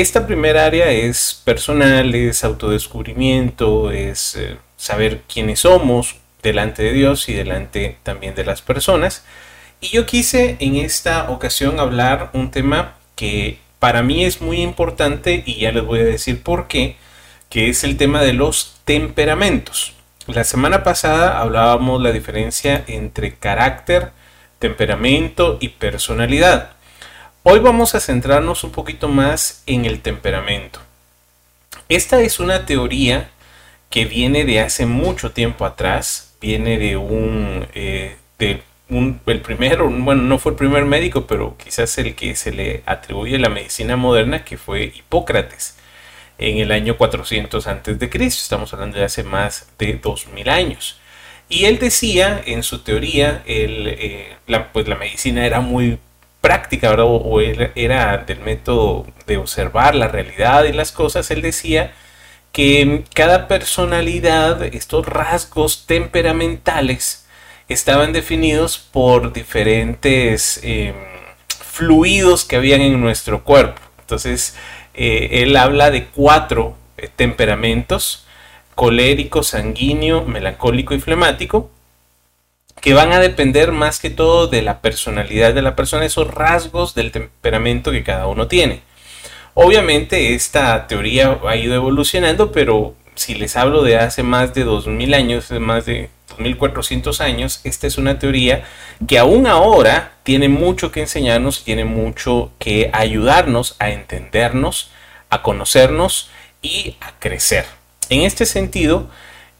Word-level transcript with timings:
esta 0.00 0.26
primera 0.26 0.64
área 0.64 0.90
es 0.90 1.40
personal, 1.44 2.14
es 2.14 2.42
autodescubrimiento, 2.42 3.90
es 3.90 4.34
eh, 4.34 4.56
saber 4.76 5.22
quiénes 5.32 5.60
somos 5.60 6.16
delante 6.42 6.82
de 6.82 6.92
Dios 6.92 7.28
y 7.28 7.34
delante 7.34 7.98
también 8.02 8.34
de 8.34 8.44
las 8.44 8.60
personas. 8.60 9.24
Y 9.80 9.88
yo 9.88 10.06
quise 10.06 10.56
en 10.60 10.76
esta 10.76 11.30
ocasión 11.30 11.78
hablar 11.78 12.30
un 12.32 12.50
tema 12.50 12.94
que 13.14 13.58
para 13.78 14.02
mí 14.02 14.24
es 14.24 14.40
muy 14.40 14.62
importante 14.62 15.42
y 15.46 15.60
ya 15.60 15.70
les 15.70 15.84
voy 15.84 16.00
a 16.00 16.04
decir 16.04 16.42
por 16.42 16.66
qué, 16.66 16.96
que 17.48 17.68
es 17.68 17.84
el 17.84 17.96
tema 17.96 18.22
de 18.22 18.32
los 18.32 18.80
temperamentos. 18.84 19.92
La 20.26 20.44
semana 20.44 20.82
pasada 20.82 21.38
hablábamos 21.38 22.02
la 22.02 22.10
diferencia 22.10 22.82
entre 22.86 23.34
carácter, 23.34 24.10
temperamento 24.58 25.58
y 25.60 25.68
personalidad. 25.68 26.73
Hoy 27.46 27.58
vamos 27.58 27.94
a 27.94 28.00
centrarnos 28.00 28.64
un 28.64 28.70
poquito 28.70 29.06
más 29.06 29.62
en 29.66 29.84
el 29.84 30.00
temperamento. 30.00 30.80
Esta 31.90 32.22
es 32.22 32.40
una 32.40 32.64
teoría 32.64 33.28
que 33.90 34.06
viene 34.06 34.46
de 34.46 34.60
hace 34.60 34.86
mucho 34.86 35.32
tiempo 35.32 35.66
atrás, 35.66 36.32
viene 36.40 36.78
de 36.78 36.96
un, 36.96 37.66
eh, 37.74 38.16
el 38.38 39.40
primero, 39.42 39.90
bueno, 39.90 40.22
no 40.22 40.38
fue 40.38 40.52
el 40.52 40.56
primer 40.56 40.86
médico, 40.86 41.26
pero 41.26 41.54
quizás 41.62 41.98
el 41.98 42.14
que 42.14 42.34
se 42.34 42.50
le 42.50 42.82
atribuye 42.86 43.38
la 43.38 43.50
medicina 43.50 43.98
moderna, 43.98 44.42
que 44.42 44.56
fue 44.56 44.84
Hipócrates, 44.96 45.76
en 46.38 46.56
el 46.56 46.72
año 46.72 46.96
400 46.96 47.66
antes 47.66 47.98
de 47.98 48.08
Cristo. 48.08 48.40
Estamos 48.42 48.72
hablando 48.72 48.96
de 48.96 49.04
hace 49.04 49.22
más 49.22 49.66
de 49.78 50.00
2000 50.02 50.48
años. 50.48 50.96
Y 51.50 51.66
él 51.66 51.78
decía, 51.78 52.40
en 52.46 52.62
su 52.62 52.78
teoría, 52.78 53.42
eh, 53.44 54.34
pues 54.72 54.88
la 54.88 54.96
medicina 54.96 55.44
era 55.44 55.60
muy 55.60 55.98
práctica. 56.44 56.94
O, 57.04 57.40
era 57.40 58.18
del 58.18 58.40
método 58.40 59.06
de 59.26 59.38
observar 59.38 59.94
la 59.94 60.08
realidad 60.08 60.64
y 60.64 60.72
las 60.72 60.92
cosas. 60.92 61.30
Él 61.30 61.40
decía 61.40 61.92
que 62.52 63.04
cada 63.14 63.48
personalidad, 63.48 64.62
estos 64.62 65.06
rasgos 65.06 65.86
temperamentales, 65.86 67.26
estaban 67.68 68.12
definidos 68.12 68.76
por 68.76 69.32
diferentes 69.32 70.60
em, 70.62 70.94
fluidos 71.48 72.44
que 72.44 72.56
habían 72.56 72.82
en 72.82 73.00
nuestro 73.00 73.42
cuerpo. 73.42 73.80
Entonces, 74.00 74.54
eh, 74.92 75.42
él 75.42 75.56
habla 75.56 75.90
de 75.90 76.04
cuatro 76.08 76.76
eh, 76.98 77.08
temperamentos, 77.08 78.26
colérico, 78.74 79.42
sanguíneo, 79.42 80.24
melancólico 80.26 80.92
y 80.94 81.00
flemático, 81.00 81.70
que 82.84 82.92
van 82.92 83.14
a 83.14 83.18
depender 83.18 83.72
más 83.72 83.98
que 83.98 84.10
todo 84.10 84.46
de 84.46 84.60
la 84.60 84.82
personalidad 84.82 85.54
de 85.54 85.62
la 85.62 85.74
persona, 85.74 86.04
esos 86.04 86.28
rasgos 86.28 86.94
del 86.94 87.12
temperamento 87.12 87.90
que 87.90 88.04
cada 88.04 88.26
uno 88.26 88.46
tiene. 88.46 88.82
Obviamente 89.54 90.34
esta 90.34 90.86
teoría 90.86 91.38
ha 91.48 91.56
ido 91.56 91.74
evolucionando, 91.74 92.52
pero 92.52 92.94
si 93.14 93.36
les 93.36 93.56
hablo 93.56 93.82
de 93.84 93.96
hace 93.96 94.22
más 94.22 94.52
de 94.52 94.64
2000 94.64 95.14
años, 95.14 95.50
más 95.52 95.86
de 95.86 96.10
2400 96.38 97.22
años, 97.22 97.62
esta 97.64 97.86
es 97.86 97.96
una 97.96 98.18
teoría 98.18 98.64
que 99.08 99.18
aún 99.18 99.46
ahora 99.46 100.12
tiene 100.22 100.50
mucho 100.50 100.92
que 100.92 101.00
enseñarnos, 101.00 101.64
tiene 101.64 101.86
mucho 101.86 102.52
que 102.58 102.90
ayudarnos 102.92 103.76
a 103.78 103.92
entendernos, 103.92 104.90
a 105.30 105.40
conocernos 105.40 106.28
y 106.60 106.96
a 107.00 107.18
crecer. 107.18 107.64
En 108.10 108.20
este 108.20 108.44
sentido, 108.44 109.08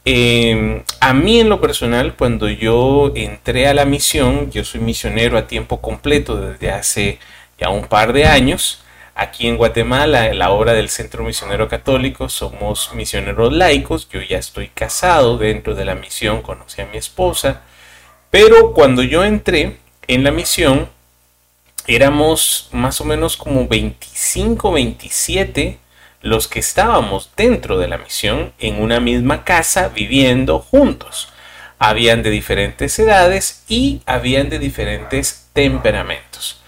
em, 0.04 0.82
a 1.00 1.14
mí 1.14 1.40
en 1.40 1.48
lo 1.48 1.60
personal, 1.60 2.16
cuando 2.16 2.48
yo 2.48 3.12
entré 3.14 3.68
a 3.68 3.74
la 3.74 3.84
misión, 3.84 4.50
yo 4.50 4.64
soy 4.64 4.80
misionero 4.80 5.38
a 5.38 5.46
tiempo 5.46 5.80
completo 5.80 6.36
desde 6.36 6.70
hace 6.70 7.18
ya 7.58 7.70
un 7.70 7.86
par 7.86 8.12
de 8.12 8.26
años, 8.26 8.84
Aquí 9.16 9.46
en 9.46 9.56
Guatemala, 9.56 10.26
en 10.26 10.40
la 10.40 10.50
obra 10.50 10.72
del 10.72 10.88
Centro 10.88 11.22
Misionero 11.22 11.68
Católico, 11.68 12.28
somos 12.28 12.92
misioneros 12.94 13.52
laicos. 13.52 14.08
Yo 14.08 14.20
ya 14.20 14.38
estoy 14.38 14.68
casado 14.68 15.38
dentro 15.38 15.76
de 15.76 15.84
la 15.84 15.94
misión, 15.94 16.42
conocí 16.42 16.82
a 16.82 16.86
mi 16.86 16.98
esposa. 16.98 17.62
Pero 18.30 18.72
cuando 18.72 19.04
yo 19.04 19.22
entré 19.22 19.76
en 20.08 20.24
la 20.24 20.32
misión, 20.32 20.88
éramos 21.86 22.68
más 22.72 23.00
o 23.00 23.04
menos 23.04 23.36
como 23.36 23.68
25, 23.68 24.72
27 24.72 25.78
los 26.24 26.48
que 26.48 26.58
estábamos 26.58 27.30
dentro 27.36 27.78
de 27.78 27.86
la 27.86 27.98
misión 27.98 28.54
en 28.58 28.80
una 28.80 28.98
misma 28.98 29.44
casa 29.44 29.90
viviendo 29.94 30.58
juntos. 30.58 31.28
Habían 31.78 32.22
de 32.22 32.30
diferentes 32.30 32.98
edades 32.98 33.62
y 33.68 34.00
habían 34.06 34.48
de 34.48 34.58
diferentes 34.58 35.50
temperamentos. 35.52 36.62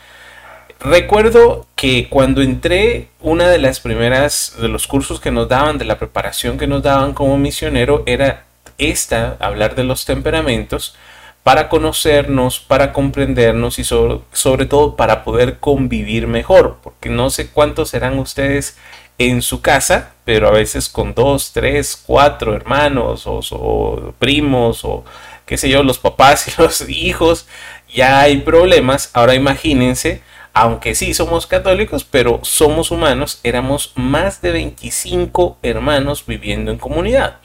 Recuerdo 0.78 1.66
que 1.74 2.10
cuando 2.10 2.42
entré, 2.42 3.08
una 3.20 3.48
de 3.48 3.56
las 3.56 3.80
primeras 3.80 4.54
de 4.60 4.68
los 4.68 4.86
cursos 4.86 5.20
que 5.20 5.30
nos 5.30 5.48
daban, 5.48 5.78
de 5.78 5.86
la 5.86 5.98
preparación 5.98 6.58
que 6.58 6.66
nos 6.66 6.82
daban 6.82 7.14
como 7.14 7.38
misionero, 7.38 8.02
era 8.04 8.44
esta, 8.76 9.38
hablar 9.40 9.74
de 9.74 9.84
los 9.84 10.04
temperamentos, 10.04 10.94
para 11.42 11.70
conocernos, 11.70 12.60
para 12.60 12.92
comprendernos 12.92 13.78
y 13.78 13.84
sobre, 13.84 14.18
sobre, 14.32 14.66
todo 14.66 14.96
para 14.96 15.24
poder 15.24 15.60
convivir 15.60 16.26
mejor, 16.26 16.76
porque 16.82 17.08
no 17.08 17.30
sé 17.30 17.48
cuántos 17.48 17.90
serán 17.90 18.18
ustedes 18.18 18.76
en 19.18 19.42
su 19.42 19.60
casa, 19.60 20.12
pero 20.24 20.48
a 20.48 20.52
veces 20.52 20.88
con 20.88 21.14
dos, 21.14 21.52
tres, 21.52 22.00
cuatro 22.06 22.54
hermanos 22.54 23.24
o, 23.26 24.14
primos 24.18 24.84
o 24.84 25.04
qué 25.46 25.56
sé 25.56 25.68
yo, 25.68 25.82
los 25.82 25.98
papás 25.98 26.48
y 26.48 26.52
los 26.62 26.88
hijos, 26.88 27.46
ya 27.92 28.20
hay 28.20 28.38
problemas. 28.38 29.10
Ahora 29.12 29.34
imagínense 29.34 30.22
aunque 30.58 30.94
sí 30.94 31.12
somos 31.12 31.46
católicos, 31.46 32.06
pero 32.10 32.40
somos 32.42 32.90
humanos, 32.90 33.40
éramos 33.42 33.92
más 33.94 34.40
de 34.40 34.52
25 34.52 35.58
hermanos 35.62 36.24
viviendo 36.26 36.70
en 36.70 36.78
comunidad. 36.78 37.40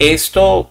Esto 0.00 0.68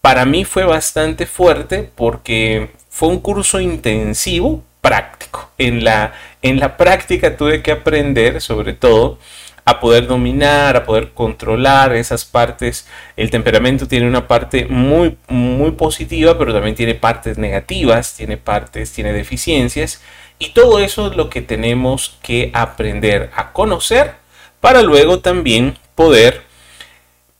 para 0.00 0.24
mí 0.24 0.44
fue 0.44 0.64
bastante 0.64 1.26
fuerte 1.26 1.88
porque 1.94 2.72
fue 2.90 3.10
un 3.10 3.20
curso 3.20 3.60
intensivo 3.60 4.64
práctico. 4.80 5.50
En 5.56 5.84
la, 5.84 6.14
en 6.42 6.58
la 6.58 6.76
práctica 6.76 7.36
tuve 7.36 7.62
que 7.62 7.70
aprender 7.70 8.40
sobre 8.40 8.72
todo 8.72 9.18
a 9.64 9.80
poder 9.80 10.06
dominar, 10.06 10.76
a 10.76 10.84
poder 10.84 11.12
controlar 11.12 11.94
esas 11.94 12.24
partes. 12.24 12.86
El 13.16 13.30
temperamento 13.30 13.88
tiene 13.88 14.06
una 14.06 14.28
parte 14.28 14.66
muy, 14.66 15.16
muy 15.28 15.72
positiva, 15.72 16.36
pero 16.38 16.52
también 16.52 16.74
tiene 16.74 16.94
partes 16.94 17.38
negativas, 17.38 18.14
tiene 18.14 18.36
partes, 18.36 18.92
tiene 18.92 19.12
deficiencias. 19.12 20.02
Y 20.38 20.50
todo 20.50 20.80
eso 20.80 21.08
es 21.10 21.16
lo 21.16 21.30
que 21.30 21.42
tenemos 21.42 22.18
que 22.22 22.50
aprender 22.52 23.30
a 23.34 23.52
conocer 23.52 24.14
para 24.60 24.82
luego 24.82 25.20
también 25.20 25.78
poder 25.94 26.42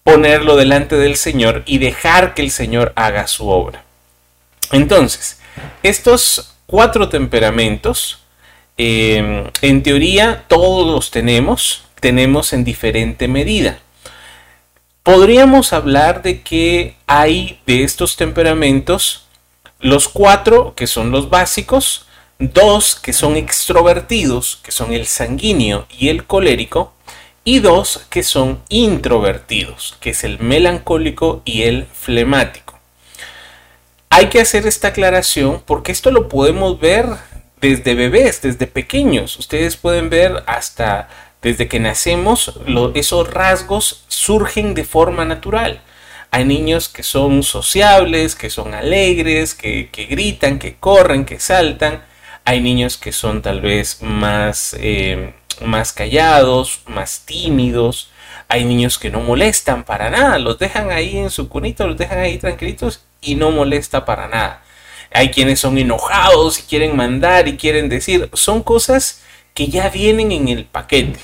ponerlo 0.03 0.57
delante 0.57 0.97
del 0.97 1.17
Señor 1.17 1.63
y 1.67 1.79
dejar 1.79 2.35
que 2.35 2.43
el 2.43 2.51
Señor 2.51 2.93
haga 2.95 3.27
su 3.27 3.49
obra. 3.49 3.85
Entonces, 4.73 5.41
estos 5.83 6.55
cuatro 6.67 7.09
temperamentos, 7.09 8.23
em, 8.77 9.45
en 9.63 9.83
teoría 9.83 10.45
todos 10.49 10.87
los 10.87 11.11
tenemos, 11.11 11.84
tenemos 12.05 12.53
en 12.53 12.65
diferente 12.65 13.29
medida. 13.29 13.79
Podríamos 15.03 15.73
hablar 15.73 16.21
de 16.21 16.43
que 16.43 16.97
hay 17.07 17.61
de 17.67 17.83
estos 17.83 18.17
temperamentos 18.17 19.27
los 19.81 20.09
cuatro 20.09 20.75
que 20.75 20.87
son 20.87 21.11
los 21.11 21.31
básicos, 21.31 22.05
dos 22.39 22.95
que 22.95 23.15
son 23.15 23.37
extrovertidos, 23.37 24.61
que 24.63 24.71
son 24.71 24.93
el 24.93 25.07
sanguíneo 25.07 25.87
y 25.99 26.11
el 26.11 26.27
colérico, 26.27 26.93
y 27.43 27.61
dos 27.61 28.05
que 28.11 28.23
son 28.23 28.61
introvertidos, 28.69 29.97
que 29.99 30.11
es 30.11 30.25
el 30.25 30.39
melancólico 30.41 31.41
y 31.47 31.63
el 31.63 31.87
flemático. 31.87 32.79
Hay 34.11 34.27
que 34.27 34.43
hacer 34.43 34.67
esta 34.67 34.89
aclaración 34.89 35.63
porque 35.65 35.91
esto 35.91 36.11
lo 36.11 36.29
podemos 36.29 36.79
ver 36.79 37.07
desde 37.63 37.95
bebés, 37.95 38.43
desde 38.43 38.67
pequeños. 38.67 39.39
Ustedes 39.39 39.79
pueden 39.79 40.11
ver 40.11 40.43
hasta 40.47 41.09
desde 41.45 41.69
que 41.69 41.79
nacemos, 41.79 42.59
esos 42.95 43.33
rasgos 43.33 44.05
surgen 44.09 44.75
de 44.75 44.83
forma 44.83 45.25
natural. 45.25 45.81
Hay 46.33 46.45
niños 46.45 46.89
que 46.89 47.05
son 47.05 47.45
sociables, 47.45 48.35
que 48.35 48.51
son 48.51 48.75
alegres, 48.75 49.55
que, 49.55 49.89
gritan, 50.11 50.59
que 50.59 50.75
corren, 50.75 51.25
que 51.25 51.39
saltan 51.39 52.03
hay 52.45 52.61
niños 52.61 52.99
que 52.99 53.13
son 53.13 53.41
tal 53.41 53.61
vez 53.63 54.03
más, 54.03 54.77
eh, 54.79 55.33
más 55.65 55.93
callados, 55.93 56.81
más 56.87 57.23
tímidos. 57.25 58.11
Hay 58.49 58.65
niños 58.65 58.99
que 58.99 59.11
no 59.11 59.21
molestan 59.21 59.85
para 59.85 60.11
nada. 60.11 60.39
Los 60.39 60.59
dejan 60.59 60.91
ahí 60.91 61.17
en 61.17 61.31
su 61.31 61.49
cunito, 61.49 61.87
los 61.87 61.97
dejan 61.97 62.19
ahí 62.19 62.37
tranquilitos 62.37 63.03
y 63.23 63.35
no 63.37 63.51
molesta 63.51 64.05
para 64.05 64.29
nada. 64.29 64.63
Hay 65.11 65.31
quienes 65.31 65.61
son 65.61 65.79
enojados 65.79 66.59
y 66.59 66.63
quieren 66.65 66.97
mandar 66.97 67.49
y 67.49 67.57
quieren 67.57 67.89
decir. 67.89 68.29
Son 68.35 68.63
cosas 68.63 69.23
que 69.55 69.69
ya 69.69 69.89
vienen 69.89 70.31
en 70.31 70.49
el 70.49 70.67
paquete. 70.67 71.21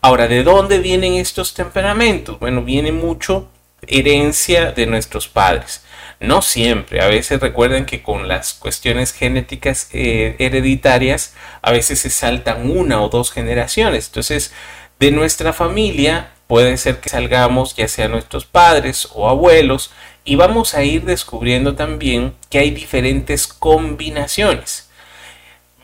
Ahora, 0.00 0.28
¿de 0.28 0.42
dónde 0.42 0.78
vienen 0.78 1.14
estos 1.14 1.54
temperamentos? 1.54 2.38
Bueno, 2.38 2.62
viene 2.62 2.92
mucho 2.92 3.48
herencia 3.86 4.72
de 4.72 4.86
nuestros 4.86 5.28
padres. 5.28 5.84
No 6.18 6.40
siempre, 6.40 7.02
a 7.02 7.08
veces 7.08 7.40
recuerden 7.40 7.84
que 7.84 8.02
con 8.02 8.26
las 8.26 8.54
cuestiones 8.54 9.12
genéticas 9.12 9.90
eh, 9.92 10.36
hereditarias, 10.38 11.34
a 11.60 11.72
veces 11.72 11.98
se 11.98 12.10
saltan 12.10 12.70
una 12.70 13.02
o 13.02 13.08
dos 13.08 13.30
generaciones. 13.30 14.06
Entonces, 14.06 14.52
de 14.98 15.10
nuestra 15.10 15.52
familia 15.52 16.30
puede 16.46 16.76
ser 16.78 17.00
que 17.00 17.10
salgamos 17.10 17.74
ya 17.76 17.88
sea 17.88 18.08
nuestros 18.08 18.46
padres 18.46 19.08
o 19.14 19.28
abuelos 19.28 19.90
y 20.24 20.36
vamos 20.36 20.74
a 20.74 20.82
ir 20.84 21.04
descubriendo 21.04 21.74
también 21.74 22.34
que 22.48 22.58
hay 22.58 22.70
diferentes 22.70 23.46
combinaciones. 23.46 24.88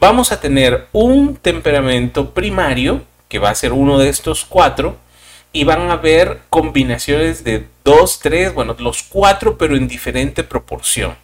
Vamos 0.00 0.32
a 0.32 0.40
tener 0.40 0.88
un 0.92 1.36
temperamento 1.36 2.34
primario, 2.34 3.02
que 3.32 3.38
va 3.38 3.48
a 3.48 3.54
ser 3.54 3.72
uno 3.72 3.96
de 3.98 4.10
estos 4.10 4.44
cuatro, 4.44 4.98
y 5.54 5.64
van 5.64 5.88
a 5.88 5.94
haber 5.94 6.40
combinaciones 6.50 7.44
de 7.44 7.66
dos, 7.82 8.18
tres, 8.18 8.52
bueno, 8.52 8.76
los 8.78 9.02
cuatro, 9.02 9.56
pero 9.56 9.74
en 9.74 9.88
diferente 9.88 10.44
proporción. 10.44 11.16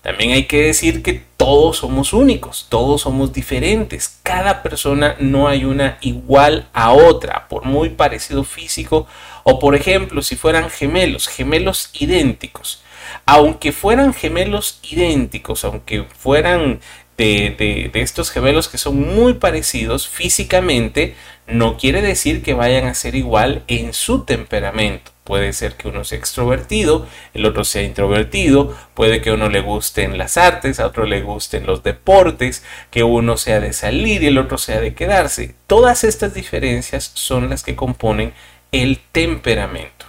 También 0.00 0.32
hay 0.32 0.46
que 0.46 0.64
decir 0.64 1.04
que 1.04 1.22
todos 1.36 1.76
somos 1.76 2.12
únicos, 2.12 2.66
todos 2.68 3.02
somos 3.02 3.32
diferentes. 3.32 4.18
Cada 4.24 4.64
persona 4.64 5.14
no 5.20 5.46
hay 5.46 5.64
una 5.64 5.98
igual 6.00 6.68
a 6.72 6.90
otra, 6.90 7.46
por 7.48 7.64
muy 7.64 7.90
parecido 7.90 8.42
físico 8.42 9.06
o 9.44 9.60
por 9.60 9.76
ejemplo 9.76 10.20
si 10.20 10.34
fueran 10.34 10.68
gemelos, 10.68 11.28
gemelos 11.28 11.90
idénticos. 11.92 12.82
Aunque 13.24 13.70
fueran 13.70 14.14
gemelos 14.14 14.80
idénticos, 14.82 15.64
aunque 15.64 16.06
fueran 16.18 16.80
de, 17.22 17.90
estos 17.94 18.30
gemelos 18.30 18.68
que 18.68 18.78
son 18.78 19.00
muy 19.14 19.34
parecidos 19.34 20.08
físicamente, 20.08 21.14
no 21.46 21.76
quiere 21.76 22.02
decir 22.02 22.42
que 22.42 22.54
vayan 22.54 22.86
a 22.86 22.94
ser 22.94 23.14
igual 23.14 23.62
en 23.68 23.92
su 23.92 24.24
temperamento. 24.24 25.10
Puede 25.24 25.52
ser 25.52 25.74
que 25.76 25.88
uno 25.88 26.02
sea 26.02 26.18
extrovertido, 26.18 27.06
el 27.32 27.46
otro 27.46 27.64
sea 27.64 27.82
introvertido, 27.82 28.76
puede 28.94 29.20
que 29.20 29.30
a 29.30 29.34
uno 29.34 29.48
le 29.48 29.60
gusten 29.60 30.18
las 30.18 30.36
artes, 30.36 30.80
a 30.80 30.86
otro 30.86 31.06
le 31.06 31.22
gusten 31.22 31.64
los 31.64 31.82
deportes, 31.84 32.64
que 32.90 33.04
uno 33.04 33.36
sea 33.36 33.60
de 33.60 33.72
salir 33.72 34.22
y 34.22 34.26
el 34.26 34.38
otro 34.38 34.58
sea 34.58 34.80
de 34.80 34.94
quedarse. 34.94 35.54
Todas 35.68 36.02
estas 36.02 36.34
diferencias 36.34 37.12
son 37.14 37.50
las 37.50 37.62
que 37.62 37.76
componen 37.76 38.34
el 38.72 39.00
temperamento. 39.12 40.06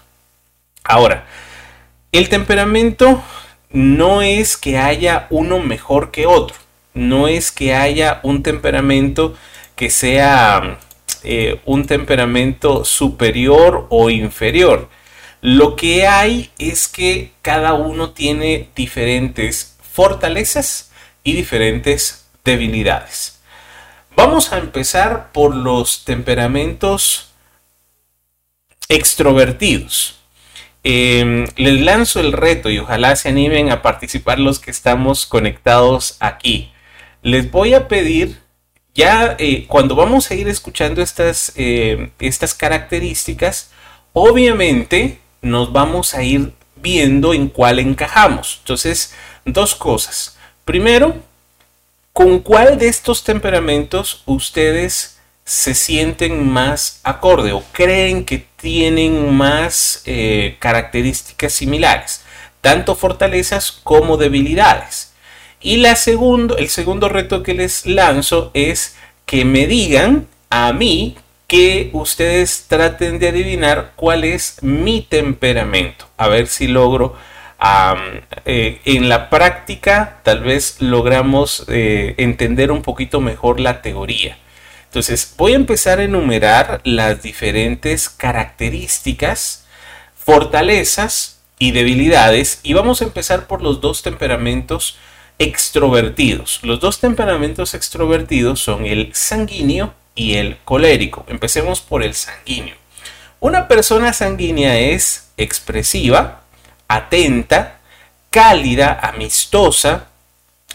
Ahora, 0.84 1.28
el 2.12 2.30
temperamento 2.30 3.24
no 3.70 4.22
es 4.22 4.58
que 4.58 4.78
haya 4.78 5.28
uno 5.30 5.60
mejor 5.60 6.12
que 6.12 6.26
otro, 6.26 6.56
no 6.94 7.28
es 7.28 7.52
que 7.52 7.74
haya 7.74 8.20
un 8.24 8.44
temperamento 8.44 9.36
que 9.76 9.90
sea 9.90 10.80
eh, 11.24 11.62
un 11.66 11.86
temperamento 11.86 12.86
superior 12.86 13.88
o 13.90 14.10
inferior. 14.10 14.90
Lo 15.42 15.76
que 15.76 16.08
hay 16.08 16.52
es 16.58 16.88
que 16.88 17.32
cada 17.42 17.74
uno 17.74 18.12
tiene 18.12 18.70
diferentes 18.76 19.78
fortalezas 19.82 20.92
y 21.24 21.34
diferentes 21.34 22.26
debilidades. 22.44 23.40
Vamos 24.16 24.52
a 24.52 24.58
empezar 24.58 25.32
por 25.32 25.56
los 25.56 26.06
temperamentos 26.06 27.30
extrovertidos. 28.90 30.20
Em, 30.84 31.48
les 31.56 31.80
lanzo 31.82 32.20
el 32.20 32.34
reto 32.34 32.70
y 32.70 32.80
ojalá 32.80 33.16
se 33.16 33.30
animen 33.30 33.72
a 33.72 33.82
participar 33.82 34.40
los 34.40 34.60
que 34.60 34.72
estamos 34.72 35.26
conectados 35.26 36.18
aquí. 36.20 36.73
Les 37.24 37.50
voy 37.50 37.74
a 37.74 37.88
pedir, 37.88 38.42
ya 38.94 39.38
eh, 39.40 39.66
cuando 39.68 39.96
vamos 39.96 40.30
a 40.30 40.36
ir 40.36 40.50
escuchando 40.50 41.02
estas, 41.02 41.54
eh, 41.56 42.12
estas 42.20 42.54
características, 42.54 43.70
obviamente 44.12 45.20
nos 45.42 45.72
vamos 45.72 46.16
a 46.16 46.24
ir 46.24 46.52
viendo 46.76 47.34
en 47.34 47.48
cuál 47.48 47.80
encajamos. 47.80 48.58
Entonces, 48.60 49.14
dos 49.46 49.74
cosas. 49.74 50.38
Primero, 50.66 51.16
¿con 52.12 52.40
cuál 52.40 52.78
de 52.78 52.90
estos 52.90 53.24
temperamentos 53.24 54.22
ustedes 54.26 55.18
se 55.46 55.76
sienten 55.76 56.46
más 56.46 57.00
acorde 57.04 57.54
o 57.54 57.64
creen 57.72 58.26
que 58.26 58.46
tienen 58.58 59.34
más 59.34 60.04
eh, 60.06 60.58
características 60.60 61.54
similares, 61.54 62.22
tanto 62.60 62.96
fortalezas 62.96 63.72
como 63.72 64.18
debilidades? 64.18 65.13
Y 65.64 65.84
el 65.86 65.96
segundo 65.96 67.10
reto 67.10 67.42
que 67.42 67.54
les 67.54 67.86
lanzo 67.86 68.52
es 68.54 68.96
que 69.26 69.46
me 69.46 69.66
digan 69.66 70.28
a 70.50 70.74
mí 70.74 71.16
que 71.48 71.90
ustedes 71.94 72.66
traten 72.68 73.18
de 73.18 73.30
adivinar 73.30 73.94
cuál 73.96 74.26
es 74.26 74.62
mi 74.62 75.02
temperamento. 75.02 76.06
A 76.18 76.28
ver 76.28 76.48
si 76.48 76.68
logro 76.68 77.16
eh, 78.46 78.82
en 78.84 79.08
la 79.08 79.30
práctica 79.30 80.20
tal 80.24 80.42
vez 80.42 80.82
logramos 80.82 81.66
eh, 81.70 82.16
entender 82.18 82.72
un 82.72 82.82
poquito 82.82 83.22
mejor 83.22 83.62
la 83.62 83.82
teoría. 83.82 84.38
Entonces 84.86 85.34
voy 85.38 85.54
a 85.54 85.58
empezar 85.58 86.00
a 86.00 86.04
enumerar 86.04 86.82
las 86.84 87.24
diferentes 87.24 88.10
características, 88.10 89.66
fortalezas 90.16 91.40
y 91.58 91.72
debilidades 91.72 92.60
y 92.64 92.74
vamos 92.74 93.02
a 93.02 93.06
empezar 93.06 93.48
por 93.48 93.62
los 93.62 93.80
dos 93.80 94.04
temperamentos 94.04 94.98
extrovertidos. 95.44 96.60
Los 96.64 96.80
dos 96.80 97.00
temperamentos 97.00 97.74
extrovertidos 97.74 98.62
son 98.62 98.86
el 98.86 99.14
sanguíneo 99.14 99.94
y 100.16 100.36
el 100.36 100.58
colérico. 100.64 101.26
Empecemos 101.28 101.82
por 101.82 102.04
el 102.04 102.14
sanguíneo. 102.14 102.76
Una 103.40 103.68
persona 103.68 104.14
sanguínea 104.14 104.80
es 104.80 105.32
expresiva, 105.38 106.44
atenta, 106.88 107.80
cálida, 108.30 109.00
amistosa, 109.02 110.08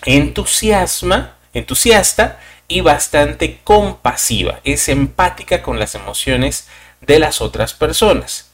entusiasma, 0.05 1.37
entusiasta 1.55 2.39
y 2.69 2.83
bastante 2.83 3.61
compasiva. 3.65 4.61
Es 4.65 4.89
empática 4.89 5.63
con 5.63 5.79
las 5.79 5.95
emociones 5.95 6.69
de 7.01 7.19
las 7.19 7.41
otras 7.41 7.73
personas. 7.73 8.48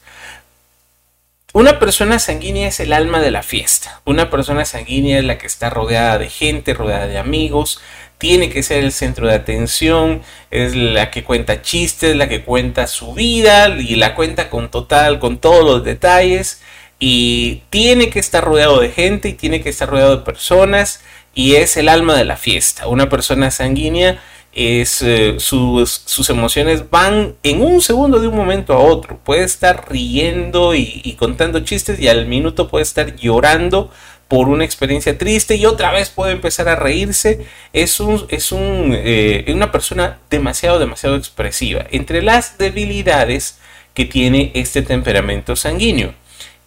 Una 1.55 1.79
persona 1.79 2.19
sanguínea 2.19 2.67
es 2.67 2.81
el 2.81 2.91
alma 2.91 3.21
de 3.21 3.31
la 3.31 3.41
fiesta. 3.41 4.01
Una 4.03 4.29
persona 4.29 4.65
sanguínea 4.65 5.19
es 5.19 5.23
la 5.23 5.37
que 5.37 5.47
está 5.47 5.69
rodeada 5.69 6.17
de 6.17 6.29
gente, 6.29 6.73
rodeada 6.73 7.07
de 7.07 7.17
amigos, 7.17 7.79
tiene 8.17 8.49
que 8.49 8.61
ser 8.61 8.83
el 8.83 8.91
centro 8.91 9.27
de 9.27 9.35
atención, 9.35 10.21
es 10.51 10.75
la 10.75 11.11
que 11.11 11.23
cuenta 11.23 11.61
chistes, 11.61 12.13
la 12.17 12.27
que 12.27 12.43
cuenta 12.43 12.87
su 12.87 13.13
vida 13.13 13.69
y 13.69 13.95
la 13.95 14.15
cuenta 14.15 14.49
con 14.49 14.69
total, 14.69 15.19
con 15.19 15.37
todos 15.37 15.63
los 15.63 15.85
detalles 15.85 16.61
y 16.99 17.63
tiene 17.69 18.09
que 18.09 18.19
estar 18.19 18.43
rodeado 18.43 18.81
de 18.81 18.91
gente 18.91 19.29
y 19.29 19.33
tiene 19.33 19.61
que 19.61 19.69
estar 19.69 19.89
rodeado 19.89 20.17
de 20.17 20.23
personas 20.23 21.05
y 21.33 21.55
es 21.55 21.77
el 21.77 21.87
alma 21.87 22.17
de 22.17 22.25
la 22.25 22.35
fiesta. 22.35 22.87
Una 22.87 23.07
persona 23.07 23.49
sanguínea 23.49 24.21
es 24.55 25.01
eh, 25.01 25.35
sus, 25.37 26.01
sus, 26.05 26.29
emociones 26.29 26.89
van 26.89 27.35
en 27.43 27.61
un 27.61 27.81
segundo 27.81 28.19
de 28.19 28.29
un 28.29 28.35
momento 28.35 28.73
a 28.73 28.79
otro. 28.79 29.19
Puede 29.23 29.43
estar 29.43 29.91
riendo 29.91 30.73
y, 30.73 31.15
contando 31.19 31.59
chistes 31.59 31.99
y 31.99 32.07
al 32.07 32.25
minuto 32.25 32.69
puede 32.69 32.83
estar 32.83 33.15
llorando 33.17 33.91
por 34.29 34.47
una 34.47 34.63
experiencia 34.63 35.17
triste 35.17 35.57
y 35.57 35.65
otra 35.65 35.91
vez 35.91 36.09
puede 36.09 36.31
empezar 36.31 36.69
a 36.69 36.77
reírse. 36.77 37.45
Es, 37.73 37.99
un, 37.99 38.25
es 38.29 38.53
un, 38.53 38.91
eh, 38.93 39.45
una 39.53 39.73
persona 39.73 40.19
demasiado, 40.29 40.79
demasiado 40.79 41.17
expresiva. 41.17 41.85
Entre 41.91 42.21
las 42.21 42.57
debilidades 42.57 43.59
que 43.93 44.05
tiene 44.05 44.51
este 44.55 44.81
temperamento 44.81 45.57
sanguíneo, 45.57 46.13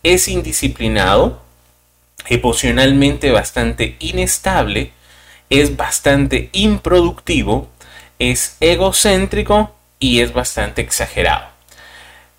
es 0.03 0.29
indisciplinado, 0.29 1.41
emocionalmente 2.29 3.31
bastante 3.31 3.97
inestable, 3.99 4.93
es 5.51 5.77
bastante 5.77 6.51
improductivo, 6.53 7.69
es 8.19 8.57
egocéntrico 8.61 9.75
y 9.99 10.21
es 10.21 10.33
bastante 10.33 10.83
exagerado. 10.83 11.47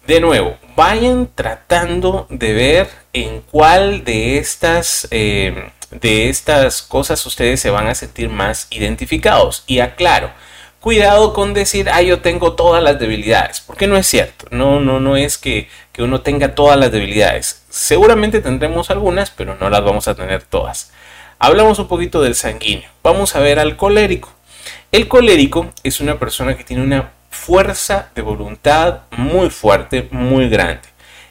De 0.08 0.20
nuevo, 0.20 0.58
vayan 0.76 1.30
tratando 1.36 2.26
de 2.30 2.54
ver 2.54 2.90
en 3.14 3.42
cuál 3.42 4.04
de 4.04 4.38
estas, 4.38 5.08
eh, 5.12 5.70
de 5.92 6.30
estas 6.30 6.82
cosas 6.82 7.24
ustedes 7.26 7.60
se 7.60 7.70
van 7.70 7.88
a 7.88 7.96
sentir 7.96 8.30
más 8.30 8.68
identificados. 8.72 9.64
Y 9.68 9.82
aclaro, 9.82 10.32
cuidado 10.80 11.34
con 11.34 11.54
decir, 11.54 11.90
ah, 11.92 12.02
yo 12.02 12.22
tengo 12.22 12.54
todas 12.54 12.82
las 12.82 12.98
debilidades, 13.00 13.62
porque 13.62 13.86
no 13.86 13.98
es 13.98 14.08
cierto. 14.08 14.48
No, 14.50 14.80
no, 14.80 15.00
no 15.00 15.16
es 15.16 15.38
que, 15.38 15.70
que 15.92 16.02
uno 16.02 16.22
tenga 16.22 16.56
todas 16.56 16.80
las 16.80 16.92
debilidades. 16.92 17.64
Seguramente 17.70 18.42
tendremos 18.42 18.90
algunas, 18.90 19.30
pero 19.30 19.56
no 19.60 19.70
las 19.70 19.84
vamos 19.84 20.08
a 20.08 20.16
tener 20.16 20.42
todas. 20.42 20.92
Hablamos 21.38 21.78
un 21.80 21.88
poquito 21.88 22.22
del 22.22 22.36
sanguíneo. 22.36 22.90
Vamos 23.04 23.36
a 23.36 23.40
ver 23.40 23.60
al 23.60 23.78
colérico. 23.78 24.34
El 24.92 25.08
colérico 25.08 25.72
es 25.84 26.00
una 26.00 26.18
persona 26.18 26.58
que 26.58 26.64
tiene 26.64 26.82
una 26.82 27.12
fuerza 27.30 28.10
de 28.16 28.24
voluntad 28.24 29.02
muy 29.12 29.52
fuerte, 29.52 30.08
muy 30.10 30.50
grande. 30.50 30.88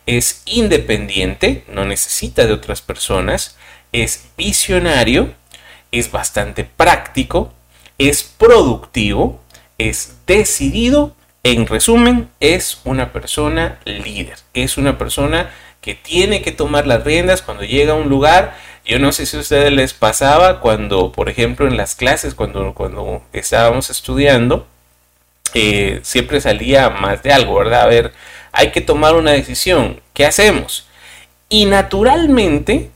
Es 0.07 0.43
independiente, 0.47 1.65
no 1.69 1.85
necesita 1.85 2.47
de 2.47 2.53
otras 2.53 2.83
personas, 2.83 3.57
es 3.93 4.29
visionario, 4.37 5.35
es 5.91 6.13
bastante 6.13 6.63
práctico, 6.65 7.53
es 7.99 8.23
productivo, 8.23 9.41
es 9.77 10.15
decidido, 10.27 11.17
en 11.43 11.67
resumen, 11.67 12.29
es 12.41 12.81
una 12.85 13.13
persona 13.13 13.81
líder, 13.85 14.37
es 14.55 14.79
una 14.79 14.99
persona 14.99 15.51
que 15.81 15.95
tiene 15.95 16.43
que 16.43 16.53
tomar 16.53 16.87
las 16.87 17.05
riendas 17.05 17.43
cuando 17.43 17.65
llega 17.65 17.93
a 17.93 17.97
un 17.97 18.09
lugar. 18.09 18.57
Yo 18.89 18.99
no 18.99 19.13
sé 19.13 19.27
si 19.27 19.37
a 19.37 19.41
ustedes 19.41 19.71
les 19.71 19.93
pasaba 19.93 20.61
cuando, 20.61 21.13
por 21.13 21.29
ejemplo, 21.29 21.69
en 21.69 21.77
las 21.77 21.95
clases, 21.95 22.35
cuando, 22.35 22.73
cuando 22.73 23.23
estábamos 23.35 23.91
estudiando, 23.91 24.67
eh, 25.53 26.01
siempre 26.03 26.41
salía 26.41 26.89
más 26.89 27.23
de 27.23 27.31
algo, 27.33 27.57
¿verdad? 27.57 27.83
A 27.83 27.87
ver, 27.87 28.15
hay 28.51 28.71
que 28.71 28.81
tomar 28.81 29.15
una 29.15 29.33
decisión, 29.33 30.01
¿qué 30.15 30.25
hacemos? 30.25 30.87
Y 31.51 31.67
naturalmente 31.67 32.91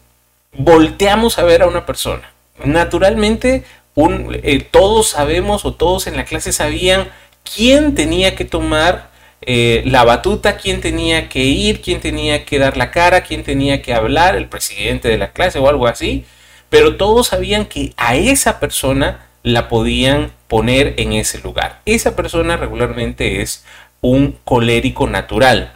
volteamos 0.55 1.39
a 1.39 1.45
ver 1.45 1.61
a 1.61 1.67
una 1.67 1.85
persona. 1.85 2.33
Naturalmente 2.65 3.65
eh, 3.97 4.67
todos 4.71 5.09
sabemos 5.11 5.67
o 5.67 5.75
todos 5.75 6.07
en 6.07 6.17
la 6.17 6.25
clase 6.25 6.55
sabían 6.55 7.09
quién 7.55 7.95
tenía 7.95 8.35
que 8.35 8.47
tomar 8.47 9.11
eh, 9.47 9.83
la 9.87 10.05
batuta, 10.05 10.57
quién 10.57 10.81
tenía 10.81 11.29
que 11.29 11.41
ir, 11.41 11.81
quién 11.81 12.01
tenía 12.01 12.45
que 12.45 12.59
dar 12.59 12.77
la 12.77 12.91
cara, 12.91 13.23
quién 13.23 13.43
tenía 13.43 13.83
que 13.83 13.95
hablar, 13.95 14.37
el 14.37 14.49
presidente 14.49 15.09
de 15.09 15.19
la 15.19 15.33
clase 15.33 15.59
o 15.59 15.69
algo 15.69 15.87
así. 15.87 16.25
Pero 16.69 16.97
todos 16.97 17.29
sabían 17.29 17.67
que 17.67 17.93
a 17.97 18.17
esa 18.17 18.61
persona 18.61 19.27
la 19.43 19.69
podían 19.69 20.33
poner 20.49 20.95
en 20.99 21.13
ese 21.13 21.39
lugar. 21.41 21.83
Esa 21.85 22.17
persona 22.17 22.57
regularmente 22.57 23.43
es 23.43 23.65
un 24.01 24.39
colérico 24.45 25.07
natural. 25.09 25.73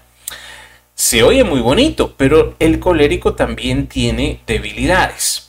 Se 0.95 1.23
oye 1.23 1.45
muy 1.45 1.61
bonito, 1.61 2.15
pero 2.17 2.57
el 2.59 2.79
colérico 2.79 3.35
también 3.35 3.87
tiene 3.87 4.41
debilidades. 4.47 5.46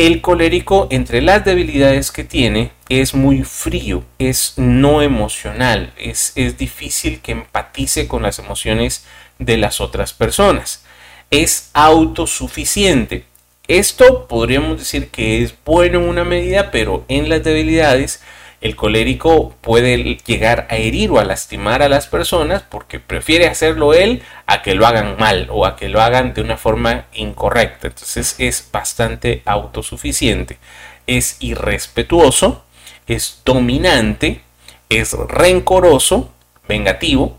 El 0.00 0.22
colérico, 0.22 0.88
entre 0.90 1.20
las 1.20 1.44
debilidades 1.44 2.10
que 2.10 2.24
tiene, 2.24 2.72
es 2.88 3.14
muy 3.14 3.42
frío, 3.42 4.02
es 4.18 4.54
no 4.56 5.02
emocional, 5.02 5.92
es, 5.98 6.32
es 6.36 6.56
difícil 6.56 7.20
que 7.20 7.32
empatice 7.32 8.08
con 8.08 8.22
las 8.22 8.38
emociones 8.38 9.04
de 9.38 9.58
las 9.58 9.78
otras 9.78 10.14
personas. 10.14 10.86
Es 11.30 11.68
autosuficiente. 11.74 13.26
Esto 13.68 14.26
podríamos 14.26 14.78
decir 14.78 15.10
que 15.10 15.42
es 15.42 15.52
bueno 15.66 15.98
en 15.98 16.08
una 16.08 16.24
medida, 16.24 16.70
pero 16.70 17.04
en 17.08 17.28
las 17.28 17.44
debilidades 17.44 18.22
el 18.60 18.76
colérico 18.76 19.54
puede 19.62 19.96
llegar 20.26 20.66
a 20.70 20.76
herir 20.76 21.10
o 21.10 21.18
a 21.18 21.24
lastimar 21.24 21.82
a 21.82 21.88
las 21.88 22.06
personas 22.06 22.62
porque 22.62 23.00
prefiere 23.00 23.46
hacerlo 23.46 23.94
él 23.94 24.22
a 24.46 24.60
que 24.62 24.74
lo 24.74 24.86
hagan 24.86 25.16
mal 25.18 25.48
o 25.50 25.64
a 25.64 25.76
que 25.76 25.88
lo 25.88 26.02
hagan 26.02 26.34
de 26.34 26.42
una 26.42 26.58
forma 26.58 27.06
incorrecta. 27.14 27.88
Entonces 27.88 28.34
es 28.38 28.68
bastante 28.70 29.42
autosuficiente, 29.46 30.58
es 31.06 31.36
irrespetuoso, 31.40 32.64
es 33.06 33.40
dominante, 33.44 34.42
es 34.90 35.12
rencoroso, 35.14 36.30
vengativo, 36.68 37.38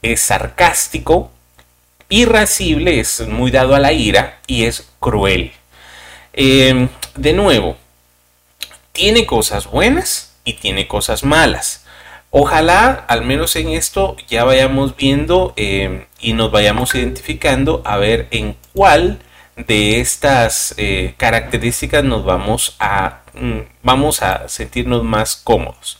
es 0.00 0.20
sarcástico, 0.20 1.30
irascible, 2.08 2.98
es 2.98 3.26
muy 3.28 3.50
dado 3.50 3.74
a 3.74 3.78
la 3.78 3.92
ira 3.92 4.40
y 4.46 4.64
es 4.64 4.88
cruel. 5.00 5.52
Eh, 6.32 6.88
de 7.14 7.32
nuevo, 7.34 7.76
tiene 8.92 9.26
cosas 9.26 9.66
buenas, 9.66 10.31
y 10.44 10.54
tiene 10.54 10.88
cosas 10.88 11.24
malas. 11.24 11.84
Ojalá, 12.30 13.04
al 13.08 13.22
menos 13.22 13.56
en 13.56 13.68
esto, 13.68 14.16
ya 14.28 14.44
vayamos 14.44 14.96
viendo 14.96 15.52
eh, 15.56 16.06
y 16.18 16.32
nos 16.32 16.50
vayamos 16.50 16.94
identificando 16.94 17.82
a 17.84 17.98
ver 17.98 18.28
en 18.30 18.56
cuál 18.72 19.18
de 19.56 20.00
estas 20.00 20.74
eh, 20.78 21.14
características 21.18 22.02
nos 22.04 22.24
vamos 22.24 22.74
a, 22.78 23.20
mm, 23.34 23.58
vamos 23.82 24.22
a 24.22 24.48
sentirnos 24.48 25.04
más 25.04 25.36
cómodos. 25.36 25.98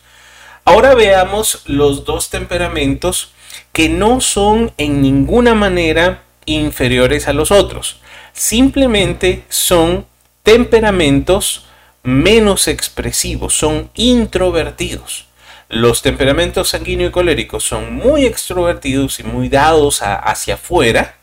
Ahora 0.65 0.95
veamos 0.95 1.65
los 1.67 2.05
dos 2.05 2.31
temperamentos 2.31 3.33
que 3.73 3.89
no 3.89 4.21
son 4.21 4.73
en 4.79 5.03
ninguna 5.03 5.55
manera 5.55 6.23
inferiores 6.47 7.29
a 7.29 7.33
los 7.33 7.51
otros. 7.51 8.01
Simplemente 8.33 9.45
son 9.49 10.07
temperamentos 10.43 11.67
menos 12.03 12.69
expresivos, 12.69 13.55
son 13.55 13.91
introvertidos. 13.95 15.27
Los 15.69 16.03
temperamentos 16.03 16.69
sanguíneo 16.69 17.09
y 17.09 17.13
colérico 17.13 17.59
son 17.59 17.95
muy 17.95 18.27
extrovertidos 18.27 19.21
y 19.21 19.23
muy 19.23 19.49
dados 19.49 20.03
hacia 20.03 20.55
afuera, 20.55 21.17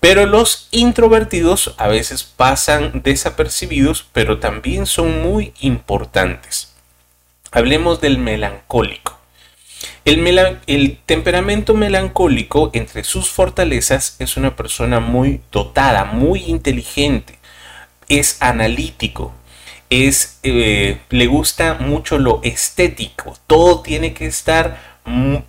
pero 0.00 0.24
los 0.24 0.68
introvertidos 0.70 1.74
a 1.76 1.88
veces 1.88 2.22
pasan 2.24 3.02
desapercibidos, 3.04 4.06
pero 4.12 4.38
también 4.38 4.86
son 4.86 5.22
muy 5.22 5.52
importantes. 5.60 6.72
Hablemos 7.52 8.00
del 8.00 8.16
melancólico. 8.16 9.18
El, 10.06 10.26
el, 10.66 10.98
temperamento 11.04 11.74
melancólico, 11.74 12.70
entre 12.72 13.04
sus 13.04 13.30
fortalezas, 13.30 14.16
es 14.18 14.38
una 14.38 14.56
persona 14.56 15.00
muy 15.00 15.42
dotada, 15.52 16.04
muy 16.04 16.44
inteligente, 16.44 17.38
es 18.08 18.38
analítico, 18.40 19.34
es, 19.90 20.38
eh, 20.44 21.00
le 21.10 21.26
gusta 21.26 21.74
mucho 21.74 22.18
lo 22.18 22.40
estético. 22.44 23.36
Todo 23.46 23.82
tiene 23.82 24.14
que 24.14 24.26
estar 24.26 25.00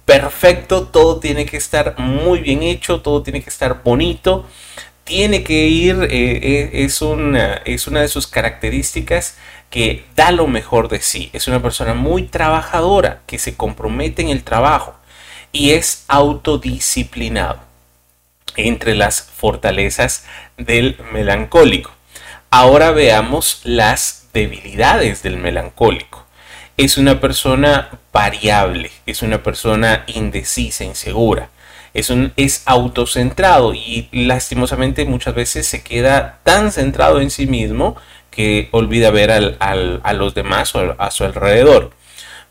perfecto, 0.05 0.87
todo 0.87 1.19
tiene 1.19 1.45
que 1.45 1.57
estar 1.57 1.99
muy 1.99 2.39
bien 2.39 2.63
hecho, 2.63 3.01
todo 3.01 3.21
tiene 3.21 3.43
que 3.43 3.49
estar 3.49 3.83
bonito. 3.83 4.45
Tiene 5.03 5.43
que 5.43 5.67
ir, 5.67 5.95
eh, 6.03 6.09
eh, 6.11 6.69
es, 6.85 7.01
una, 7.01 7.55
es 7.65 7.87
una 7.87 8.01
de 8.01 8.07
sus 8.07 8.27
características 8.27 9.37
que 9.69 10.05
da 10.15 10.31
lo 10.31 10.47
mejor 10.47 10.89
de 10.89 11.01
sí. 11.01 11.29
Es 11.33 11.47
una 11.47 11.61
persona 11.61 11.93
muy 11.93 12.23
trabajadora, 12.23 13.21
que 13.27 13.39
se 13.39 13.55
compromete 13.55 14.21
en 14.21 14.29
el 14.29 14.43
trabajo 14.43 14.95
y 15.51 15.71
es 15.71 16.05
autodisciplinado. 16.07 17.59
Entre 18.57 18.95
las 18.95 19.21
fortalezas 19.21 20.25
del 20.57 20.97
melancólico. 21.13 21.91
Ahora 22.49 22.91
veamos 22.91 23.61
las 23.63 24.20
debilidades 24.33 25.23
del 25.23 25.37
melancólico. 25.37 26.25
Es 26.77 26.97
una 26.97 27.19
persona 27.19 27.89
variable, 28.11 28.91
es 29.05 29.21
una 29.21 29.43
persona 29.43 30.03
indecisa, 30.07 30.83
insegura, 30.83 31.49
es, 31.93 32.09
un, 32.09 32.33
es 32.37 32.63
autocentrado 32.65 33.73
y 33.73 34.07
lastimosamente 34.11 35.05
muchas 35.05 35.35
veces 35.35 35.67
se 35.67 35.83
queda 35.83 36.39
tan 36.43 36.71
centrado 36.71 37.19
en 37.19 37.29
sí 37.29 37.47
mismo 37.47 37.97
que 38.29 38.69
olvida 38.71 39.11
ver 39.11 39.57
a 39.59 40.13
los 40.13 40.33
demás 40.33 40.73
o 40.75 40.95
a 40.97 41.11
su 41.11 41.25
alrededor. 41.25 41.91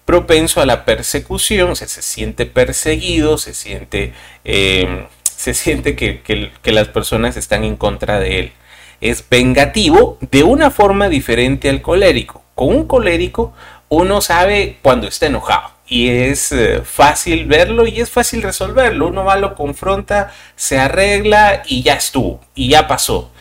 Propenso 0.04 0.60
a 0.60 0.66
la 0.66 0.84
persecución, 0.84 1.76
se, 1.76 1.88
se 1.88 2.02
siente 2.02 2.44
perseguido, 2.44 3.38
se 3.38 3.54
siente, 3.54 4.12
eh, 4.44 5.06
se 5.24 5.54
siente 5.54 5.96
que, 5.96 6.20
que 6.20 6.72
las 6.72 6.88
personas 6.88 7.36
están 7.36 7.64
en 7.64 7.76
contra 7.76 8.20
de 8.20 8.40
él 8.40 8.52
es 9.00 9.24
vengativo 9.28 10.18
de 10.30 10.42
una 10.42 10.70
forma 10.70 11.08
diferente 11.08 11.68
al 11.68 11.82
colérico. 11.82 12.42
Con 12.54 12.68
un 12.68 12.86
colérico 12.86 13.52
uno 13.88 14.20
sabe 14.20 14.78
cuando 14.82 15.08
está 15.08 15.26
enojado 15.26 15.70
y 15.86 16.08
es 16.08 16.52
eh, 16.52 16.82
fácil 16.84 17.46
verlo 17.46 17.86
y 17.86 18.00
es 18.00 18.10
fácil 18.10 18.42
resolverlo. 18.42 19.08
Uno 19.08 19.24
va, 19.24 19.36
lo 19.36 19.54
confronta, 19.56 20.32
se 20.54 20.78
arregla 20.78 21.62
y 21.66 21.82
ya 21.82 21.94
estuvo 21.94 22.40
y 22.54 22.68
ya 22.68 22.86
pasó. 22.86 23.32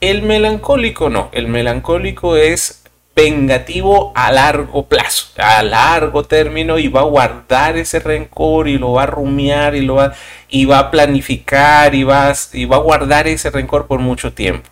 El 0.00 0.22
melancólico 0.22 1.10
no, 1.10 1.30
el 1.32 1.48
melancólico 1.48 2.36
es 2.36 2.84
vengativo 3.16 4.12
a 4.14 4.30
largo 4.30 4.86
plazo, 4.86 5.28
a 5.38 5.62
largo 5.62 6.22
término 6.24 6.78
y 6.78 6.88
va 6.88 7.00
a 7.00 7.04
guardar 7.04 7.78
ese 7.78 7.98
rencor 7.98 8.68
y 8.68 8.78
lo 8.78 8.92
va 8.92 9.04
a 9.04 9.06
rumiar 9.06 9.74
y 9.74 9.80
lo 9.80 9.94
va, 9.94 10.12
y 10.50 10.66
va 10.66 10.78
a 10.78 10.90
planificar 10.90 11.94
y 11.94 12.04
va, 12.04 12.32
y 12.52 12.66
va 12.66 12.76
a 12.76 12.80
guardar 12.80 13.26
ese 13.26 13.50
rencor 13.50 13.86
por 13.86 14.00
mucho 14.00 14.34
tiempo 14.34 14.68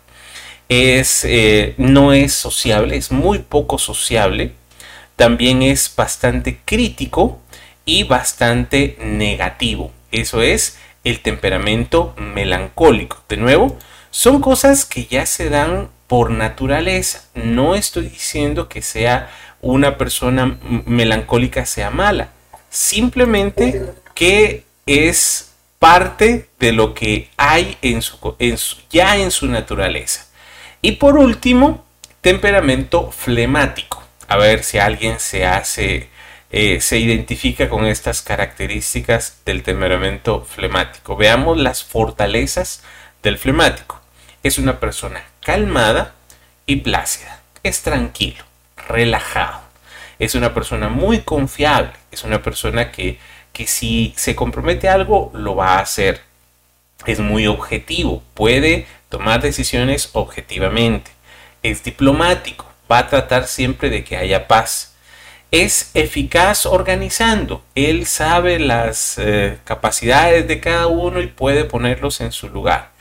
es, 0.69 1.23
eh, 1.25 1.75
no 1.77 2.13
es 2.13 2.33
sociable, 2.33 2.97
es 2.97 3.11
muy 3.11 3.39
poco 3.39 3.77
sociable, 3.77 4.53
también 5.15 5.61
es 5.61 5.93
bastante 5.95 6.59
crítico 6.65 7.39
y 7.85 8.03
bastante 8.03 8.97
negativo. 8.99 9.91
Eso 10.11 10.41
es 10.41 10.77
el 11.03 11.21
temperamento 11.21 12.13
melancólico. 12.17 13.23
De 13.29 13.37
nuevo, 13.37 13.77
son 14.09 14.41
cosas 14.41 14.85
que 14.85 15.05
ya 15.05 15.25
se 15.25 15.49
dan 15.49 15.89
por 16.07 16.31
naturaleza. 16.31 17.23
No 17.33 17.75
estoy 17.75 18.07
diciendo 18.07 18.67
que 18.67 18.81
sea 18.81 19.29
una 19.61 19.97
persona 19.97 20.57
melancólica 20.85 21.65
sea 21.65 21.89
mala. 21.89 22.29
Simplemente 22.69 23.83
que 24.13 24.63
es 24.85 25.51
parte 25.79 26.49
de 26.59 26.71
lo 26.71 26.93
que 26.93 27.29
hay 27.37 27.77
en 27.81 28.01
su, 28.01 28.17
ya 28.89 29.17
en 29.17 29.31
su 29.31 29.47
naturaleza. 29.47 30.24
Y 30.85 30.91
por 30.91 31.17
último, 31.17 31.83
temperamento 32.21 33.09
flemático. 33.09 34.03
A 34.27 34.37
ver 34.37 34.63
si 34.63 34.77
alguien 34.77 35.19
se 35.19 35.43
hace, 35.43 36.09
eh, 36.51 36.79
se 36.79 36.99
identifica 36.99 37.69
con 37.69 37.87
estas 37.87 38.21
características 38.21 39.39
del 39.45 39.63
temperamento 39.63 40.45
flemático. 40.45 41.15
Veamos 41.15 41.57
las 41.57 41.83
fortalezas 41.83 42.83
del 43.23 43.39
flemático. 43.39 43.99
Es 44.43 44.59
una 44.59 44.79
persona 44.79 45.23
calmada 45.39 46.13
y 46.67 46.75
plácida. 46.75 47.41
Es 47.63 47.81
tranquilo, 47.81 48.43
relajado. 48.87 49.61
Es 50.19 50.35
una 50.35 50.53
persona 50.53 50.87
muy 50.87 51.21
confiable. 51.21 51.93
Es 52.11 52.23
una 52.23 52.43
persona 52.43 52.91
que, 52.91 53.17
que 53.53 53.65
si 53.65 54.13
se 54.17 54.35
compromete 54.35 54.87
algo, 54.87 55.31
lo 55.33 55.55
va 55.55 55.77
a 55.77 55.79
hacer. 55.79 56.21
Es 57.07 57.19
muy 57.19 57.47
objetivo. 57.47 58.21
Puede 58.35 58.85
tomar 59.09 59.41
decisiones 59.41 60.09
objetivamente. 60.13 61.11
Es 61.63 61.83
diplomático, 61.83 62.65
va 62.91 62.99
a 62.99 63.07
tratar 63.09 63.47
siempre 63.47 63.89
de 63.89 64.03
que 64.03 64.17
haya 64.17 64.47
paz. 64.47 64.93
es 65.51 65.91
eficaz 65.93 66.65
organizando. 66.65 67.63
Él 67.75 68.07
sabe 68.07 68.59
las 68.59 69.17
eh, 69.17 69.57
capacidades 69.63 70.47
de 70.47 70.59
cada 70.59 70.87
uno 70.87 71.21
y 71.21 71.27
puede 71.27 71.63
ponerlos 71.65 72.19
en 72.19 72.31
su 72.31 72.49
lugar. 72.49 72.91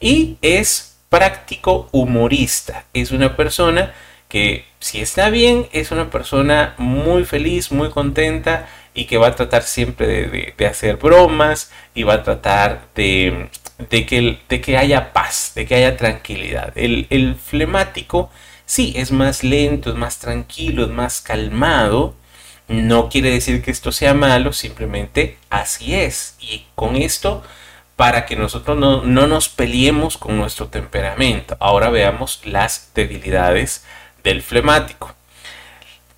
Y 0.00 0.36
es 0.42 0.96
práctico 1.08 1.88
humorista. 1.92 2.84
Es 2.92 3.12
una 3.12 3.36
persona 3.36 3.94
que 4.28 4.64
si 4.78 5.00
está 5.00 5.30
bien, 5.30 5.68
es 5.72 5.90
una 5.90 6.10
persona 6.10 6.74
muy 6.78 7.24
feliz, 7.24 7.70
muy 7.70 7.90
contenta 7.90 8.66
y 8.94 9.04
que 9.04 9.18
va 9.18 9.28
a 9.28 9.36
tratar 9.36 9.62
siempre 9.62 10.54
de, 10.56 10.66
hacer 10.66 10.96
bromas 10.96 11.70
y 11.94 12.02
va 12.02 12.14
a 12.14 12.22
tratar 12.22 12.86
de, 12.94 13.48
que, 13.88 14.38
de, 14.48 14.60
que, 14.60 14.76
haya 14.76 15.12
paz, 15.12 15.52
de 15.54 15.66
que 15.66 15.74
haya 15.74 15.96
tranquilidad. 15.96 16.72
El, 16.76 17.06
el 17.10 17.36
flemático 17.36 18.30
Sí, 18.72 18.94
es 18.96 19.12
más 19.12 19.44
lento, 19.44 19.90
es 19.90 19.96
más 19.96 20.18
tranquilo, 20.18 20.84
es 20.84 20.90
más 20.90 21.20
calmado. 21.20 22.14
No 22.68 23.10
quiere 23.10 23.30
decir 23.30 23.62
que 23.62 23.70
esto 23.70 23.92
sea 23.92 24.14
malo, 24.14 24.54
simplemente 24.54 25.36
así 25.50 25.94
es. 25.94 26.36
Y 26.40 26.64
con 26.74 26.96
esto, 26.96 27.42
para 27.96 28.24
que 28.24 28.34
nosotros 28.34 28.78
no, 28.78 29.02
nos 29.04 29.48
peleemos 29.50 30.16
con 30.16 30.38
nuestro 30.38 30.68
temperamento. 30.68 31.54
Ahora 31.60 31.90
veamos 31.90 32.40
las 32.44 32.90
debilidades 32.94 33.84
del 34.24 34.40
flemático. 34.42 35.14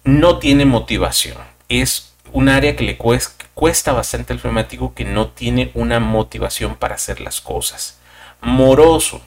No 0.04 0.38
tiene 0.38 0.64
motivación. 0.64 1.38
Es 1.68 2.14
un 2.32 2.48
área 2.48 2.76
que 2.76 2.84
le 2.84 2.96
cuesta, 2.96 3.43
cuesta 3.54 3.92
bastante 3.92 4.32
al 4.32 4.40
flemático 4.40 4.94
que 4.94 5.04
no 5.04 5.28
tiene 5.28 5.70
una 5.74 6.00
motivación 6.00 6.76
para 6.76 6.96
hacer 6.96 7.20
las 7.20 7.40
cosas. 7.40 8.00
Moroso 8.40 9.22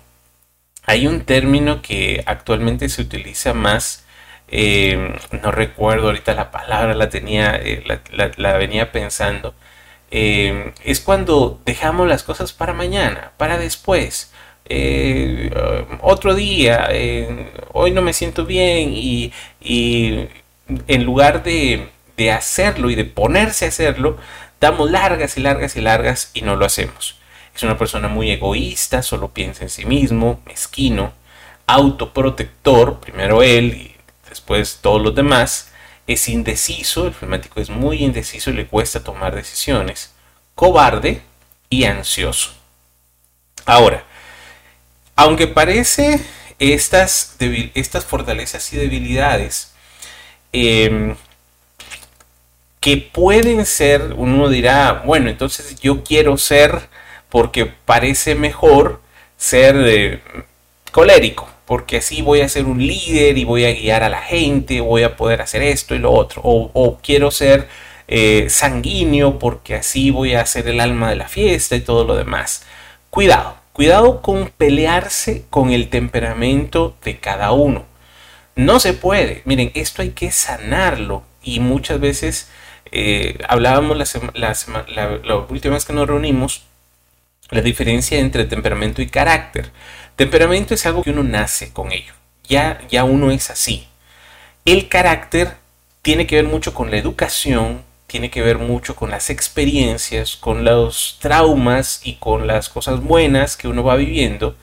hay 0.87 1.05
un 1.05 1.21
término 1.25 1.81
que 1.81 2.23
actualmente 2.25 2.87
se 2.89 3.01
utiliza 3.01 3.53
más, 3.53 4.05
eh, 4.47 5.13
no 5.43 5.51
recuerdo 5.51 6.07
ahorita 6.07 6.33
la 6.33 6.49
palabra, 6.49 6.95
la 6.95 7.09
tenía, 7.09 7.57
eh, 7.57 7.83
la, 8.37 8.57
venía 8.57 8.91
pensando. 8.93 9.53
Eh, 10.11 10.73
es 10.85 11.01
cuando 11.01 11.59
dejamos 11.65 12.07
las 12.07 12.23
cosas 12.23 12.53
para 12.53 12.73
mañana, 12.73 13.33
para 13.37 13.57
después. 13.57 14.31
otro 16.01 16.35
día, 16.35 16.89
hoy 17.73 17.91
no 17.91 18.01
me 18.01 18.13
siento 18.13 18.45
bien 18.45 18.91
y, 18.93 19.33
en 20.87 21.03
lugar 21.03 21.43
de, 21.43 21.89
de 22.17 22.31
hacerlo 22.31 22.89
y 22.89 22.95
de 22.95 23.05
ponerse 23.05 23.65
a 23.65 23.69
hacerlo, 23.69 24.17
damos 24.59 24.91
largas 24.91 25.37
y 25.37 25.41
largas 25.41 25.75
y 25.75 25.81
largas 25.81 26.31
y 26.33 26.41
no 26.41 26.55
lo 26.55 26.65
hacemos. 26.65 27.17
Es 27.55 27.63
una 27.63 27.77
persona 27.77 28.07
muy 28.07 28.31
egoísta, 28.31 29.01
solo 29.01 29.29
piensa 29.29 29.63
en 29.63 29.69
sí 29.69 29.85
mismo, 29.85 30.41
mezquino, 30.45 31.13
autoprotector, 31.67 32.99
primero 32.99 33.41
él 33.43 33.73
y 33.73 33.95
después 34.29 34.79
todos 34.81 35.01
los 35.01 35.15
demás. 35.15 35.71
Es 36.05 36.29
indeciso, 36.29 37.07
el 37.07 37.13
flemático 37.13 37.59
es 37.59 37.69
muy 37.69 38.03
indeciso 38.03 38.49
y 38.49 38.53
le 38.53 38.67
cuesta 38.67 39.03
tomar 39.03 39.35
decisiones. 39.35 40.13
Cobarde 40.55 41.21
y 41.69 41.83
ansioso. 41.83 42.51
Ahora, 43.65 44.05
aunque 45.15 45.47
parece 45.47 46.23
estas, 46.59 47.35
estas 47.73 48.05
fortalezas 48.05 48.71
y 48.71 48.77
debilidades 48.77 49.73
em, 50.53 51.15
que 52.87 52.95
pueden 52.95 53.65
ser, 53.65 54.13
uno 54.15 54.47
dirá, 54.47 55.03
bueno, 55.05 55.29
entonces 55.29 55.77
yo 55.81 56.05
quiero 56.05 56.37
ser 56.37 56.87
porque 57.27 57.65
parece 57.65 58.33
mejor 58.33 59.01
ser 59.35 59.75
eh, 59.85 60.21
colérico, 60.93 61.49
porque 61.65 61.97
así 61.97 62.21
voy 62.21 62.39
a 62.39 62.47
ser 62.47 62.63
un 62.63 62.77
líder 62.79 63.37
y 63.37 63.43
voy 63.43 63.65
a 63.65 63.73
guiar 63.73 64.03
a 64.03 64.09
la 64.09 64.21
gente, 64.21 64.79
voy 64.79 65.03
a 65.03 65.17
poder 65.17 65.41
hacer 65.41 65.63
esto 65.63 65.95
y 65.95 65.99
lo 65.99 66.13
otro, 66.13 66.41
o, 66.45 66.97
quiero 67.03 67.29
ser 67.29 67.67
eh, 68.07 68.45
sanguíneo 68.49 69.37
porque 69.37 69.75
así 69.75 70.09
voy 70.09 70.35
a 70.35 70.45
ser 70.45 70.69
el 70.69 70.79
alma 70.79 71.09
de 71.09 71.17
la 71.17 71.27
fiesta 71.27 71.75
y 71.75 71.81
todo 71.81 72.05
lo 72.05 72.15
demás. 72.15 72.63
Cuidado, 73.09 73.57
cuidado 73.73 74.21
con 74.21 74.47
pelearse 74.47 75.43
con 75.49 75.71
el 75.71 75.89
temperamento 75.89 76.95
de 77.03 77.19
cada 77.19 77.51
uno. 77.51 77.83
No 78.55 78.79
se 78.79 78.93
puede, 78.93 79.41
miren, 79.43 79.71
esto 79.73 80.03
hay 80.03 80.11
que 80.11 80.31
sanarlo 80.31 81.23
y 81.43 81.59
muchas 81.59 81.99
veces 81.99 82.47
eh, 82.91 83.37
hablábamos 83.47 83.97
la, 84.35 84.55
la 85.23 85.35
última 85.37 85.75
vez 85.75 85.85
que 85.85 85.93
nos 85.93 86.07
reunimos 86.07 86.63
la 87.49 87.61
diferencia 87.61 88.19
entre 88.19 88.45
temperamento 88.45 89.01
y 89.01 89.07
carácter. 89.07 89.71
Temperamento 90.15 90.73
es 90.73 90.85
algo 90.85 91.03
que 91.03 91.11
uno 91.11 91.23
nace 91.23 91.71
con 91.71 91.91
ello. 91.91 92.13
Ya, 92.43 92.81
ya 92.89 93.03
uno 93.03 93.31
es 93.31 93.49
así. 93.49 93.87
El 94.65 94.89
carácter 94.89 95.53
tiene 96.01 96.27
que 96.27 96.35
ver 96.35 96.45
mucho 96.45 96.73
con 96.73 96.91
la 96.91 96.97
educación, 96.97 97.81
tiene 98.07 98.29
que 98.29 98.41
ver 98.41 98.57
mucho 98.57 98.95
con 98.95 99.09
las 99.11 99.29
experiencias, 99.29 100.35
con 100.35 100.63
los 100.63 101.17
traumas 101.19 102.01
y 102.03 102.15
con 102.15 102.47
las 102.47 102.69
cosas 102.69 103.01
buenas 103.01 103.57
que 103.57 103.67
uno 103.67 103.83
va 103.83 103.95
viviendo 103.95 104.55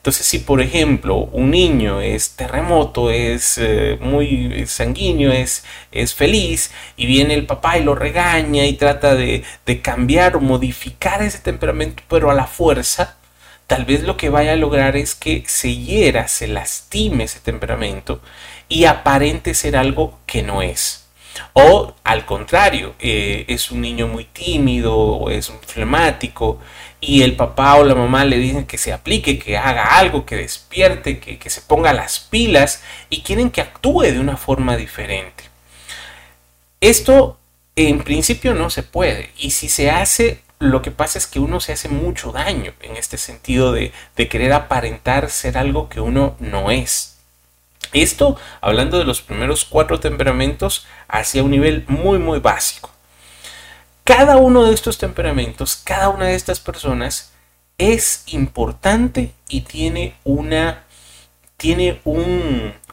entonces, 0.00 0.24
si 0.24 0.38
por 0.38 0.62
ejemplo 0.62 1.16
un 1.32 1.50
niño 1.50 2.00
es 2.00 2.30
terremoto, 2.34 3.10
es 3.10 3.58
eh, 3.58 3.98
muy 4.00 4.64
sanguíneo, 4.66 5.30
es, 5.30 5.62
es 5.92 6.14
feliz, 6.14 6.70
y 6.96 7.04
viene 7.04 7.34
el 7.34 7.44
papá 7.44 7.76
y 7.76 7.84
lo 7.84 7.94
regaña 7.94 8.64
y 8.64 8.72
trata 8.74 9.14
de, 9.14 9.44
de 9.66 9.82
cambiar 9.82 10.36
o 10.36 10.40
modificar 10.40 11.22
ese 11.22 11.38
temperamento, 11.40 12.02
pero 12.08 12.30
a 12.30 12.34
la 12.34 12.46
fuerza, 12.46 13.18
tal 13.66 13.84
vez 13.84 14.02
lo 14.02 14.16
que 14.16 14.30
vaya 14.30 14.52
a 14.54 14.56
lograr 14.56 14.96
es 14.96 15.14
que 15.14 15.44
se 15.46 15.76
hiera, 15.76 16.28
se 16.28 16.48
lastime 16.48 17.24
ese 17.24 17.40
temperamento 17.40 18.22
y 18.70 18.86
aparente 18.86 19.52
ser 19.54 19.76
algo 19.76 20.18
que 20.24 20.42
no 20.42 20.62
es. 20.62 20.99
O 21.68 21.94
al 22.04 22.24
contrario, 22.26 22.94
eh, 22.98 23.44
es 23.48 23.70
un 23.70 23.80
niño 23.80 24.08
muy 24.08 24.24
tímido 24.24 24.96
o 24.96 25.30
es 25.30 25.48
un 25.48 25.60
flemático 25.60 26.58
y 27.00 27.22
el 27.22 27.36
papá 27.36 27.76
o 27.76 27.84
la 27.84 27.94
mamá 27.94 28.24
le 28.24 28.38
dicen 28.38 28.66
que 28.66 28.78
se 28.78 28.92
aplique, 28.92 29.38
que 29.38 29.56
haga 29.56 29.98
algo, 29.98 30.26
que 30.26 30.36
despierte, 30.36 31.18
que, 31.18 31.38
que 31.38 31.50
se 31.50 31.62
ponga 31.62 31.92
las 31.92 32.20
pilas 32.20 32.82
y 33.08 33.22
quieren 33.22 33.50
que 33.50 33.60
actúe 33.60 34.02
de 34.02 34.20
una 34.20 34.36
forma 34.36 34.76
diferente. 34.76 35.44
Esto 36.80 37.38
en 37.76 38.02
principio 38.02 38.54
no 38.54 38.70
se 38.70 38.82
puede 38.82 39.30
y 39.36 39.50
si 39.50 39.68
se 39.68 39.90
hace 39.90 40.40
lo 40.60 40.82
que 40.82 40.90
pasa 40.90 41.18
es 41.18 41.26
que 41.26 41.40
uno 41.40 41.58
se 41.58 41.72
hace 41.72 41.88
mucho 41.88 42.32
daño 42.32 42.74
en 42.82 42.96
este 42.96 43.16
sentido 43.16 43.72
de, 43.72 43.92
de 44.14 44.28
querer 44.28 44.52
aparentar 44.52 45.30
ser 45.30 45.56
algo 45.56 45.88
que 45.88 46.02
uno 46.02 46.36
no 46.38 46.70
es. 46.70 47.09
Esto, 47.92 48.36
hablando 48.60 48.98
de 48.98 49.04
los 49.04 49.20
primeros 49.20 49.64
cuatro 49.64 50.00
temperamentos, 50.00 50.86
hacia 51.08 51.42
un 51.42 51.50
nivel 51.50 51.84
muy, 51.88 52.18
muy 52.18 52.38
básico. 52.38 52.90
Cada 54.04 54.36
uno 54.36 54.64
de 54.64 54.74
estos 54.74 54.98
temperamentos, 54.98 55.76
cada 55.76 56.08
una 56.08 56.26
de 56.26 56.34
estas 56.34 56.60
personas 56.60 57.32
es 57.78 58.24
importante 58.26 59.32
y 59.48 59.62
tiene 59.62 60.14
una, 60.24 60.84
tiene 61.56 62.00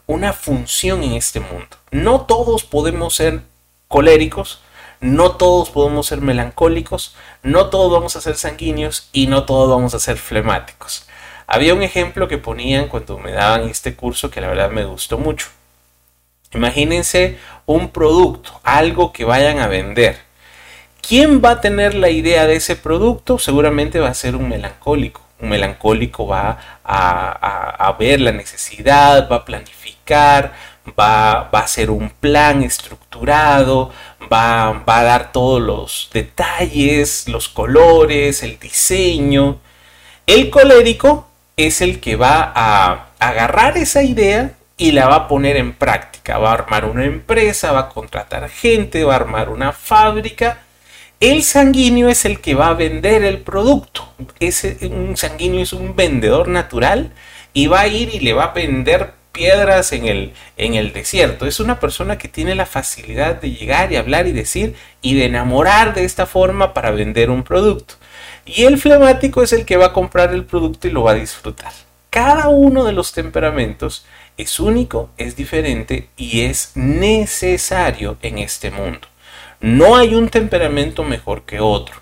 una 0.06 0.34
función 0.34 1.04
en 1.04 1.14
este 1.14 1.40
mundo. 1.40 1.78
No 1.92 2.22
todos 2.22 2.64
podemos 2.64 3.16
ser 3.16 3.42
coléricos, 3.88 4.62
no 5.00 5.32
todos 5.32 5.70
podemos 5.70 6.08
ser 6.08 6.22
melancólicos, 6.22 7.16
no 7.44 7.68
todos 7.68 7.92
vamos 7.92 8.16
a 8.16 8.22
ser 8.22 8.36
sanguíneos 8.36 9.10
y 9.12 9.28
no 9.28 9.44
todos 9.44 9.70
vamos 9.70 9.94
a 9.94 10.00
ser 10.00 10.18
flemáticos. 10.18 11.07
Había 11.48 11.74
un 11.74 11.82
ejemplo 11.82 12.28
que 12.28 12.38
ponían 12.38 12.90
cuando 12.90 13.18
me 13.18 13.32
daban 13.32 13.70
este 13.70 13.96
curso 13.96 14.30
que 14.30 14.42
la 14.42 14.50
verdad 14.50 14.70
me 14.70 14.84
gustó 14.84 15.18
mucho. 15.18 15.48
Imagínense 16.54 17.38
un 17.66 17.90
producto, 17.90 18.60
algo 18.64 19.14
que 19.14 19.24
vayan 19.24 19.60
a 19.60 19.68
vender. 19.68 20.18
¿Quién 21.02 21.42
va 21.44 21.52
a 21.52 21.62
tener 21.62 21.94
la 21.94 22.10
idea 22.10 22.46
de 22.48 22.58
ese 22.58 22.76
producto? 22.76 23.40
Seguramente 23.40 24.00
va 24.00 24.10
a 24.10 24.14
ser 24.14 24.36
un 24.36 24.50
melancólico. 24.50 25.22
Un 25.40 25.50
melancólico 25.50 26.28
va 26.28 26.58
a, 26.84 27.96
ver 27.98 28.20
la 28.20 28.34
necesidad, 28.34 29.30
va 29.32 29.38
a 29.38 29.46
planificar, 29.46 30.54
va, 31.00 31.50
va, 31.54 31.60
a 31.60 31.64
hacer 31.64 31.92
un 31.92 32.10
plan 32.10 32.62
estructurado, 32.64 33.92
va, 34.32 34.84
va 34.88 35.00
a 35.00 35.04
dar 35.04 35.32
todos 35.32 35.62
los 35.62 36.10
detalles, 36.12 37.30
los 37.30 37.48
colores, 37.48 38.44
el 38.44 38.60
diseño. 38.60 39.60
El 40.26 40.50
colérico 40.50 41.28
es 41.58 41.82
el 41.82 42.00
que 42.00 42.16
va 42.16 42.52
a 42.56 43.08
agarrar 43.20 43.78
esa 43.78 44.04
idea 44.04 44.52
y 44.78 44.92
la 44.92 45.08
va 45.08 45.16
a 45.16 45.28
poner 45.28 45.58
en 45.58 45.74
práctica. 45.74 46.38
Va 46.38 46.52
a 46.52 46.54
armar 46.54 46.86
una 46.86 47.06
empresa, 47.06 47.72
va 47.72 47.80
a 47.80 47.90
contratar 47.90 48.48
gente, 48.50 49.04
va 49.04 49.14
a 49.14 49.18
armar 49.18 49.50
una 49.50 49.74
fábrica. 49.74 50.60
El 51.20 51.44
sanguíneo 51.44 52.10
es 52.10 52.26
el 52.26 52.42
que 52.42 52.54
va 52.54 52.68
a 52.68 52.74
vender 52.76 53.24
el 53.24 53.40
producto. 53.40 54.14
Ese, 54.40 54.78
un 54.88 55.18
sanguíneo 55.18 55.62
es 55.62 55.74
un 55.74 55.96
vendedor 55.96 56.48
natural 56.48 57.12
y 57.54 57.66
va 57.66 57.82
a 57.82 57.88
ir 57.88 58.14
y 58.14 58.20
le 58.20 58.34
va 58.34 58.46
a 58.46 58.54
vender 58.54 59.14
piedras 59.32 59.94
en 59.94 60.06
el, 60.06 60.34
en 60.58 60.76
el 60.76 60.94
desierto. 60.94 61.48
Es 61.48 61.60
una 61.60 61.80
persona 61.80 62.20
que 62.20 62.28
tiene 62.28 62.54
la 62.54 62.68
facilidad 62.68 63.42
de 63.42 63.52
llegar 63.52 63.92
y 63.92 63.96
hablar 63.96 64.28
y 64.28 64.32
decir 64.32 64.76
y 65.02 65.16
de 65.16 65.26
enamorar 65.26 65.96
de 65.96 66.06
esta 66.06 66.28
forma 66.28 66.76
para 66.76 66.92
vender 66.92 67.32
un 67.32 67.42
producto. 67.44 67.96
Y 68.48 68.64
el 68.64 68.78
flemático 68.78 69.44
es 69.44 69.52
el 69.52 69.66
que 69.66 69.76
va 69.76 69.88
a 69.88 69.94
comprar 69.94 70.34
el 70.34 70.46
producto 70.46 70.88
y 70.88 70.92
lo 70.92 71.04
va 71.04 71.12
a 71.12 71.16
disfrutar. 71.16 71.74
Cada 72.10 72.48
uno 72.48 72.86
de 72.86 72.94
los 72.94 73.12
temperamentos 73.12 74.06
es 74.38 74.60
único, 74.62 75.10
es 75.18 75.36
diferente 75.36 76.08
y 76.16 76.42
es 76.42 76.72
necesario 76.76 78.18
en 78.22 78.38
este 78.38 78.72
mundo. 78.72 79.08
No 79.60 79.98
hay 79.98 80.16
un 80.16 80.30
temperamento 80.30 81.04
mejor 81.04 81.44
que 81.44 81.60
otro. 81.60 81.96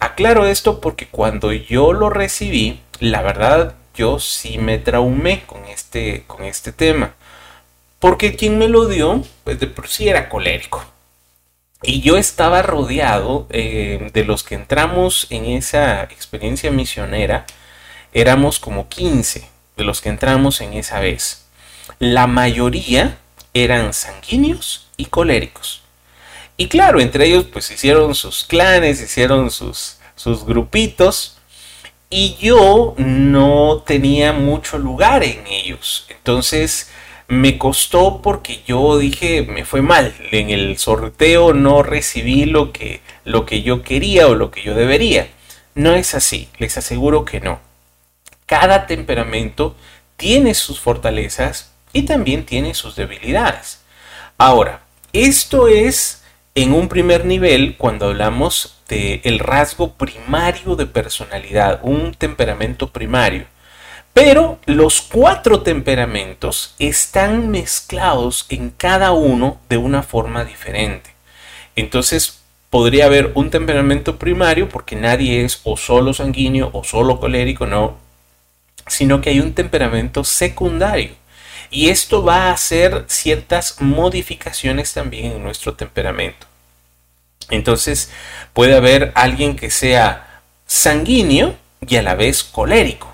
Aclaro 0.00 0.46
esto 0.46 0.80
porque 0.80 1.06
cuando 1.06 1.52
yo 1.52 1.94
lo 1.94 2.10
recibí, 2.10 2.80
la 2.98 3.22
verdad 3.22 3.74
yo 3.94 4.18
sí 4.18 4.58
me 4.58 4.78
traumé 4.78 5.44
con 5.46 5.64
este, 5.64 6.24
con 6.26 6.44
este 6.44 6.72
tema. 6.72 7.14
Porque 7.98 8.36
quien 8.36 8.58
me 8.58 8.68
lo 8.68 8.86
dio, 8.86 9.24
pues 9.44 9.58
de 9.58 9.66
por 9.66 9.88
sí 9.88 10.08
era 10.08 10.28
colérico. 10.28 10.84
Y 11.82 12.02
yo 12.02 12.16
estaba 12.18 12.60
rodeado 12.62 13.46
eh, 13.50 14.10
de 14.12 14.24
los 14.24 14.44
que 14.44 14.54
entramos 14.54 15.26
en 15.30 15.46
esa 15.46 16.02
experiencia 16.04 16.70
misionera, 16.70 17.46
éramos 18.12 18.58
como 18.58 18.88
15 18.88 19.48
de 19.76 19.84
los 19.84 20.02
que 20.02 20.10
entramos 20.10 20.60
en 20.60 20.74
esa 20.74 21.00
vez. 21.00 21.46
La 21.98 22.26
mayoría 22.26 23.18
eran 23.54 23.94
sanguíneos 23.94 24.88
y 24.96 25.06
coléricos. 25.06 25.82
Y 26.58 26.68
claro, 26.68 27.00
entre 27.00 27.26
ellos 27.26 27.46
pues 27.50 27.70
hicieron 27.70 28.14
sus 28.14 28.44
clanes, 28.44 29.00
hicieron 29.00 29.50
sus, 29.50 29.96
sus 30.16 30.44
grupitos. 30.44 31.38
Y 32.10 32.36
yo 32.40 32.94
no 32.98 33.82
tenía 33.86 34.32
mucho 34.32 34.76
lugar 34.76 35.24
en 35.24 35.46
ellos. 35.46 36.06
Entonces 36.10 36.90
me 37.30 37.58
costó 37.58 38.22
porque 38.22 38.60
yo 38.66 38.98
dije, 38.98 39.42
me 39.42 39.64
fue 39.64 39.82
mal. 39.82 40.12
En 40.32 40.50
el 40.50 40.76
sorteo 40.78 41.54
no 41.54 41.84
recibí 41.84 42.44
lo 42.44 42.72
que, 42.72 43.02
lo 43.24 43.46
que 43.46 43.62
yo 43.62 43.82
quería 43.82 44.26
o 44.26 44.34
lo 44.34 44.50
que 44.50 44.62
yo 44.62 44.74
debería. 44.74 45.28
No 45.76 45.94
es 45.94 46.16
así, 46.16 46.48
les 46.58 46.76
aseguro 46.76 47.24
que 47.24 47.40
no. 47.40 47.60
Cada 48.46 48.88
temperamento 48.88 49.76
tiene 50.16 50.54
sus 50.54 50.80
fortalezas 50.80 51.72
y 51.92 52.02
también 52.02 52.44
tiene 52.44 52.74
sus 52.74 52.96
debilidades. 52.96 53.80
Ahora, 54.36 54.82
esto 55.12 55.68
es 55.68 56.24
en 56.56 56.74
un 56.74 56.88
primer 56.88 57.26
nivel 57.26 57.76
cuando 57.76 58.06
hablamos 58.06 58.82
del 58.88 59.20
el 59.22 59.38
rasgo 59.38 59.94
primario 59.94 60.74
de 60.74 60.86
personalidad, 60.86 61.78
un 61.84 62.12
temperamento 62.12 62.90
primario. 62.90 63.46
Pero 64.12 64.58
los 64.66 65.00
cuatro 65.00 65.62
temperamentos 65.62 66.74
están 66.78 67.50
mezclados 67.50 68.46
en 68.48 68.70
cada 68.70 69.12
uno 69.12 69.60
de 69.68 69.76
una 69.76 70.02
forma 70.02 70.44
diferente. 70.44 71.10
Entonces 71.76 72.40
podría 72.70 73.06
haber 73.06 73.32
un 73.34 73.50
temperamento 73.50 74.18
primario 74.18 74.68
porque 74.68 74.96
nadie 74.96 75.44
es 75.44 75.60
o 75.64 75.76
solo 75.76 76.12
sanguíneo 76.12 76.70
o 76.72 76.84
solo 76.84 77.20
colérico, 77.20 77.66
no, 77.66 77.96
sino 78.86 79.20
que 79.20 79.30
hay 79.30 79.40
un 79.40 79.54
temperamento 79.54 80.24
secundario. 80.24 81.10
Y 81.70 81.88
esto 81.90 82.24
va 82.24 82.48
a 82.48 82.52
hacer 82.52 83.04
ciertas 83.06 83.80
modificaciones 83.80 84.92
también 84.92 85.32
en 85.32 85.42
nuestro 85.42 85.74
temperamento. 85.74 86.46
Entonces 87.48 88.10
puede 88.52 88.76
haber 88.76 89.12
alguien 89.14 89.56
que 89.56 89.70
sea 89.70 90.42
sanguíneo 90.66 91.56
y 91.86 91.96
a 91.96 92.02
la 92.02 92.14
vez 92.14 92.42
colérico. 92.42 93.09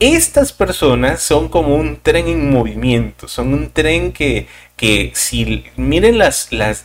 Estas 0.00 0.52
personas 0.52 1.22
son 1.22 1.48
como 1.48 1.76
un 1.76 2.00
tren 2.00 2.26
en 2.26 2.50
movimiento, 2.50 3.28
son 3.28 3.54
un 3.54 3.70
tren 3.70 4.12
que, 4.12 4.48
que 4.76 5.12
si 5.14 5.64
miren 5.76 6.18
las, 6.18 6.50
las, 6.50 6.82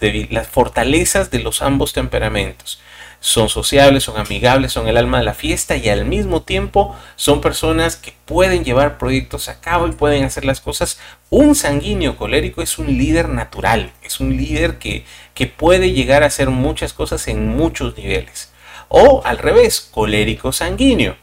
fortalezas 0.47 1.31
de 1.31 1.39
los 1.39 1.63
ambos 1.63 1.91
temperamentos, 1.93 2.79
son 3.19 3.49
sociables, 3.49 4.03
son 4.03 4.17
amigables, 4.17 4.73
son 4.73 4.87
el 4.87 4.95
alma 4.95 5.17
de 5.17 5.25
la 5.25 5.33
fiesta 5.33 5.75
y 5.75 5.89
al 5.89 6.05
mismo 6.05 6.43
tiempo 6.43 6.95
son 7.15 7.41
personas 7.41 7.95
que 7.95 8.13
pueden 8.25 8.63
llevar 8.63 8.99
proyectos 8.99 9.49
a 9.49 9.59
cabo 9.59 9.87
y 9.87 9.93
pueden 9.93 10.23
hacer 10.23 10.45
las 10.45 10.61
cosas. 10.61 10.99
Un 11.31 11.55
sanguíneo 11.55 12.15
colérico 12.15 12.61
es 12.61 12.77
un 12.77 12.95
líder 12.95 13.27
natural, 13.27 13.91
es 14.03 14.19
un 14.19 14.37
líder 14.37 14.77
que, 14.77 15.03
que 15.33 15.47
puede 15.47 15.93
llegar 15.93 16.21
a 16.21 16.27
hacer 16.27 16.51
muchas 16.51 16.93
cosas 16.93 17.27
en 17.27 17.47
muchos 17.47 17.97
niveles. 17.97 18.51
O 18.87 19.23
al 19.25 19.39
revés, 19.39 19.81
colérico 19.81 20.51
sanguíneo. 20.51 21.17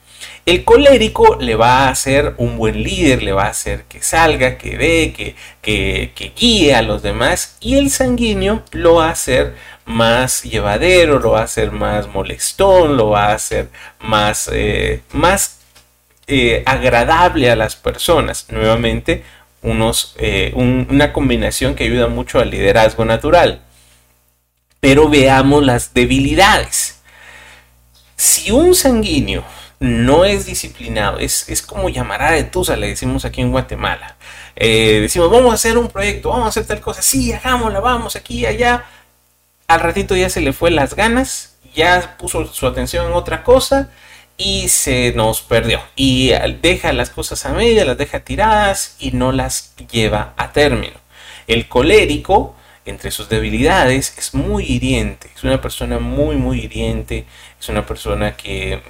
El 0.46 0.62
colérico 0.62 1.38
le 1.40 1.56
va 1.56 1.80
a 1.80 1.88
hacer 1.88 2.34
un 2.36 2.56
buen 2.56 2.80
líder, 2.80 3.20
le 3.20 3.32
va 3.32 3.46
a 3.46 3.48
hacer 3.48 3.82
que 3.88 4.00
salga, 4.00 4.56
que 4.56 4.76
dé, 4.76 5.12
que, 5.12 5.34
que, 6.14 6.32
guíe 6.36 6.72
a 6.72 6.82
los 6.82 7.02
demás. 7.02 7.56
Y 7.60 7.76
el 7.78 7.90
sanguíneo 7.90 8.62
lo 8.70 8.94
va 8.94 9.08
a 9.08 9.10
hacer 9.10 9.56
más 9.86 10.44
llevadero, 10.44 11.18
lo 11.18 11.32
va 11.32 11.40
a 11.40 11.44
hacer 11.44 11.72
más 11.72 12.06
molestón, 12.06 12.96
lo 12.96 13.08
va 13.10 13.30
a 13.30 13.34
hacer 13.34 13.70
más, 13.98 14.48
eh, 14.52 15.02
más 15.10 15.58
eh, 16.28 16.62
agradable 16.64 17.50
a 17.50 17.56
las 17.56 17.74
personas. 17.74 18.46
Nuevamente, 18.48 19.24
unos, 19.62 20.14
eh, 20.16 20.52
una 20.54 21.12
combinación 21.12 21.74
que 21.74 21.84
ayuda 21.84 22.06
mucho 22.06 22.38
al 22.38 22.50
liderazgo 22.50 23.04
natural. 23.04 23.62
Pero 24.78 25.08
veamos 25.08 25.64
las 25.64 25.92
debilidades. 25.92 27.00
Si 28.14 28.52
un 28.52 28.76
sanguíneo 28.76 29.42
no 29.78 30.24
es 30.24 30.46
disciplinado, 30.46 31.18
es, 31.18 31.48
es 31.48 31.62
como 31.62 31.88
llamará 31.88 32.32
de 32.32 32.44
tusa, 32.44 32.76
le 32.76 32.88
decimos 32.88 33.24
aquí 33.24 33.40
en 33.40 33.50
Guatemala. 33.50 34.16
decimos, 34.56 35.30
vamos 35.30 35.52
a 35.52 35.54
hacer 35.54 35.76
un 35.78 35.88
proyecto, 35.88 36.30
vamos 36.30 36.46
a 36.46 36.48
hacer 36.48 36.66
tal 36.66 36.80
cosa, 36.80 37.02
sí, 37.02 37.32
hagámosla, 37.32 37.80
vamos 37.80 38.16
aquí 38.16 38.46
allá 38.46 38.84
al 39.66 39.80
ratito 39.80 40.16
ya 40.16 40.28
se 40.28 40.40
le 40.40 40.52
fue 40.52 40.70
las 40.70 40.94
ganas, 40.94 41.56
ya 41.74 42.16
puso 42.18 42.46
su 42.52 42.66
atención 42.66 43.06
en 43.06 43.12
otra 43.12 43.42
cosa 43.42 43.90
y 44.36 44.68
se 44.68 45.12
nos 45.14 45.42
perdió. 45.42 45.80
Y 45.96 46.32
deja 46.62 46.92
las 46.92 47.10
cosas 47.10 47.44
a 47.46 47.52
media, 47.52 47.84
las 47.84 47.98
deja 47.98 48.20
tiradas 48.20 48.96
y 48.98 49.12
no 49.12 49.32
las 49.32 49.74
lleva 49.90 50.34
a 50.36 50.52
término. 50.52 50.98
El 51.46 51.68
colérico, 51.68 52.54
entre 52.84 53.10
sus 53.10 53.28
debilidades, 53.28 54.14
es 54.18 54.34
muy 54.34 54.64
hiriente. 54.64 55.30
Es 55.34 55.42
una 55.42 55.60
persona 55.60 55.98
muy, 55.98 56.36
muy 56.36 56.60
hiriente. 56.60 57.26
Es 57.60 57.68
una 57.68 57.84
persona 57.84 58.36
que 58.36 58.80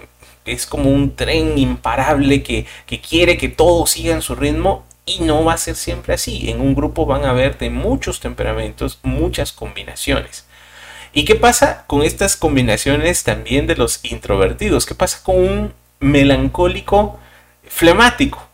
es 0.46 0.66
como 0.66 0.90
un 0.90 1.14
tren 1.16 1.58
imparable 1.58 2.42
que, 2.42 2.66
que 2.86 3.00
quiere 3.00 3.36
que 3.36 3.48
todo 3.48 3.86
siga 3.86 4.14
en 4.14 4.22
su 4.22 4.34
ritmo 4.34 4.84
y 5.04 5.20
no 5.20 5.44
va 5.44 5.54
a 5.54 5.58
ser 5.58 5.76
siempre 5.76 6.14
así. 6.14 6.50
En 6.50 6.60
un 6.60 6.74
grupo 6.74 7.06
van 7.06 7.24
a 7.24 7.30
haber 7.30 7.58
de 7.58 7.70
muchos 7.70 8.20
temperamentos, 8.20 8.98
muchas 9.02 9.52
combinaciones. 9.52 10.46
¿Y 11.12 11.24
qué 11.24 11.34
pasa 11.34 11.84
con 11.86 12.02
estas 12.02 12.36
combinaciones 12.36 13.24
también 13.24 13.66
de 13.66 13.76
los 13.76 14.00
introvertidos? 14.04 14.84
¿Qué 14.84 14.94
pasa 14.94 15.20
con 15.22 15.36
un 15.36 15.72
melancólico 16.00 17.18
flemático? 17.66 18.46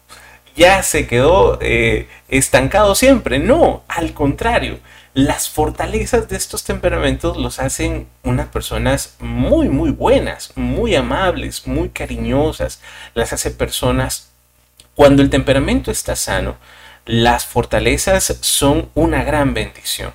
¿Ya 0.54 0.82
se 0.82 1.06
quedó 1.06 1.58
eh, 1.62 2.06
estancado 2.28 2.94
siempre? 2.94 3.38
No, 3.38 3.82
al 3.88 4.12
contrario. 4.12 4.78
Las 5.14 5.50
fortalezas 5.50 6.28
de 6.28 6.36
estos 6.36 6.64
temperamentos 6.64 7.36
los 7.36 7.58
hacen 7.58 8.08
unas 8.22 8.48
personas 8.48 9.14
muy, 9.18 9.68
muy 9.68 9.90
buenas, 9.90 10.52
muy 10.56 10.94
amables, 10.94 11.66
muy 11.66 11.90
cariñosas. 11.90 12.80
Las 13.14 13.32
hace 13.32 13.50
personas... 13.50 14.30
Cuando 14.94 15.22
el 15.22 15.30
temperamento 15.30 15.90
está 15.90 16.16
sano, 16.16 16.56
las 17.06 17.46
fortalezas 17.46 18.38
son 18.40 18.90
una 18.94 19.24
gran 19.24 19.54
bendición. 19.54 20.12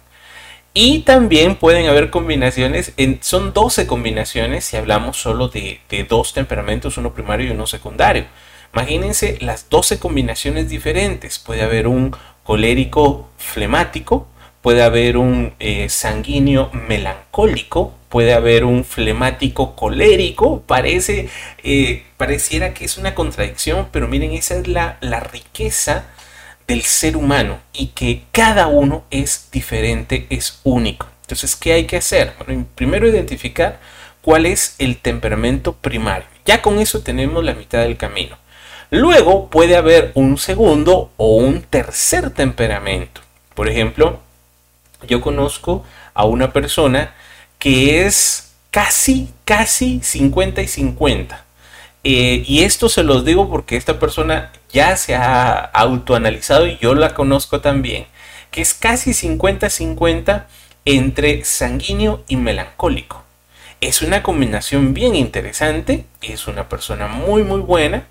Y 0.74 1.00
también 1.00 1.56
pueden 1.56 1.88
haber 1.88 2.12
combinaciones, 2.12 2.94
son 3.22 3.54
12 3.54 3.88
combinaciones 3.88 4.66
si 4.66 4.78
hablamos 4.78 5.18
solo 5.18 5.48
de, 5.48 5.80
dos 6.08 6.34
temperamentos, 6.34 6.98
uno 6.98 7.14
primario 7.14 7.48
y 7.48 7.52
uno 7.52 7.66
secundario. 7.66 8.26
Imagínense 8.74 9.40
las 9.42 9.70
12 9.70 9.98
combinaciones 9.98 10.70
diferentes. 10.70 11.40
Puede 11.40 11.64
haber 11.64 11.88
un 11.88 12.16
colérico 12.44 13.28
flemático, 13.38 14.28
puede 14.68 14.84
haber 14.84 15.16
un 15.16 15.54
eh, 15.60 15.88
sanguíneo 15.88 16.70
melancólico, 16.74 17.94
puede 18.10 18.34
haber 18.34 18.66
un 18.66 18.84
flemático 18.84 19.78
colérico. 19.78 20.62
Parece, 20.64 21.30
eh, 21.64 22.04
pareciera 22.18 22.74
que 22.74 22.84
es 22.84 22.98
una 22.98 23.16
contradicción, 23.16 23.88
pero 23.94 24.10
miren, 24.10 24.34
esa 24.34 24.58
es 24.58 24.68
la, 24.68 24.98
la 25.00 25.22
riqueza 25.22 26.08
del 26.68 26.82
ser 26.82 27.16
humano 27.16 27.60
y 27.72 27.94
que 27.96 28.24
cada 28.34 28.68
uno 28.68 29.06
es 29.10 29.48
diferente, 29.54 30.28
es 30.30 30.60
único. 30.66 31.08
Entonces, 31.22 31.56
¿qué 31.56 31.72
hay 31.72 31.86
que 31.86 31.96
hacer? 31.96 32.34
Bueno, 32.46 32.66
primero 32.76 33.08
identificar 33.08 33.80
cuál 34.22 34.46
es 34.46 34.76
el 34.80 34.98
temperamento 34.98 35.78
primario. 35.78 36.28
Ya 36.46 36.62
con 36.62 36.80
eso 36.80 37.04
tenemos 37.04 37.42
la 37.42 37.54
mitad 37.54 37.84
del 37.84 37.96
camino. 37.96 38.38
Luego 38.90 39.50
puede 39.50 39.78
haber 39.78 40.12
un 40.14 40.38
segundo 40.38 41.14
o 41.16 41.38
un 41.38 41.62
tercer 41.62 42.32
temperamento. 42.32 43.22
Por 43.56 43.70
ejemplo, 43.70 44.27
yo 45.08 45.22
conozco 45.22 45.84
a 46.14 46.26
una 46.26 46.54
persona 46.54 47.14
que 47.60 48.06
es 48.06 48.54
casi, 48.72 49.30
casi 49.46 50.00
50 50.02 50.62
y 50.62 50.68
50. 50.68 51.46
Eh, 52.04 52.44
y 52.46 52.64
esto 52.64 52.90
se 52.90 53.04
los 53.04 53.26
digo 53.26 53.50
porque 53.50 53.76
esta 53.76 54.00
persona 54.00 54.52
ya 54.72 54.96
se 54.96 55.16
ha 55.16 55.52
autoanalizado 55.60 56.68
y 56.68 56.78
yo 56.78 56.96
la 56.96 57.14
conozco 57.14 57.60
también, 57.60 58.06
que 58.52 58.62
es 58.62 58.74
casi 58.74 59.12
50-50 59.12 60.46
entre 60.86 61.44
sanguíneo 61.44 62.24
y 62.28 62.38
melancólico. 62.38 63.24
Es 63.82 64.02
una 64.02 64.24
combinación 64.24 64.94
bien 64.94 65.16
interesante, 65.16 66.06
es 66.22 66.48
una 66.48 66.70
persona 66.70 67.08
muy 67.08 67.44
muy 67.44 67.60
buena, 67.60 68.08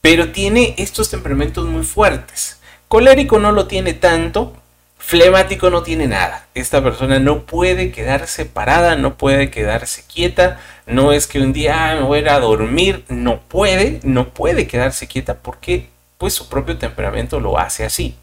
pero 0.00 0.30
tiene 0.30 0.74
estos 0.76 1.10
temperamentos 1.10 1.66
muy 1.66 1.84
fuertes. 1.84 2.60
Colérico 2.88 3.38
no 3.38 3.52
lo 3.52 3.66
tiene 3.66 3.94
tanto, 3.94 4.59
flemático 5.00 5.70
no 5.70 5.82
tiene 5.82 6.06
nada. 6.06 6.46
Esta 6.54 6.82
persona 6.82 7.18
no 7.18 7.42
puede 7.42 7.90
quedarse 7.90 8.44
parada, 8.44 8.94
no 8.94 9.16
puede 9.16 9.50
quedarse 9.50 10.04
quieta. 10.06 10.60
No 10.86 11.12
es 11.12 11.26
que 11.26 11.40
un 11.40 11.52
día 11.52 11.90
ah, 11.90 11.94
me 11.96 12.02
voy 12.02 12.18
a, 12.18 12.20
ir 12.22 12.28
a 12.28 12.38
dormir, 12.38 13.04
no 13.08 13.40
puede, 13.40 14.00
no 14.04 14.28
puede 14.28 14.66
quedarse 14.66 15.08
quieta 15.08 15.38
porque 15.38 15.88
pues 16.18 16.34
su 16.34 16.48
propio 16.48 16.78
temperamento 16.78 17.40
lo 17.40 17.58
hace 17.58 17.84
así. 17.84 18.14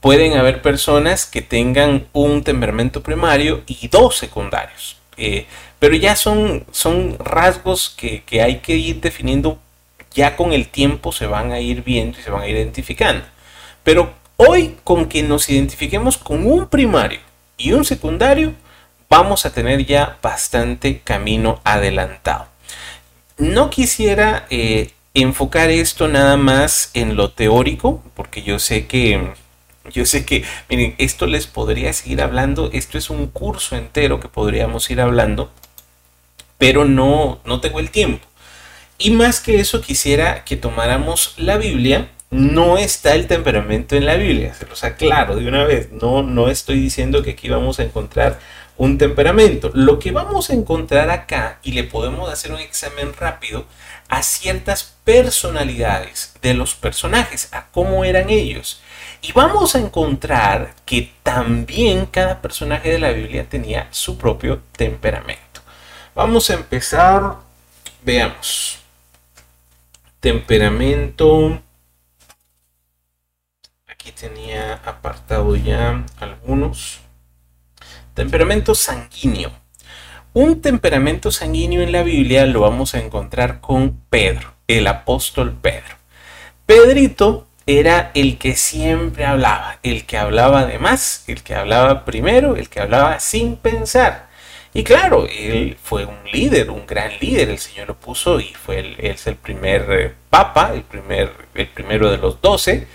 Pueden 0.00 0.36
haber 0.36 0.60
personas 0.60 1.24
que 1.24 1.40
tengan 1.40 2.06
un 2.12 2.42
temperamento 2.42 3.02
primario 3.02 3.62
y 3.66 3.88
dos 3.88 4.18
secundarios. 4.18 4.98
Eh, 5.16 5.46
pero 5.78 5.94
ya 5.94 6.16
son, 6.16 6.66
son 6.72 7.16
rasgos 7.18 7.94
que, 7.96 8.22
que 8.24 8.42
hay 8.42 8.58
que 8.58 8.76
ir 8.76 9.00
definiendo 9.00 9.58
ya 10.12 10.36
con 10.36 10.52
el 10.52 10.68
tiempo 10.68 11.12
se 11.12 11.26
van 11.26 11.52
a 11.52 11.60
ir 11.60 11.82
viendo 11.82 12.18
y 12.18 12.22
se 12.22 12.30
van 12.30 12.42
a 12.42 12.48
ir 12.48 12.56
identificando. 12.56 13.24
Pero 13.82 14.12
Hoy 14.36 14.76
con 14.82 15.06
que 15.06 15.22
nos 15.22 15.48
identifiquemos 15.48 16.18
con 16.18 16.44
un 16.44 16.68
primario 16.68 17.20
y 17.56 17.72
un 17.72 17.84
secundario, 17.84 18.52
vamos 19.08 19.46
a 19.46 19.52
tener 19.52 19.86
ya 19.86 20.18
bastante 20.20 21.00
camino 21.00 21.60
adelantado. 21.62 22.48
No 23.38 23.70
quisiera 23.70 24.46
eh, 24.50 24.90
enfocar 25.14 25.70
esto 25.70 26.08
nada 26.08 26.36
más 26.36 26.90
en 26.94 27.14
lo 27.14 27.30
teórico, 27.30 28.02
porque 28.16 28.42
yo 28.42 28.58
sé 28.58 28.88
que, 28.88 29.34
yo 29.92 30.04
sé 30.04 30.26
que, 30.26 30.44
miren, 30.68 30.96
esto 30.98 31.26
les 31.26 31.46
podría 31.46 31.92
seguir 31.92 32.20
hablando, 32.20 32.70
esto 32.72 32.98
es 32.98 33.10
un 33.10 33.28
curso 33.28 33.76
entero 33.76 34.18
que 34.18 34.28
podríamos 34.28 34.90
ir 34.90 35.00
hablando, 35.00 35.52
pero 36.58 36.84
no, 36.84 37.38
no 37.44 37.60
tengo 37.60 37.78
el 37.78 37.90
tiempo. 37.90 38.26
Y 38.98 39.12
más 39.12 39.38
que 39.38 39.60
eso, 39.60 39.80
quisiera 39.80 40.44
que 40.44 40.56
tomáramos 40.56 41.34
la 41.36 41.56
Biblia 41.56 42.08
no 42.30 42.78
está 42.78 43.14
el 43.14 43.26
temperamento 43.26 43.96
en 43.96 44.06
la 44.06 44.16
Biblia, 44.16 44.54
se 44.54 44.66
los 44.66 44.82
aclaro 44.84 45.36
de 45.36 45.46
una 45.46 45.64
vez, 45.64 45.92
no, 45.92 46.22
no 46.22 46.48
estoy 46.48 46.80
diciendo 46.80 47.22
que 47.22 47.30
aquí 47.30 47.48
vamos 47.48 47.78
a 47.78 47.84
encontrar 47.84 48.38
un 48.76 48.98
temperamento. 48.98 49.70
Lo 49.74 49.98
que 49.98 50.10
vamos 50.10 50.50
a 50.50 50.54
encontrar 50.54 51.10
acá, 51.10 51.58
y 51.62 51.72
le 51.72 51.84
podemos 51.84 52.30
hacer 52.30 52.52
un 52.52 52.60
examen 52.60 53.12
rápido, 53.14 53.66
a 54.08 54.22
ciertas 54.22 54.94
personalidades 55.04 56.34
de 56.42 56.54
los 56.54 56.74
personajes, 56.74 57.48
a 57.52 57.66
cómo 57.66 58.04
eran 58.04 58.30
ellos. 58.30 58.80
Y 59.22 59.32
vamos 59.32 59.74
a 59.74 59.78
encontrar 59.78 60.74
que 60.84 61.12
también 61.22 62.06
cada 62.06 62.42
personaje 62.42 62.90
de 62.90 62.98
la 62.98 63.10
Biblia 63.10 63.48
tenía 63.48 63.88
su 63.90 64.18
propio 64.18 64.60
temperamento. 64.76 65.62
Vamos 66.14 66.50
a 66.50 66.54
empezar, 66.54 67.36
veamos. 68.02 68.78
Temperamento 70.20 71.60
tenía 74.24 74.80
apartado 74.86 75.54
ya 75.54 76.02
algunos. 76.18 77.00
Temperamento 78.14 78.74
sanguíneo. 78.74 79.52
Un 80.32 80.62
temperamento 80.62 81.30
sanguíneo 81.30 81.82
en 81.82 81.92
la 81.92 82.02
Biblia 82.02 82.46
lo 82.46 82.60
vamos 82.60 82.94
a 82.94 83.00
encontrar 83.00 83.60
con 83.60 84.00
Pedro, 84.08 84.54
el 84.66 84.86
apóstol 84.86 85.54
Pedro. 85.60 85.96
Pedrito 86.64 87.46
era 87.66 88.12
el 88.14 88.38
que 88.38 88.56
siempre 88.56 89.26
hablaba, 89.26 89.78
el 89.82 90.06
que 90.06 90.16
hablaba 90.16 90.64
de 90.64 90.78
más, 90.78 91.24
el 91.26 91.42
que 91.42 91.54
hablaba 91.54 92.06
primero, 92.06 92.56
el 92.56 92.70
que 92.70 92.80
hablaba 92.80 93.20
sin 93.20 93.56
pensar. 93.56 94.28
Y 94.72 94.84
claro, 94.84 95.26
él 95.28 95.76
fue 95.80 96.06
un 96.06 96.18
líder, 96.32 96.70
un 96.70 96.86
gran 96.86 97.12
líder, 97.20 97.50
el 97.50 97.58
Señor 97.58 97.88
lo 97.88 97.94
puso 97.94 98.40
y 98.40 98.54
fue 98.54 98.78
el, 98.78 98.96
es 98.98 99.26
el 99.26 99.36
primer 99.36 99.86
eh, 99.90 100.14
papa, 100.30 100.72
el, 100.74 100.82
primer, 100.82 101.30
el 101.54 101.68
primero 101.68 102.10
de 102.10 102.16
los 102.16 102.40
doce 102.40 102.88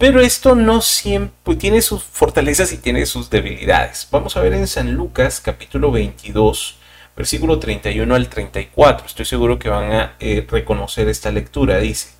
pero 0.00 0.22
esto 0.22 0.54
no 0.54 0.80
siempre 0.80 1.56
tiene 1.56 1.82
sus 1.82 2.02
fortalezas 2.02 2.72
y 2.72 2.78
tiene 2.78 3.04
sus 3.04 3.28
debilidades. 3.28 4.08
Vamos 4.10 4.34
a 4.34 4.40
ver 4.40 4.54
en 4.54 4.66
San 4.66 4.94
Lucas 4.94 5.42
capítulo 5.42 5.92
22, 5.92 6.78
versículo 7.14 7.58
31 7.58 8.14
al 8.14 8.30
34. 8.30 9.06
Estoy 9.06 9.26
seguro 9.26 9.58
que 9.58 9.68
van 9.68 9.92
a 9.92 10.16
eh, 10.18 10.46
reconocer 10.50 11.06
esta 11.10 11.30
lectura. 11.30 11.80
Dice, 11.80 12.12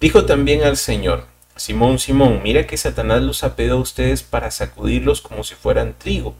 dijo 0.00 0.24
también 0.24 0.64
al 0.64 0.76
Señor, 0.76 1.28
Simón, 1.54 2.00
Simón, 2.00 2.40
mira 2.42 2.66
que 2.66 2.76
Satanás 2.76 3.22
los 3.22 3.44
ha 3.44 3.54
pedido 3.54 3.76
a 3.76 3.80
ustedes 3.80 4.24
para 4.24 4.50
sacudirlos 4.50 5.20
como 5.20 5.44
si 5.44 5.54
fueran 5.54 5.94
trigo. 5.96 6.34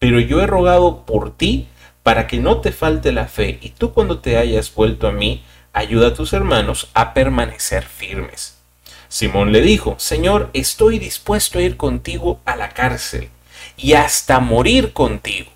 Pero 0.00 0.18
yo 0.18 0.40
he 0.40 0.48
rogado 0.48 1.06
por 1.06 1.36
ti 1.36 1.68
para 2.02 2.26
que 2.26 2.38
no 2.38 2.60
te 2.60 2.72
falte 2.72 3.12
la 3.12 3.28
fe 3.28 3.60
y 3.62 3.70
tú 3.70 3.92
cuando 3.92 4.18
te 4.18 4.38
hayas 4.38 4.74
vuelto 4.74 5.06
a 5.06 5.12
mí, 5.12 5.44
ayuda 5.72 6.08
a 6.08 6.14
tus 6.14 6.32
hermanos 6.32 6.90
a 6.94 7.14
permanecer 7.14 7.84
firmes. 7.84 8.55
Simón 9.08 9.52
le 9.52 9.60
dijo, 9.60 9.96
Señor, 9.98 10.50
estoy 10.52 10.98
dispuesto 10.98 11.58
a 11.58 11.62
ir 11.62 11.76
contigo 11.76 12.40
a 12.44 12.56
la 12.56 12.70
cárcel 12.70 13.30
y 13.76 13.94
hasta 13.94 14.40
morir 14.40 14.92
contigo. 14.92 15.50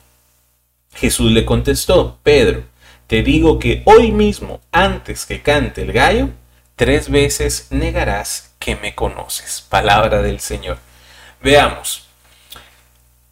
Jesús 0.94 1.30
le 1.32 1.44
contestó, 1.44 2.18
Pedro, 2.22 2.64
te 3.06 3.22
digo 3.22 3.58
que 3.58 3.82
hoy 3.86 4.12
mismo, 4.12 4.60
antes 4.70 5.26
que 5.26 5.42
cante 5.42 5.82
el 5.82 5.92
gallo, 5.92 6.28
tres 6.76 7.10
veces 7.10 7.66
negarás 7.70 8.52
que 8.58 8.76
me 8.76 8.94
conoces. 8.94 9.66
Palabra 9.68 10.22
del 10.22 10.40
Señor. 10.40 10.78
Veamos. 11.42 12.06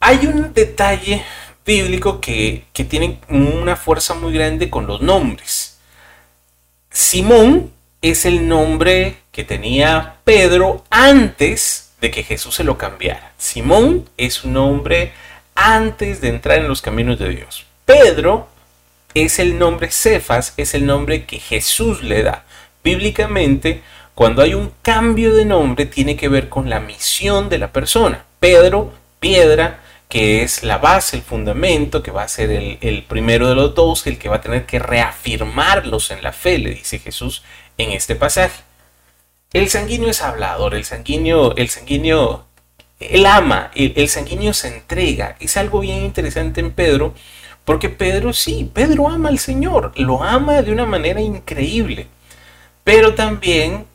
Hay 0.01 0.27
un 0.27 0.53
detalle 0.55 1.25
bíblico 1.65 2.21
que, 2.21 2.65
que 2.73 2.85
tiene 2.85 3.21
una 3.29 3.77
fuerza 3.77 4.15
muy 4.15 4.33
grande 4.33 4.71
con 4.71 4.87
los 4.87 5.01
nombres. 5.01 5.79
Simón 6.91 7.73
es 8.03 8.25
el 8.25 8.49
nombre 8.49 9.17
que 9.33 9.45
tenía 9.45 10.17
Pedro 10.25 10.85
antes 10.91 11.93
de 12.01 12.11
que 12.11 12.23
Jesús 12.23 12.55
se 12.55 12.65
lo 12.65 12.79
cambiara. 12.79 13.33
Simón 13.39 14.09
es 14.17 14.45
un 14.45 14.53
nombre 14.55 15.13
antes 15.55 16.21
de 16.21 16.29
entrar 16.29 16.59
en 16.59 16.69
los 16.69 16.83
caminos 16.83 17.19
de 17.19 17.31
Dios. 17.31 17.67
Pedro 17.85 18.49
es 19.15 19.39
el 19.39 19.59
nombre 19.59 19.91
Cefas, 19.91 20.55
es 20.57 20.75
el 20.75 20.87
nombre 20.87 21.25
que 21.25 21.41
Jesús 21.41 22.03
le 22.03 22.23
da. 22.23 22.45
Bíblicamente, 22.85 23.83
cuando 24.15 24.43
hay 24.43 24.55
un 24.55 24.73
cambio 24.83 25.35
de 25.35 25.45
nombre, 25.45 25.87
tiene 25.87 26.17
que 26.17 26.29
ver 26.29 26.49
con 26.49 26.71
la 26.71 26.81
misión 26.81 27.49
de 27.49 27.59
la 27.59 27.73
persona. 27.73 28.25
Pedro, 28.39 28.93
piedra, 29.19 29.81
que 30.09 30.43
es 30.43 30.63
la 30.63 30.79
base, 30.79 31.17
el 31.17 31.23
fundamento, 31.23 32.03
que 32.03 32.13
va 32.13 32.23
a 32.23 32.29
ser 32.29 32.51
el, 32.51 32.79
el, 32.81 33.03
primero 33.03 33.49
de 33.49 33.55
los 33.55 33.75
dos, 33.75 34.07
el 34.07 34.19
que 34.19 34.29
va 34.29 34.37
a 34.37 34.41
tener 34.41 34.65
que 34.65 34.79
reafirmarlos 34.79 36.11
en 36.13 36.23
la 36.23 36.33
fe, 36.33 36.59
le 36.59 36.71
dice 36.71 36.99
Jesús 36.99 37.43
en 37.79 37.93
este 37.93 38.17
pasaje. 38.17 38.63
El 39.53 39.71
sanguíneo 39.71 40.11
es 40.11 40.21
hablador, 40.21 40.75
el 40.75 40.85
sanguíneo, 40.85 41.57
el 41.57 41.71
sanguíneo, 41.71 42.45
él 43.01 43.25
ama, 43.25 43.71
el, 43.75 44.09
sanguíneo 44.09 44.53
se 44.53 44.69
entrega. 44.69 45.37
Es 45.41 45.57
algo 45.57 45.81
bien 45.81 46.05
interesante 46.05 46.61
en 46.61 46.73
Pedro, 46.73 47.15
porque 47.65 47.89
Pedro 47.89 48.33
sí, 48.33 48.71
Pedro 48.75 49.09
ama 49.09 49.31
al 49.31 49.39
Señor, 49.39 49.93
lo 49.97 50.23
ama 50.23 50.61
de 50.61 50.73
una 50.73 50.85
manera 50.85 51.21
increíble. 51.21 52.09
Pero 52.85 53.15
también 53.15 53.87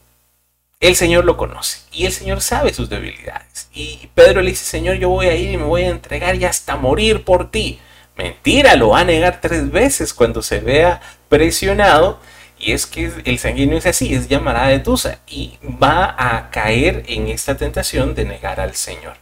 el 0.80 0.96
Señor 0.96 1.26
lo 1.26 1.38
conoce 1.38 1.80
y 1.92 2.06
el 2.06 2.12
Señor 2.12 2.42
sabe 2.42 2.74
sus 2.74 2.90
debilidades. 2.90 3.70
Y 3.74 4.10
Pedro 4.16 4.42
le 4.42 4.52
dice, 4.52 4.66
Señor, 4.66 4.96
yo 4.98 5.10
voy 5.10 5.28
a 5.28 5.36
ir 5.36 5.52
y 5.52 5.58
me 5.58 5.66
voy 5.66 5.84
a 5.84 5.90
entregar 5.90 6.36
y 6.36 6.46
hasta 6.46 6.78
morir 6.78 7.24
por 7.24 7.52
ti. 7.52 7.80
Mentira, 8.16 8.76
lo 8.76 8.90
va 8.90 9.00
a 9.00 9.06
negar 9.06 9.42
tres 9.42 9.72
veces 9.72 10.14
cuando 10.14 10.42
se 10.42 10.60
vea 10.60 11.02
presionado 11.30 12.20
y 12.64 12.72
es 12.72 12.86
que 12.86 13.12
el 13.26 13.40
sanguíneo 13.40 13.78
es 13.78 13.86
así, 13.86 14.14
es 14.14 14.28
llamarada 14.28 14.68
de 14.68 14.80
Tusa 14.80 15.20
y 15.28 15.58
va 15.64 16.16
a 16.18 16.50
caer 16.50 17.04
en 17.08 17.28
esta 17.28 17.58
tentación 17.58 18.16
de 18.16 18.26
negar 18.26 18.60
al 18.60 18.76
Señor. 18.76 19.16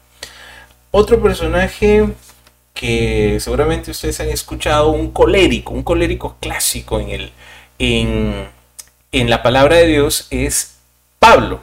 Otro 0.92 1.22
personaje 1.22 2.08
que 2.74 3.38
seguramente 3.40 3.92
ustedes 3.92 4.20
han 4.20 4.30
escuchado, 4.30 4.90
un 4.90 5.12
colérico, 5.12 5.74
un 5.74 5.84
colérico 5.84 6.38
clásico 6.40 7.00
en, 7.00 7.10
el, 7.10 7.32
en, 7.80 8.48
en 9.12 9.30
la 9.30 9.42
palabra 9.42 9.78
de 9.78 9.88
Dios 9.88 10.28
es 10.30 10.76
Pablo, 11.18 11.62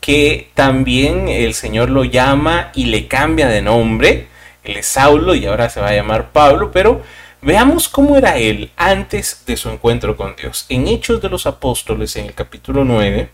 que 0.00 0.50
también 0.54 1.28
el 1.28 1.54
Señor 1.54 1.90
lo 1.90 2.04
llama 2.04 2.70
y 2.74 2.86
le 2.86 3.06
cambia 3.06 3.48
de 3.48 3.62
nombre. 3.62 4.28
Él 4.64 4.76
es 4.76 4.86
Saulo 4.86 5.34
y 5.34 5.44
ahora 5.46 5.68
se 5.68 5.80
va 5.80 5.88
a 5.88 5.94
llamar 5.94 6.30
Pablo, 6.30 6.70
pero 6.72 7.02
Veamos 7.44 7.88
cómo 7.88 8.16
era 8.16 8.38
él 8.38 8.70
antes 8.76 9.42
de 9.46 9.56
su 9.56 9.68
encuentro 9.68 10.16
con 10.16 10.36
Dios. 10.36 10.64
En 10.68 10.86
Hechos 10.86 11.20
de 11.20 11.28
los 11.28 11.44
Apóstoles, 11.46 12.14
en 12.14 12.26
el 12.26 12.34
capítulo 12.34 12.84
9, 12.84 13.30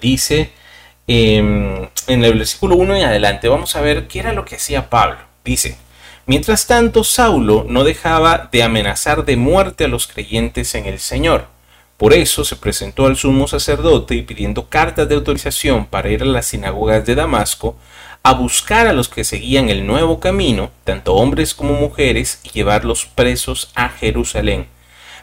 dice 0.00 0.50
em, 1.06 1.86
en 2.08 2.24
el 2.24 2.36
versículo 2.36 2.74
1 2.74 2.96
en 2.96 3.04
adelante, 3.04 3.48
vamos 3.48 3.76
a 3.76 3.80
ver 3.80 4.08
qué 4.08 4.18
era 4.18 4.32
lo 4.32 4.44
que 4.44 4.56
hacía 4.56 4.90
Pablo. 4.90 5.18
Dice, 5.44 5.76
mientras 6.26 6.66
tanto, 6.66 7.04
Saulo 7.04 7.64
no 7.68 7.84
dejaba 7.84 8.48
de 8.50 8.64
amenazar 8.64 9.24
de 9.24 9.36
muerte 9.36 9.84
a 9.84 9.88
los 9.88 10.08
creyentes 10.08 10.74
en 10.74 10.86
el 10.86 10.98
Señor. 10.98 11.46
Por 11.96 12.12
eso 12.12 12.44
se 12.44 12.56
presentó 12.56 13.06
al 13.06 13.16
sumo 13.16 13.46
sacerdote 13.46 14.16
y 14.16 14.22
pidiendo 14.22 14.68
cartas 14.68 15.08
de 15.08 15.14
autorización 15.14 15.86
para 15.86 16.10
ir 16.10 16.22
a 16.22 16.26
las 16.26 16.46
sinagogas 16.46 17.06
de 17.06 17.14
Damasco, 17.14 17.76
a 18.26 18.32
buscar 18.32 18.88
a 18.88 18.92
los 18.92 19.08
que 19.08 19.22
seguían 19.22 19.68
el 19.68 19.86
nuevo 19.86 20.18
camino, 20.18 20.72
tanto 20.82 21.14
hombres 21.14 21.54
como 21.54 21.74
mujeres, 21.74 22.40
y 22.42 22.48
llevarlos 22.48 23.06
presos 23.06 23.70
a 23.76 23.88
Jerusalén. 23.88 24.66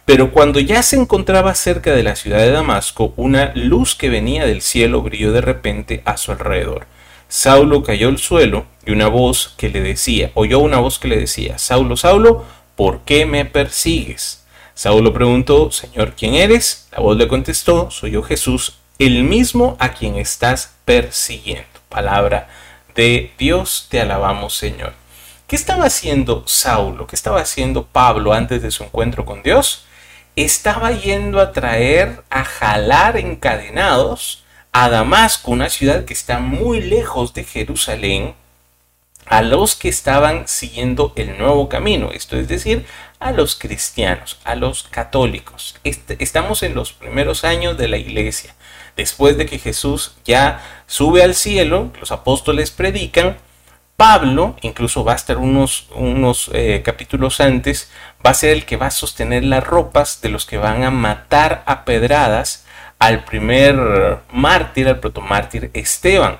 Pero 0.05 0.31
cuando 0.31 0.61
ya 0.61 0.81
se 0.83 0.95
encontraba 0.95 1.53
cerca 1.53 1.91
de 1.91 2.03
la 2.03 2.15
ciudad 2.15 2.37
de 2.37 2.51
Damasco, 2.51 3.13
una 3.17 3.51
luz 3.55 3.93
que 3.93 4.07
venía 4.07 4.45
del 4.45 4.61
cielo 4.61 5.01
brilló 5.01 5.33
de 5.33 5.41
repente 5.41 6.01
a 6.05 6.15
su 6.15 6.31
alrededor. 6.31 6.87
Saulo 7.27 7.83
cayó 7.83 8.07
al 8.07 8.19
suelo 8.19 8.67
y 8.85 8.91
una 8.93 9.09
voz 9.09 9.53
que 9.57 9.67
le 9.67 9.81
decía, 9.81 10.31
oyó 10.33 10.59
una 10.59 10.79
voz 10.79 10.97
que 10.97 11.09
le 11.09 11.17
decía, 11.17 11.57
Saulo, 11.57 11.97
Saulo, 11.97 12.45
¿por 12.77 13.01
qué 13.01 13.25
me 13.25 13.43
persigues? 13.43 14.45
Saulo 14.75 15.11
preguntó, 15.11 15.71
Señor, 15.71 16.13
¿quién 16.17 16.35
eres? 16.35 16.87
La 16.93 16.99
voz 16.99 17.17
le 17.17 17.27
contestó, 17.27 17.91
soy 17.91 18.11
yo 18.11 18.23
Jesús, 18.23 18.77
el 18.97 19.25
mismo 19.25 19.75
a 19.81 19.89
quien 19.89 20.15
estás 20.15 20.75
persiguiendo. 20.85 21.67
Palabra 21.89 22.47
de 22.95 23.31
Dios, 23.37 23.87
te 23.89 24.01
alabamos, 24.01 24.55
Señor. 24.55 24.93
¿Qué 25.47 25.55
estaba 25.55 25.85
haciendo 25.85 26.43
Saulo? 26.47 27.07
¿Qué 27.07 27.15
estaba 27.15 27.41
haciendo 27.41 27.85
Pablo 27.85 28.33
antes 28.33 28.61
de 28.61 28.71
su 28.71 28.83
encuentro 28.83 29.25
con 29.25 29.43
Dios? 29.43 29.85
Estaba 30.35 30.91
yendo 30.91 31.39
a 31.39 31.51
traer, 31.51 32.23
a 32.29 32.43
jalar 32.43 33.17
encadenados 33.17 34.43
a 34.71 34.89
Damasco, 34.89 35.51
una 35.51 35.69
ciudad 35.69 36.05
que 36.05 36.13
está 36.13 36.39
muy 36.39 36.81
lejos 36.81 37.33
de 37.33 37.43
Jerusalén, 37.43 38.33
a 39.25 39.41
los 39.41 39.75
que 39.75 39.89
estaban 39.89 40.47
siguiendo 40.47 41.13
el 41.15 41.37
nuevo 41.37 41.69
camino, 41.69 42.11
esto 42.11 42.37
es 42.37 42.47
decir, 42.47 42.85
a 43.23 43.31
los 43.31 43.55
cristianos, 43.55 44.37
a 44.43 44.55
los 44.55 44.83
católicos. 44.83 45.75
Estamos 45.83 46.61
en 46.61 46.75
los 46.75 46.91
primeros 46.91 47.45
años 47.45 47.77
de 47.77 47.87
la 47.87 47.97
iglesia, 47.97 48.53
después 48.97 49.37
de 49.37 49.45
que 49.45 49.59
Jesús 49.59 50.15
ya 50.25 50.61
sube 50.87 51.23
al 51.23 51.33
cielo, 51.33 51.91
los 51.99 52.11
apóstoles 52.11 52.69
predican, 52.71 53.37
Pablo, 53.95 54.57
incluso 54.61 55.05
va 55.05 55.13
a 55.13 55.15
estar 55.15 55.37
unos, 55.37 55.87
unos 55.95 56.49
eh, 56.53 56.81
capítulos 56.83 57.39
antes, 57.39 57.89
va 58.25 58.31
a 58.31 58.33
ser 58.33 58.49
el 58.49 58.65
que 58.65 58.75
va 58.75 58.87
a 58.87 58.91
sostener 58.91 59.45
las 59.45 59.63
ropas 59.63 60.19
de 60.21 60.29
los 60.29 60.45
que 60.45 60.57
van 60.57 60.83
a 60.83 60.91
matar 60.91 61.63
a 61.65 61.85
pedradas 61.85 62.65
al 62.99 63.23
primer 63.23 64.19
mártir, 64.31 64.89
al 64.89 64.99
protomártir 64.99 65.71
Esteban. 65.73 66.39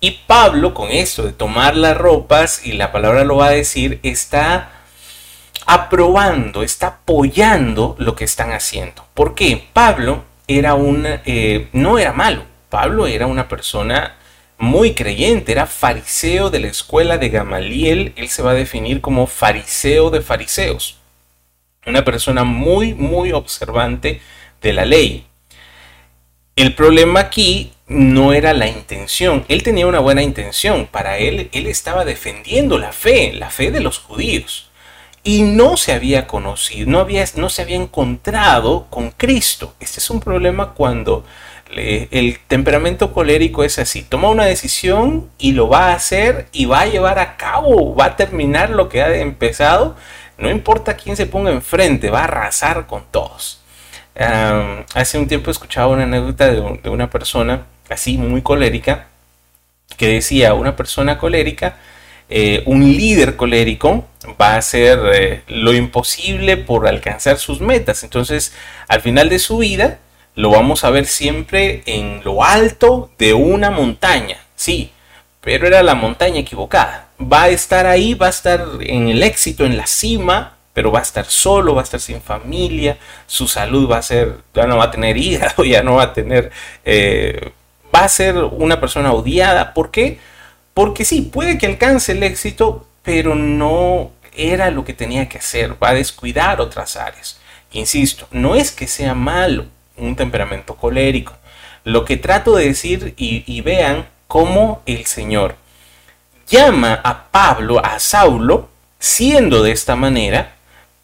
Y 0.00 0.22
Pablo, 0.26 0.74
con 0.74 0.90
esto 0.90 1.22
de 1.22 1.32
tomar 1.32 1.76
las 1.76 1.96
ropas, 1.96 2.66
y 2.66 2.72
la 2.72 2.92
palabra 2.92 3.24
lo 3.24 3.36
va 3.36 3.46
a 3.46 3.50
decir, 3.52 4.00
está 4.02 4.73
aprobando, 5.66 6.62
está 6.62 6.86
apoyando 6.88 7.96
lo 7.98 8.14
que 8.14 8.24
están 8.24 8.52
haciendo. 8.52 9.06
¿Por 9.14 9.34
qué? 9.34 9.68
Pablo 9.72 10.24
era 10.46 10.74
un, 10.74 11.04
eh, 11.06 11.68
no 11.72 11.98
era 11.98 12.12
malo. 12.12 12.44
Pablo 12.68 13.06
era 13.06 13.26
una 13.26 13.48
persona 13.48 14.16
muy 14.58 14.94
creyente, 14.94 15.52
era 15.52 15.66
fariseo 15.66 16.50
de 16.50 16.60
la 16.60 16.68
escuela 16.68 17.18
de 17.18 17.28
Gamaliel, 17.28 18.12
él 18.16 18.28
se 18.28 18.42
va 18.42 18.52
a 18.52 18.54
definir 18.54 19.00
como 19.00 19.26
fariseo 19.26 20.10
de 20.10 20.20
fariseos, 20.20 20.98
una 21.86 22.04
persona 22.04 22.44
muy, 22.44 22.94
muy 22.94 23.32
observante 23.32 24.20
de 24.62 24.72
la 24.72 24.84
ley. 24.84 25.26
El 26.56 26.74
problema 26.74 27.20
aquí 27.20 27.72
no 27.86 28.32
era 28.32 28.54
la 28.54 28.68
intención, 28.68 29.44
él 29.48 29.62
tenía 29.62 29.86
una 29.86 29.98
buena 29.98 30.22
intención, 30.22 30.86
para 30.86 31.18
él, 31.18 31.50
él 31.52 31.66
estaba 31.66 32.04
defendiendo 32.04 32.78
la 32.78 32.92
fe, 32.92 33.32
la 33.32 33.50
fe 33.50 33.70
de 33.70 33.80
los 33.80 33.98
judíos, 33.98 34.70
y 35.24 35.42
no 35.42 35.78
se 35.78 35.92
había 35.92 36.26
conocido, 36.26 36.90
no, 36.90 37.00
había, 37.00 37.24
no 37.36 37.48
se 37.48 37.62
había 37.62 37.76
encontrado 37.76 38.86
con 38.90 39.10
Cristo. 39.10 39.74
Este 39.80 39.98
es 39.98 40.10
un 40.10 40.20
problema 40.20 40.74
cuando 40.74 41.24
el 41.76 42.38
temperamento 42.46 43.12
colérico 43.12 43.64
es 43.64 43.78
así, 43.78 44.02
toma 44.02 44.28
una 44.28 44.44
decisión 44.44 45.30
y 45.38 45.52
lo 45.52 45.68
va 45.68 45.88
a 45.88 45.94
hacer 45.94 46.46
y 46.52 46.66
va 46.66 46.82
a 46.82 46.86
llevar 46.86 47.18
a 47.18 47.36
cabo, 47.36 47.96
va 47.96 48.06
a 48.06 48.16
terminar 48.16 48.70
lo 48.70 48.88
que 48.88 49.02
ha 49.02 49.16
empezado, 49.16 49.96
no 50.38 50.50
importa 50.50 50.96
quién 50.96 51.16
se 51.16 51.26
ponga 51.26 51.50
enfrente, 51.50 52.10
va 52.10 52.20
a 52.20 52.24
arrasar 52.24 52.86
con 52.86 53.04
todos. 53.10 53.62
hace 54.94 55.18
un 55.18 55.26
tiempo 55.26 55.50
escuchaba 55.50 55.88
una 55.88 56.04
anécdota 56.04 56.48
de, 56.52 56.60
una 56.90 57.10
persona 57.10 57.66
así 57.88 58.18
muy 58.18 58.42
colérica 58.42 59.08
que 59.96 60.08
decía, 60.08 60.54
una 60.54 60.76
persona 60.76 61.18
colérica, 61.18 61.76
eh, 62.28 62.62
un 62.66 62.84
líder 62.84 63.36
colérico 63.36 64.06
va 64.40 64.54
a 64.54 64.58
hacer 64.58 64.98
eh, 65.12 65.42
lo 65.48 65.74
imposible 65.74 66.56
por 66.56 66.88
alcanzar 66.88 67.38
sus 67.38 67.60
metas. 67.60 68.02
Entonces, 68.02 68.54
al 68.88 69.00
final 69.02 69.28
de 69.28 69.38
su 69.38 69.58
vida, 69.58 69.98
lo 70.34 70.50
vamos 70.50 70.84
a 70.84 70.90
ver 70.90 71.06
siempre 71.06 71.82
en 71.86 72.22
lo 72.24 72.42
alto 72.42 73.10
de 73.18 73.34
una 73.34 73.70
montaña, 73.70 74.38
sí, 74.56 74.90
pero 75.40 75.66
era 75.66 75.82
la 75.82 75.94
montaña 75.94 76.40
equivocada. 76.40 77.08
Va 77.20 77.44
a 77.44 77.48
estar 77.48 77.86
ahí, 77.86 78.14
va 78.14 78.26
a 78.26 78.30
estar 78.30 78.66
en 78.80 79.08
el 79.08 79.22
éxito, 79.22 79.64
en 79.64 79.76
la 79.76 79.86
cima, 79.86 80.56
pero 80.72 80.90
va 80.90 80.98
a 80.98 81.02
estar 81.02 81.26
solo, 81.26 81.74
va 81.74 81.82
a 81.82 81.84
estar 81.84 82.00
sin 82.00 82.20
familia, 82.20 82.98
su 83.26 83.46
salud 83.46 83.88
va 83.88 83.98
a 83.98 84.02
ser, 84.02 84.38
ya 84.54 84.66
no 84.66 84.76
va 84.76 84.84
a 84.84 84.90
tener 84.90 85.16
hígado, 85.18 85.64
ya 85.64 85.82
no 85.82 85.96
va 85.96 86.04
a 86.04 86.12
tener, 86.12 86.50
eh, 86.84 87.52
va 87.94 88.00
a 88.00 88.08
ser 88.08 88.36
una 88.36 88.80
persona 88.80 89.12
odiada. 89.12 89.72
¿Por 89.72 89.90
qué? 89.92 90.18
Porque 90.74 91.04
sí, 91.04 91.22
puede 91.22 91.56
que 91.56 91.66
alcance 91.66 92.12
el 92.12 92.22
éxito, 92.22 92.86
pero 93.02 93.34
no 93.36 94.10
era 94.36 94.70
lo 94.70 94.84
que 94.84 94.92
tenía 94.92 95.28
que 95.28 95.38
hacer, 95.38 95.80
va 95.82 95.90
a 95.90 95.94
descuidar 95.94 96.60
otras 96.60 96.96
áreas. 96.96 97.38
Insisto, 97.70 98.26
no 98.30 98.54
es 98.56 98.72
que 98.72 98.86
sea 98.86 99.14
malo, 99.14 99.66
un 99.96 100.16
temperamento 100.16 100.74
colérico. 100.76 101.32
Lo 101.84 102.04
que 102.04 102.16
trato 102.16 102.56
de 102.56 102.66
decir 102.66 103.14
y, 103.16 103.60
vean 103.60 104.08
cómo 104.26 104.82
el 104.86 105.06
Señor 105.06 105.56
llama 106.48 107.00
a 107.04 107.28
Pablo, 107.30 107.84
a 107.84 107.98
Saulo, 107.98 108.68
siendo 108.98 109.62
de 109.62 109.72
esta 109.72 109.96
manera, 109.96 110.56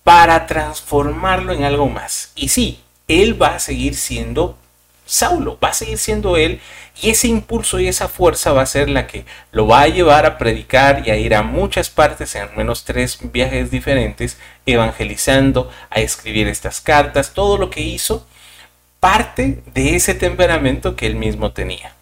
para 0.05 0.47
transformarlo 0.47 1.53
en 1.53 1.65
algo 1.65 1.89
más. 1.89 2.33
Y 2.35 2.49
sí, 2.49 2.81
él 3.09 3.41
va 3.41 3.57
a 3.57 3.59
seguir 3.59 3.95
siendo 3.95 4.57
Saulo, 5.05 5.59
va 5.63 5.69
a 5.69 5.75
seguir 5.75 5.99
siendo 5.99 6.37
él, 6.37 6.61
y 7.03 7.11
ese 7.11 7.29
impulso 7.29 7.81
y 7.81 7.89
esa 7.89 8.09
fuerza 8.09 8.53
va 8.53 8.63
a 8.63 8.67
ser 8.67 8.91
la 8.91 9.07
que 9.07 9.25
lo 9.53 9.67
va 9.67 9.83
a 9.83 9.89
llevar 9.89 10.27
a 10.27 10.39
predicar 10.39 11.03
y 11.07 11.11
a 11.11 11.17
ir 11.17 11.35
a 11.35 11.43
muchas 11.43 11.91
partes, 11.91 12.35
en 12.35 12.43
al 12.43 12.57
menos 12.57 12.85
tres 12.85 13.19
viajes 13.33 13.71
diferentes, 13.71 14.39
evangelizando, 14.67 15.71
a 15.89 16.01
escribir 16.01 16.49
estas 16.49 16.81
cartas, 16.81 17.33
todo 17.33 17.59
lo 17.59 17.71
que 17.71 17.81
hizo 17.81 18.27
parte 19.01 19.63
de 19.73 19.97
ese 19.97 20.15
temperamento 20.15 20.95
que 20.95 21.07
él 21.07 21.17
mismo 21.17 21.53
tenía. 21.53 21.95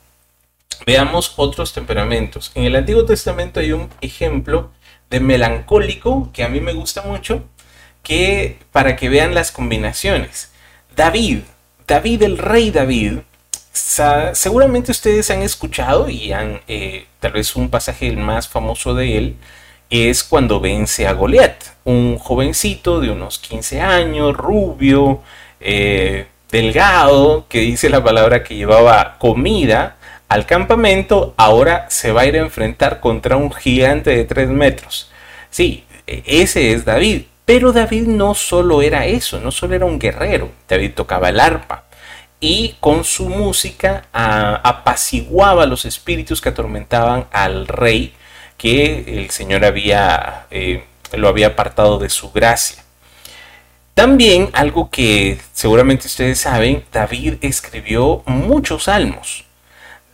Veamos 0.84 1.34
otros 1.36 1.72
temperamentos. 1.72 2.50
En 2.54 2.64
el 2.64 2.76
Antiguo 2.76 3.04
Testamento 3.04 3.60
hay 3.60 3.72
un 3.72 3.88
ejemplo 4.00 4.72
de 5.10 5.20
melancólico 5.20 6.30
que 6.32 6.42
a 6.42 6.48
mí 6.48 6.60
me 6.60 6.72
gusta 6.72 7.02
mucho, 7.02 7.44
que 8.02 8.58
para 8.72 8.96
que 8.96 9.08
vean 9.08 9.34
las 9.34 9.52
combinaciones. 9.52 10.50
David, 10.94 11.40
David, 11.86 12.22
el 12.22 12.38
rey 12.38 12.70
David, 12.70 13.20
seguramente 13.72 14.90
ustedes 14.90 15.30
han 15.30 15.42
escuchado 15.42 16.08
y 16.08 16.32
han, 16.32 16.60
eh, 16.68 17.06
tal 17.20 17.32
vez 17.32 17.56
un 17.56 17.70
pasaje 17.70 18.08
el 18.08 18.16
más 18.16 18.48
famoso 18.48 18.94
de 18.94 19.18
él, 19.18 19.36
es 19.90 20.22
cuando 20.22 20.60
vence 20.60 21.06
a 21.06 21.12
Goliat, 21.12 21.64
un 21.84 22.18
jovencito 22.18 23.00
de 23.00 23.10
unos 23.10 23.38
15 23.38 23.80
años, 23.80 24.36
rubio, 24.36 25.22
eh, 25.60 26.26
delgado, 26.50 27.46
que 27.48 27.60
dice 27.60 27.88
la 27.88 28.04
palabra 28.04 28.42
que 28.42 28.56
llevaba 28.56 29.16
comida 29.18 29.96
al 30.28 30.46
campamento, 30.46 31.34
ahora 31.36 31.86
se 31.88 32.12
va 32.12 32.22
a 32.22 32.26
ir 32.26 32.36
a 32.36 32.42
enfrentar 32.42 33.00
contra 33.00 33.36
un 33.36 33.50
gigante 33.52 34.10
de 34.10 34.24
3 34.24 34.48
metros. 34.50 35.10
Sí, 35.50 35.84
e, 36.06 36.22
ese 36.26 36.72
es 36.72 36.84
David. 36.84 37.22
Pero 37.46 37.72
David 37.72 38.08
no 38.08 38.34
solo 38.34 38.82
era 38.82 39.06
eso, 39.06 39.40
no 39.40 39.50
solo 39.50 39.74
era 39.74 39.86
un 39.86 39.98
guerrero. 39.98 40.50
David 40.68 40.92
tocaba 40.94 41.30
el 41.30 41.40
arpa 41.40 41.87
y 42.40 42.76
con 42.80 43.04
su 43.04 43.28
música 43.28 44.04
apaciguaba 44.12 45.66
los 45.66 45.84
espíritus 45.84 46.40
que 46.40 46.50
atormentaban 46.50 47.26
al 47.32 47.66
rey 47.66 48.14
que 48.56 49.04
el 49.18 49.30
Señor 49.30 49.64
había, 49.64 50.46
eh, 50.50 50.84
lo 51.12 51.28
había 51.28 51.48
apartado 51.48 51.98
de 51.98 52.10
su 52.10 52.30
gracia. 52.32 52.82
También 53.94 54.50
algo 54.52 54.90
que 54.90 55.38
seguramente 55.52 56.06
ustedes 56.06 56.40
saben, 56.40 56.84
David 56.92 57.34
escribió 57.40 58.22
muchos 58.26 58.84
salmos. 58.84 59.44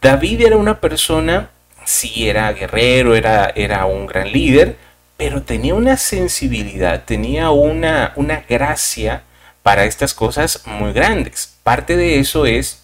David 0.00 0.42
era 0.42 0.56
una 0.56 0.80
persona, 0.80 1.50
sí 1.84 2.28
era 2.28 2.52
guerrero, 2.52 3.14
era, 3.14 3.52
era 3.54 3.84
un 3.86 4.06
gran 4.06 4.32
líder, 4.32 4.76
pero 5.16 5.42
tenía 5.42 5.74
una 5.74 5.96
sensibilidad, 5.96 7.04
tenía 7.04 7.50
una, 7.50 8.12
una 8.16 8.44
gracia 8.48 9.22
para 9.64 9.86
estas 9.86 10.12
cosas 10.12 10.62
muy 10.66 10.92
grandes. 10.92 11.56
Parte 11.62 11.96
de 11.96 12.20
eso 12.20 12.44
es 12.44 12.82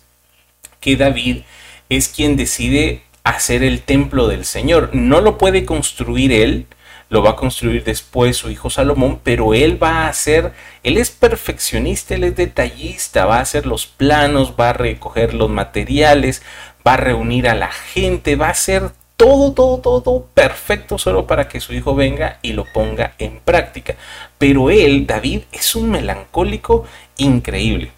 que 0.81 0.97
David 0.97 1.43
es 1.91 2.09
quien 2.09 2.37
decide 2.37 3.03
hacer 3.23 3.63
el 3.63 3.83
templo 3.83 4.29
del 4.29 4.47
Señor. 4.47 4.89
No 4.95 5.21
lo 5.21 5.37
puede 5.37 5.67
construir 5.67 6.33
él, 6.33 6.67
lo 7.11 7.23
va 7.23 7.33
a 7.33 7.37
construir 7.37 7.85
después 7.85 8.39
su 8.39 8.51
hijo 8.51 8.71
Salomón, 8.71 9.21
pero 9.23 9.53
él 9.53 9.81
va 9.81 10.05
a 10.05 10.09
hacer, 10.09 10.55
él 10.83 10.97
es 10.97 11.11
perfeccionista, 11.11 12.15
él 12.15 12.25
es 12.25 12.37
detallista, 12.37 13.27
va 13.27 13.37
a 13.37 13.43
hacer 13.43 13.67
los 13.67 13.85
planos, 13.85 14.55
va 14.59 14.71
a 14.71 14.73
recoger 14.73 15.35
los 15.35 15.51
materiales, 15.51 16.41
va 16.87 16.95
a 16.95 16.97
reunir 16.97 17.47
a 17.47 17.55
la 17.55 17.71
gente, 17.71 18.37
va 18.37 18.47
a 18.47 18.53
hacer 18.53 18.93
todo, 19.21 19.53
todo, 19.53 20.01
todo, 20.01 20.27
perfecto 20.33 20.97
solo 20.97 21.27
para 21.27 21.47
que 21.47 21.61
su 21.61 21.75
hijo 21.75 21.95
venga 21.95 22.39
y 22.41 22.55
lo 22.55 22.65
ponga 22.65 23.13
en 23.19 23.41
práctica. 23.41 23.97
Pero 24.39 24.71
él, 24.71 25.07
David, 25.07 25.43
es 25.53 25.75
un 25.75 25.91
melancólico 25.91 26.87
increíble. 27.19 27.91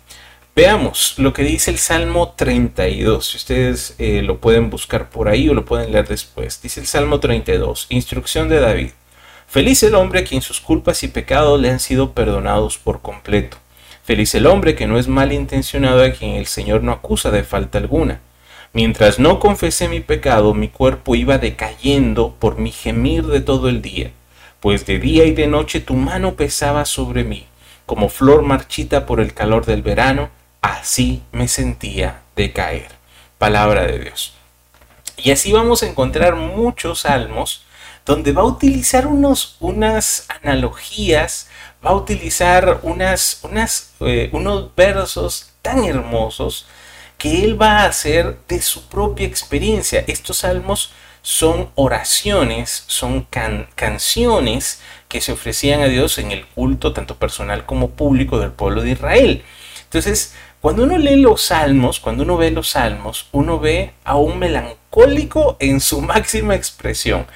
Veamos 0.56 1.14
lo 1.18 1.32
que 1.32 1.44
dice 1.44 1.70
el 1.70 1.78
Salmo 1.78 2.34
32. 2.36 3.24
Si 3.24 3.36
ustedes 3.36 3.94
eh, 3.98 4.22
lo 4.22 4.38
pueden 4.38 4.68
buscar 4.68 5.10
por 5.10 5.28
ahí 5.28 5.48
o 5.48 5.54
lo 5.54 5.64
pueden 5.64 5.92
leer 5.92 6.08
después. 6.08 6.60
Dice 6.60 6.80
el 6.80 6.88
Salmo 6.88 7.20
32, 7.20 7.86
instrucción 7.90 8.48
de 8.48 8.58
David. 8.58 8.90
Feliz 9.46 9.80
el 9.84 9.94
hombre 9.94 10.20
a 10.20 10.24
quien 10.24 10.42
sus 10.42 10.60
culpas 10.60 11.04
y 11.04 11.08
pecados 11.08 11.60
le 11.60 11.70
han 11.70 11.78
sido 11.78 12.14
perdonados 12.14 12.78
por 12.78 13.00
completo. 13.00 13.58
Feliz 14.02 14.34
el 14.34 14.46
hombre 14.46 14.74
que 14.74 14.88
no 14.88 14.98
es 14.98 15.06
malintencionado 15.06 16.02
a 16.02 16.10
quien 16.10 16.34
el 16.34 16.46
Señor 16.46 16.82
no 16.82 16.90
acusa 16.90 17.30
de 17.30 17.44
falta 17.44 17.78
alguna. 17.78 18.20
Mientras 18.74 19.18
no 19.18 19.38
confesé 19.38 19.88
mi 19.88 20.00
pecado, 20.00 20.54
mi 20.54 20.68
cuerpo 20.68 21.14
iba 21.14 21.36
decayendo 21.36 22.34
por 22.38 22.56
mi 22.56 22.72
gemir 22.72 23.26
de 23.26 23.42
todo 23.42 23.68
el 23.68 23.82
día, 23.82 24.12
pues 24.60 24.86
de 24.86 24.98
día 24.98 25.24
y 25.26 25.32
de 25.32 25.46
noche 25.46 25.80
tu 25.80 25.94
mano 25.94 26.36
pesaba 26.36 26.86
sobre 26.86 27.22
mí, 27.22 27.46
como 27.84 28.08
flor 28.08 28.42
marchita 28.42 29.04
por 29.04 29.20
el 29.20 29.34
calor 29.34 29.66
del 29.66 29.82
verano, 29.82 30.30
así 30.62 31.22
me 31.32 31.48
sentía 31.48 32.22
decaer. 32.34 32.88
Palabra 33.36 33.82
de 33.82 33.98
Dios. 33.98 34.32
Y 35.18 35.32
así 35.32 35.52
vamos 35.52 35.82
a 35.82 35.86
encontrar 35.88 36.36
muchos 36.36 37.00
salmos 37.00 37.66
donde 38.06 38.32
va 38.32 38.42
a 38.42 38.46
utilizar 38.46 39.06
unos, 39.06 39.56
unas 39.60 40.26
analogías, 40.42 41.48
va 41.84 41.90
a 41.90 41.94
utilizar 41.94 42.80
unas, 42.82 43.40
unas, 43.42 43.92
eh, 44.00 44.30
unos 44.32 44.74
versos 44.74 45.50
tan 45.60 45.84
hermosos 45.84 46.66
que 47.18 47.44
él 47.44 47.60
va 47.60 47.80
a 47.80 47.86
hacer 47.86 48.38
de 48.48 48.60
su 48.60 48.88
propia 48.88 49.26
experiencia. 49.26 50.04
Estos 50.06 50.38
salmos 50.38 50.92
son 51.22 51.70
oraciones, 51.76 52.84
son 52.88 53.26
canciones 53.74 54.80
que 55.08 55.20
se 55.20 55.32
ofrecían 55.32 55.80
a 55.82 55.86
Dios 55.86 56.18
en 56.18 56.32
el 56.32 56.46
culto 56.46 56.92
tanto 56.92 57.16
personal 57.16 57.64
como 57.64 57.90
público 57.90 58.38
del 58.38 58.50
pueblo 58.52 58.82
de 58.82 58.90
Israel. 58.90 59.44
Entonces, 59.84 60.34
cuando 60.60 60.84
uno 60.84 60.96
lee 60.96 61.16
los 61.16 61.42
salmos, 61.42 62.00
cuando 62.00 62.22
uno 62.22 62.36
ve 62.36 62.50
los 62.50 62.70
salmos, 62.70 63.26
uno 63.32 63.58
ve 63.58 63.94
a 64.04 64.16
un 64.16 64.38
melancólico 64.38 65.56
en 65.60 65.80
su 65.80 66.00
máxima 66.02 66.54
expresión. 66.54 67.26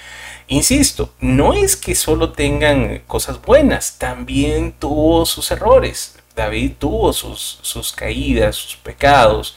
Insisto, 0.48 1.12
no 1.20 1.52
es 1.52 1.74
que 1.76 1.94
solo 1.94 2.32
tengan 2.32 3.00
cosas 3.06 3.42
buenas, 3.42 3.98
también 3.98 4.72
tuvo 4.72 5.26
sus 5.26 5.50
errores. 5.50 6.16
David 6.36 6.72
tuvo 6.78 7.12
sus, 7.12 7.58
sus 7.62 7.92
caídas, 7.92 8.54
sus 8.56 8.76
pecados. 8.76 9.56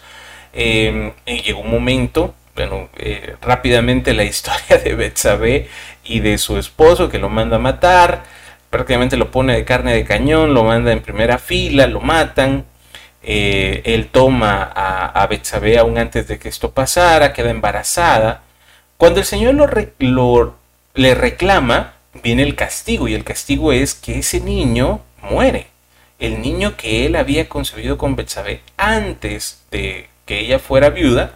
Em, 0.54 1.14
y 1.26 1.41
llegó 1.41 1.62
un 1.62 1.72
momento, 1.72 2.34
bueno, 2.56 2.89
eh, 2.97 3.36
rápidamente 3.41 4.14
la 4.14 4.24
historia 4.26 4.78
de 4.84 4.95
Betsabé 4.95 5.68
y 6.04 6.20
de 6.20 6.38
su 6.38 6.58
esposo 6.58 7.10
que 7.10 7.20
lo 7.20 7.30
manda 7.30 7.58
a 7.58 7.60
matar, 7.60 8.24
prácticamente 8.70 9.18
lo 9.18 9.32
pone 9.32 9.56
de 9.56 9.66
carne 9.66 9.93
de 9.93 10.06
cañón, 10.06 10.54
lo 10.54 10.64
manda 10.64 10.91
en 10.91 11.02
primera 11.02 11.38
fila, 11.38 11.88
lo 11.88 12.02
matan. 12.02 12.66
Eh, 13.22 13.82
él 13.86 14.08
toma 14.08 14.64
a, 14.64 15.08
a 15.08 15.28
Betsabé 15.28 15.78
aún 15.78 15.97
antes 15.97 16.28
de 16.28 16.39
que 16.39 16.50
esto 16.50 16.72
pasara, 16.72 17.34
queda 17.34 17.52
embarazada. 17.52 18.43
Cuando 18.97 19.20
el 19.20 19.26
Señor 19.26 19.56
lo 19.56 20.56
le 20.93 21.16
reclama, 21.16 21.93
viene 22.24 22.43
el 22.43 22.56
castigo 22.56 23.08
y 23.08 23.14
el 23.14 23.24
castigo 23.24 23.72
es 23.72 23.93
que 23.93 24.20
ese 24.20 24.41
niño 24.41 25.02
muere. 25.22 25.68
El 26.20 26.41
niño 26.41 26.76
que 26.76 27.06
él 27.06 27.16
había 27.16 27.47
concebido 27.47 27.97
con 27.97 28.16
Betsabé 28.16 28.62
antes 28.76 29.64
de 29.72 30.10
que 30.30 30.42
ella 30.42 30.60
fuera 30.60 30.92
viuda, 30.92 31.32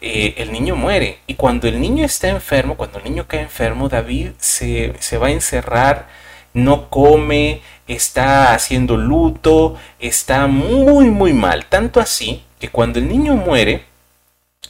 eh, 0.00 0.34
el 0.38 0.52
niño 0.52 0.74
muere. 0.74 1.20
Y 1.28 1.34
cuando 1.34 1.68
el 1.68 1.80
niño 1.80 2.04
está 2.04 2.28
enfermo, 2.28 2.76
cuando 2.76 2.98
el 2.98 3.04
niño 3.04 3.26
cae 3.28 3.42
enfermo, 3.42 3.88
David 3.88 4.30
se, 4.38 4.94
se 4.98 5.16
va 5.16 5.28
a 5.28 5.30
encerrar, 5.30 6.08
no 6.52 6.90
come, 6.90 7.60
está 7.86 8.52
haciendo 8.52 8.96
luto, 8.96 9.76
está 10.00 10.48
muy, 10.48 11.04
muy 11.04 11.32
mal. 11.34 11.66
Tanto 11.66 12.00
así 12.00 12.42
que 12.58 12.68
cuando 12.68 12.98
el 12.98 13.06
niño 13.08 13.36
muere, 13.36 13.84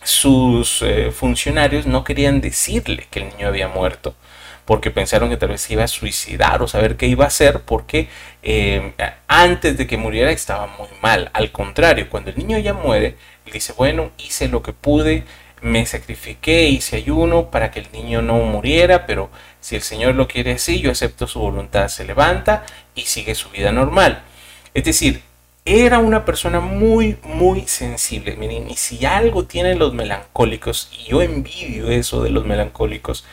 sus 0.03 0.83
eh, 0.83 1.11
funcionarios 1.11 1.87
no 1.87 2.05
querían 2.05 2.43
decirle 2.43 3.07
que 3.11 3.21
el 3.21 3.29
niño 3.31 3.49
había 3.49 3.69
muerto 3.69 4.15
porque 4.67 4.91
pensaron 4.91 5.31
que 5.31 5.37
tal 5.37 5.51
vez 5.51 5.63
se 5.63 5.73
iba 5.73 5.85
a 5.85 5.89
suicidar 5.89 6.61
o 6.61 6.69
saber 6.69 6.97
qué 6.97 7.07
iba 7.07 7.25
a 7.25 7.29
hacer 7.29 7.61
porque 7.61 8.09
eh, 8.43 8.93
antes 9.29 9.79
de 9.79 9.87
que 9.87 9.97
muriera 9.97 10.31
estaba 10.33 10.67
muy 10.67 10.89
mal. 11.01 11.31
Al 11.33 11.53
contrario, 11.53 12.09
cuando 12.11 12.31
el 12.31 12.37
niño 12.37 12.59
ya 12.59 12.75
muere, 12.75 13.17
él 13.47 13.53
dice, 13.53 13.73
bueno, 13.73 14.11
hice 14.19 14.49
lo 14.49 14.63
que 14.63 14.73
pude, 14.73 15.25
me 15.63 15.87
sacrifiqué, 15.87 16.69
hice 16.69 16.97
ayuno 16.97 17.51
para 17.51 17.71
que 17.71 17.81
el 17.81 17.93
niño 17.93 18.23
no 18.23 18.35
muriera, 18.39 19.07
pero 19.07 19.31
si 19.61 19.77
el 19.77 19.83
Señor 19.83 20.15
lo 20.15 20.29
quiere 20.29 20.53
así, 20.53 20.81
yo 20.81 20.91
acepto 20.91 21.27
su 21.27 21.41
voluntad, 21.41 21.89
se 21.89 22.05
levanta 22.05 22.65
y 22.95 23.03
sigue 23.03 23.35
su 23.35 23.51
vida 23.51 23.73
normal. 23.73 24.23
Es 24.75 24.85
decir, 24.85 25.23
era 25.65 25.99
una 25.99 26.25
persona 26.25 26.61
muy, 26.61 27.19
muy 27.25 27.67
sensible. 27.67 28.37
Miren, 28.37 28.71
y 28.71 28.77
si 28.77 29.05
algo 29.05 29.45
tienen 29.45 29.79
los 29.79 29.93
melancólicos, 29.95 30.91
y 30.93 31.11
yo 31.11 31.23
envidio 31.23 31.91
eso 31.91 32.23
de 32.23 32.31
los 32.31 32.47
melancólicos, 32.47 33.25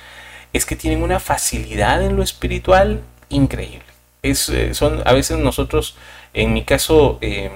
es 0.53 0.65
que 0.65 0.75
tienen 0.75 1.03
una 1.03 1.19
facilidad 1.19 2.03
en 2.03 2.15
lo 2.15 2.23
espiritual 2.23 3.01
increíble. 3.29 3.85
Es, 4.23 4.49
eh, 4.49 4.73
son, 4.73 5.01
a 5.05 5.13
veces 5.13 5.37
nosotros, 5.37 5.95
en 6.33 6.53
mi 6.53 6.63
caso, 6.63 7.19
em, 7.21 7.51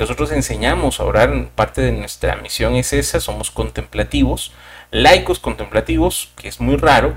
nosotros 0.00 0.32
enseñamos 0.32 0.98
a 0.98 1.04
orar, 1.04 1.48
parte 1.54 1.82
de 1.82 1.92
nuestra 1.92 2.36
misión 2.36 2.74
es 2.74 2.92
esa, 2.92 3.20
somos 3.20 3.50
contemplativos, 3.50 4.52
laicos 4.90 5.38
contemplativos, 5.38 6.32
que 6.36 6.48
es 6.48 6.60
muy 6.60 6.76
raro, 6.76 7.14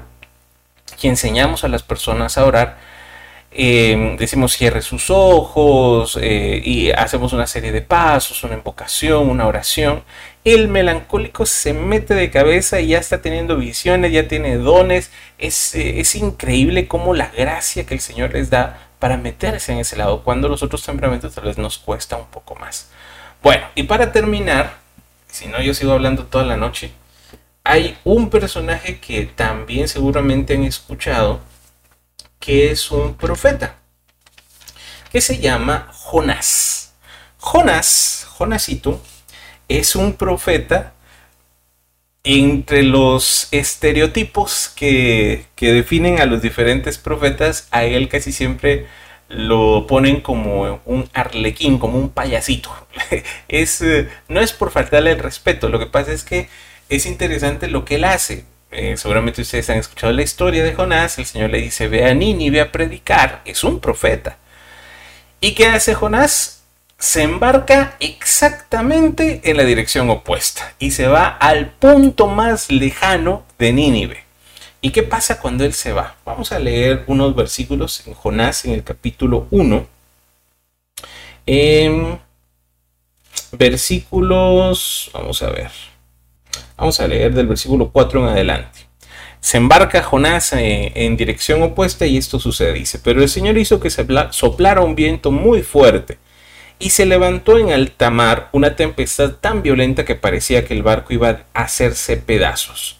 que 0.99 1.07
enseñamos 1.07 1.63
a 1.63 1.69
las 1.69 1.81
personas 1.81 2.37
a 2.37 2.45
orar 2.45 2.77
Em, 3.55 4.17
decimos 4.17 4.53
cierre 4.53 4.81
sus 4.81 5.11
ojos 5.11 6.17
eh, 6.19 6.59
y 6.65 6.89
hacemos 6.89 7.33
una 7.33 7.45
serie 7.45 7.71
de 7.71 7.81
pasos, 7.81 8.43
una 8.43 8.55
invocación, 8.55 9.29
una 9.29 9.45
oración. 9.45 10.03
El 10.43 10.69
melancólico 10.69 11.45
se 11.45 11.73
mete 11.73 12.15
de 12.15 12.31
cabeza 12.31 12.79
y 12.81 12.87
ya 12.87 12.97
está 12.97 13.21
teniendo 13.21 13.55
visiones, 13.57 14.11
ya 14.11 14.27
tiene 14.27 14.57
dones. 14.57 15.11
Es, 15.37 15.75
eh, 15.75 15.99
es 15.99 16.15
increíble 16.15 16.87
cómo 16.87 17.13
la 17.13 17.27
gracia 17.29 17.85
que 17.85 17.93
el 17.93 17.99
Señor 17.99 18.33
les 18.33 18.49
da 18.49 18.89
para 19.03 19.17
meterse 19.17 19.73
en 19.73 19.79
ese 19.79 19.97
lado, 19.97 20.23
cuando 20.23 20.47
los 20.47 20.63
otros 20.63 20.81
temperamentos 20.81 21.35
tal 21.35 21.43
vez 21.43 21.57
nos 21.57 21.77
cuesta 21.77 22.15
un 22.15 22.27
poco 22.27 22.55
más. 22.55 22.87
Bueno, 23.41 23.67
y 23.75 23.83
para 23.83 24.13
terminar, 24.13 24.77
si 25.27 25.47
no 25.47 25.61
yo 25.61 25.73
sigo 25.73 25.91
hablando 25.91 26.25
toda 26.27 26.45
la 26.45 26.55
noche, 26.55 26.93
hay 27.65 27.97
un 28.05 28.29
personaje 28.29 29.01
que 29.01 29.25
también 29.25 29.89
seguramente 29.89 30.53
han 30.53 30.63
escuchado, 30.63 31.41
que 32.39 32.71
es 32.71 32.91
un 32.91 33.15
profeta, 33.15 33.75
que 35.11 35.19
se 35.19 35.37
llama 35.37 35.89
Jonás. 35.91 36.93
Jonás, 37.39 38.25
Jonasito, 38.37 39.01
es 39.67 39.97
un 39.97 40.13
profeta 40.13 40.93
entre 42.23 42.83
los 42.83 43.49
estereotipos 43.51 44.71
que, 44.75 45.45
definen 45.59 46.19
a 46.19 46.25
los 46.25 46.41
diferentes 46.41 46.97
profetas, 46.97 47.67
a 47.71 47.83
él 47.85 48.09
casi 48.09 48.31
siempre 48.31 48.87
lo 49.29 49.87
ponen 49.87 50.21
como 50.21 50.81
un 50.85 51.09
arlequín, 51.13 51.79
como 51.79 51.97
un 51.97 52.09
payasito. 52.09 52.69
es, 53.47 53.81
eh, 53.81 54.09
no 54.27 54.41
es 54.41 54.53
por 54.53 54.71
faltarle 54.71 55.11
el 55.11 55.19
respeto, 55.19 55.69
lo 55.69 55.79
que 55.79 55.87
pasa 55.87 56.13
es 56.13 56.23
que 56.23 56.49
es 56.89 57.05
interesante 57.05 57.67
lo 57.67 57.85
que 57.85 57.95
él 57.95 58.05
hace. 58.05 58.45
Eh, 58.71 58.97
seguramente 58.97 59.41
ustedes 59.41 59.69
han 59.69 59.77
escuchado 59.77 60.13
la 60.13 60.23
historia 60.23 60.63
de 60.63 60.73
Jonás, 60.73 61.19
el 61.19 61.25
Señor 61.25 61.51
le 61.51 61.61
dice, 61.61 61.87
ve 61.87 62.05
a 62.05 62.13
Nínive 62.13 62.61
a 62.61 62.71
predicar, 62.71 63.41
es 63.45 63.63
un 63.63 63.79
profeta. 63.79 64.37
¿Y 65.39 65.53
qué 65.55 65.67
hace 65.67 65.93
Jonás? 65.93 66.62
Se 67.03 67.21
embarca 67.21 67.97
exactamente 67.99 69.41
en 69.43 69.57
la 69.57 69.65
dirección 69.65 70.09
opuesta 70.09 70.73
y 70.79 70.91
se 70.91 71.07
va 71.07 71.27
al 71.27 71.71
punto 71.71 72.27
más 72.27 72.71
lejano 72.71 73.43
de 73.59 73.73
Nínive. 73.73 74.23
¿Y 74.79 74.91
qué 74.91 75.03
pasa 75.03 75.41
cuando 75.41 75.65
él 75.65 75.73
se 75.73 75.91
va? 75.91 76.15
Vamos 76.23 76.53
a 76.53 76.59
leer 76.59 77.03
unos 77.07 77.35
versículos 77.35 78.07
en 78.07 78.13
Jonás 78.13 78.63
en 78.63 78.71
el 78.71 78.85
capítulo 78.85 79.47
1. 79.51 79.85
versículos, 83.51 85.11
vamos 85.13 85.43
a 85.43 85.49
ver. 85.49 85.71
Vamos 86.77 87.01
a 87.01 87.07
leer 87.09 87.33
del 87.33 87.47
versículo 87.47 87.89
4 87.89 88.21
en 88.21 88.27
adelante. 88.29 88.79
Se 89.41 89.57
embarca 89.57 90.03
Jonás 90.03 90.53
eh, 90.53 90.93
en 90.95 91.17
dirección 91.17 91.63
opuesta 91.63 92.05
y 92.05 92.15
esto 92.15 92.39
sucede, 92.39 92.71
dice, 92.71 92.97
pero 92.97 93.21
el 93.21 93.27
Señor 93.27 93.57
hizo 93.57 93.81
que 93.81 93.89
soplara 93.89 94.79
un 94.79 94.95
viento 94.95 95.31
muy 95.31 95.63
fuerte 95.63 96.22
y 96.83 96.89
se 96.89 97.05
levantó 97.05 97.57
en 97.57 97.71
alta 97.71 98.09
mar 98.09 98.49
una 98.51 98.75
tempestad 98.75 99.35
tan 99.39 99.63
violenta 99.63 100.03
que 100.03 100.15
parecía 100.15 100.65
que 100.65 100.73
el 100.73 100.83
barco 100.83 101.13
iba 101.13 101.45
a 101.53 101.61
hacerse 101.61 102.17
pedazos. 102.17 102.97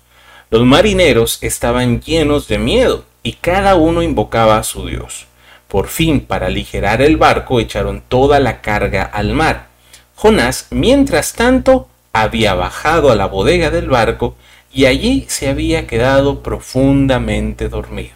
Los 0.49 0.63
marineros 0.63 1.37
estaban 1.41 1.99
llenos 1.99 2.47
de 2.47 2.59
miedo 2.59 3.03
y 3.23 3.33
cada 3.33 3.75
uno 3.75 4.01
invocaba 4.01 4.57
a 4.57 4.63
su 4.63 4.87
Dios. 4.87 5.25
Por 5.67 5.89
fin, 5.89 6.21
para 6.21 6.45
aligerar 6.45 7.01
el 7.01 7.17
barco, 7.17 7.59
echaron 7.59 8.01
toda 8.07 8.39
la 8.39 8.61
carga 8.61 9.03
al 9.03 9.33
mar. 9.33 9.67
Jonás, 10.15 10.67
mientras 10.69 11.33
tanto, 11.33 11.89
había 12.13 12.53
bajado 12.53 13.11
a 13.11 13.15
la 13.15 13.25
bodega 13.25 13.69
del 13.69 13.89
barco 13.89 14.37
y 14.71 14.85
allí 14.85 15.25
se 15.27 15.49
había 15.49 15.87
quedado 15.87 16.41
profundamente 16.41 17.67
dormido. 17.67 18.15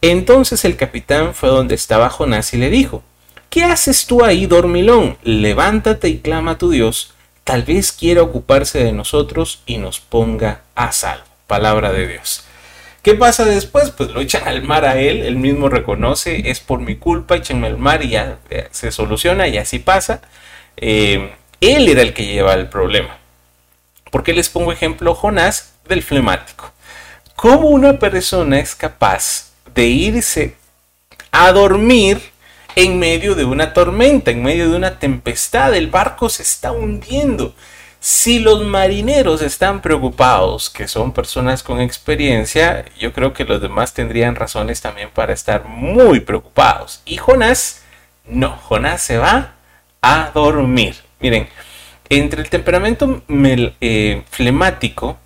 Entonces 0.00 0.64
el 0.64 0.76
capitán 0.76 1.34
fue 1.34 1.50
donde 1.50 1.76
estaba 1.76 2.10
Jonás 2.10 2.52
y 2.52 2.56
le 2.56 2.68
dijo, 2.68 3.04
¿Qué 3.56 3.64
haces 3.64 4.04
tú 4.06 4.22
ahí, 4.22 4.44
dormilón? 4.44 5.16
Levántate 5.22 6.10
y 6.10 6.18
clama 6.18 6.50
a 6.50 6.58
tu 6.58 6.68
Dios, 6.68 7.14
tal 7.42 7.62
vez 7.62 7.90
quiera 7.90 8.20
ocuparse 8.20 8.84
de 8.84 8.92
nosotros 8.92 9.62
y 9.64 9.78
nos 9.78 9.98
ponga 9.98 10.60
a 10.74 10.92
salvo. 10.92 11.24
Palabra 11.46 11.90
de 11.90 12.06
Dios. 12.06 12.44
¿Qué 13.00 13.14
pasa 13.14 13.46
después? 13.46 13.92
Pues 13.92 14.10
lo 14.10 14.20
echan 14.20 14.46
al 14.46 14.62
mar 14.62 14.84
a 14.84 15.00
él, 15.00 15.22
él 15.22 15.36
mismo 15.36 15.70
reconoce, 15.70 16.50
es 16.50 16.60
por 16.60 16.80
mi 16.80 16.96
culpa, 16.96 17.36
échenme 17.36 17.68
al 17.68 17.78
mar 17.78 18.04
y 18.04 18.10
ya 18.10 18.36
eh, 18.50 18.68
se 18.72 18.92
soluciona 18.92 19.48
y 19.48 19.56
así 19.56 19.78
pasa. 19.78 20.20
Eh, 20.76 21.32
él 21.62 21.88
era 21.88 22.02
el 22.02 22.12
que 22.12 22.26
lleva 22.26 22.52
el 22.52 22.68
problema. 22.68 23.16
¿Por 24.10 24.22
qué 24.22 24.34
les 24.34 24.50
pongo 24.50 24.70
ejemplo 24.70 25.14
Jonás 25.14 25.72
del 25.88 26.02
flemático? 26.02 26.72
¿Cómo 27.36 27.70
una 27.70 27.98
persona 27.98 28.58
es 28.58 28.74
capaz 28.74 29.52
de 29.74 29.86
irse 29.86 30.56
a 31.32 31.52
dormir 31.52 32.35
en 32.76 32.98
medio 33.00 33.34
de 33.34 33.44
una 33.44 33.72
tormenta, 33.72 34.30
en 34.30 34.44
medio 34.44 34.70
de 34.70 34.76
una 34.76 35.00
tempestad? 35.00 35.74
El 35.74 35.88
barco 35.88 36.28
se 36.28 36.44
está 36.44 36.70
hundiendo. 36.70 37.54
Si 37.98 38.38
los 38.38 38.64
marineros 38.64 39.42
están 39.42 39.82
preocupados, 39.82 40.70
que 40.70 40.86
son 40.86 41.12
personas 41.12 41.64
con 41.64 41.80
experiencia, 41.80 42.84
yo 43.00 43.12
creo 43.12 43.32
que 43.32 43.44
los 43.44 43.60
demás 43.60 43.94
tendrían 43.94 44.36
razones 44.36 44.80
también 44.80 45.10
para 45.12 45.32
estar 45.32 45.64
muy 45.64 46.20
preocupados. 46.20 47.02
Y 47.04 47.16
Jonás, 47.16 47.82
no, 48.26 48.56
Jonás 48.58 49.02
se 49.02 49.18
va 49.18 49.54
a 50.02 50.30
dormir. 50.32 50.94
Miren, 51.18 51.48
entre 52.08 52.42
el 52.42 52.50
temperamento 52.50 53.22
eh, 53.80 54.22
flemático, 54.30 55.18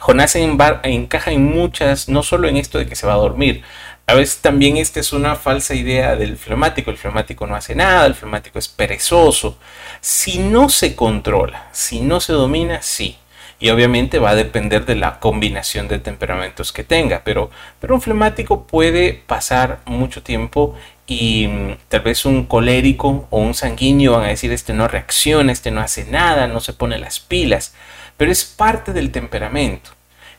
Jonás 0.00 0.34
encaja 0.34 1.30
en 1.30 1.44
muchas, 1.44 2.08
no 2.08 2.22
solo 2.22 2.48
en 2.48 2.56
esto 2.56 2.78
de 2.78 2.86
que 2.86 2.96
se 2.96 3.06
va 3.06 3.12
a 3.12 3.16
dormir, 3.16 3.62
a 4.10 4.14
veces 4.14 4.38
también 4.40 4.76
esta 4.76 4.98
es 4.98 5.12
una 5.12 5.36
falsa 5.36 5.72
idea 5.72 6.16
del 6.16 6.36
flemático. 6.36 6.90
El 6.90 6.96
flemático 6.96 7.46
no 7.46 7.54
hace 7.54 7.76
nada, 7.76 8.06
el 8.06 8.16
flemático 8.16 8.58
es 8.58 8.66
perezoso. 8.66 9.56
Si 10.00 10.40
no 10.40 10.68
se 10.68 10.96
controla, 10.96 11.68
si 11.70 12.00
no 12.00 12.20
se 12.20 12.32
domina, 12.32 12.82
sí. 12.82 13.16
Y 13.60 13.70
obviamente 13.70 14.18
va 14.18 14.30
a 14.30 14.34
depender 14.34 14.84
de 14.84 14.96
la 14.96 15.20
combinación 15.20 15.86
de 15.86 16.00
temperamentos 16.00 16.72
que 16.72 16.82
tenga. 16.82 17.22
Pero, 17.22 17.50
pero 17.78 17.94
un 17.94 18.00
flemático 18.00 18.66
puede 18.66 19.12
pasar 19.12 19.78
mucho 19.84 20.24
tiempo 20.24 20.74
y 21.06 21.46
mm, 21.46 21.76
tal 21.88 22.00
vez 22.00 22.24
un 22.24 22.46
colérico 22.46 23.28
o 23.30 23.38
un 23.38 23.54
sanguíneo 23.54 24.12
van 24.12 24.24
a 24.24 24.28
decir 24.28 24.50
este 24.50 24.72
no 24.72 24.88
reacciona, 24.88 25.52
este 25.52 25.70
no 25.70 25.82
hace 25.82 26.04
nada, 26.06 26.48
no 26.48 26.58
se 26.58 26.72
pone 26.72 26.98
las 26.98 27.20
pilas. 27.20 27.74
Pero 28.16 28.32
es 28.32 28.44
parte 28.44 28.92
del 28.92 29.12
temperamento. 29.12 29.92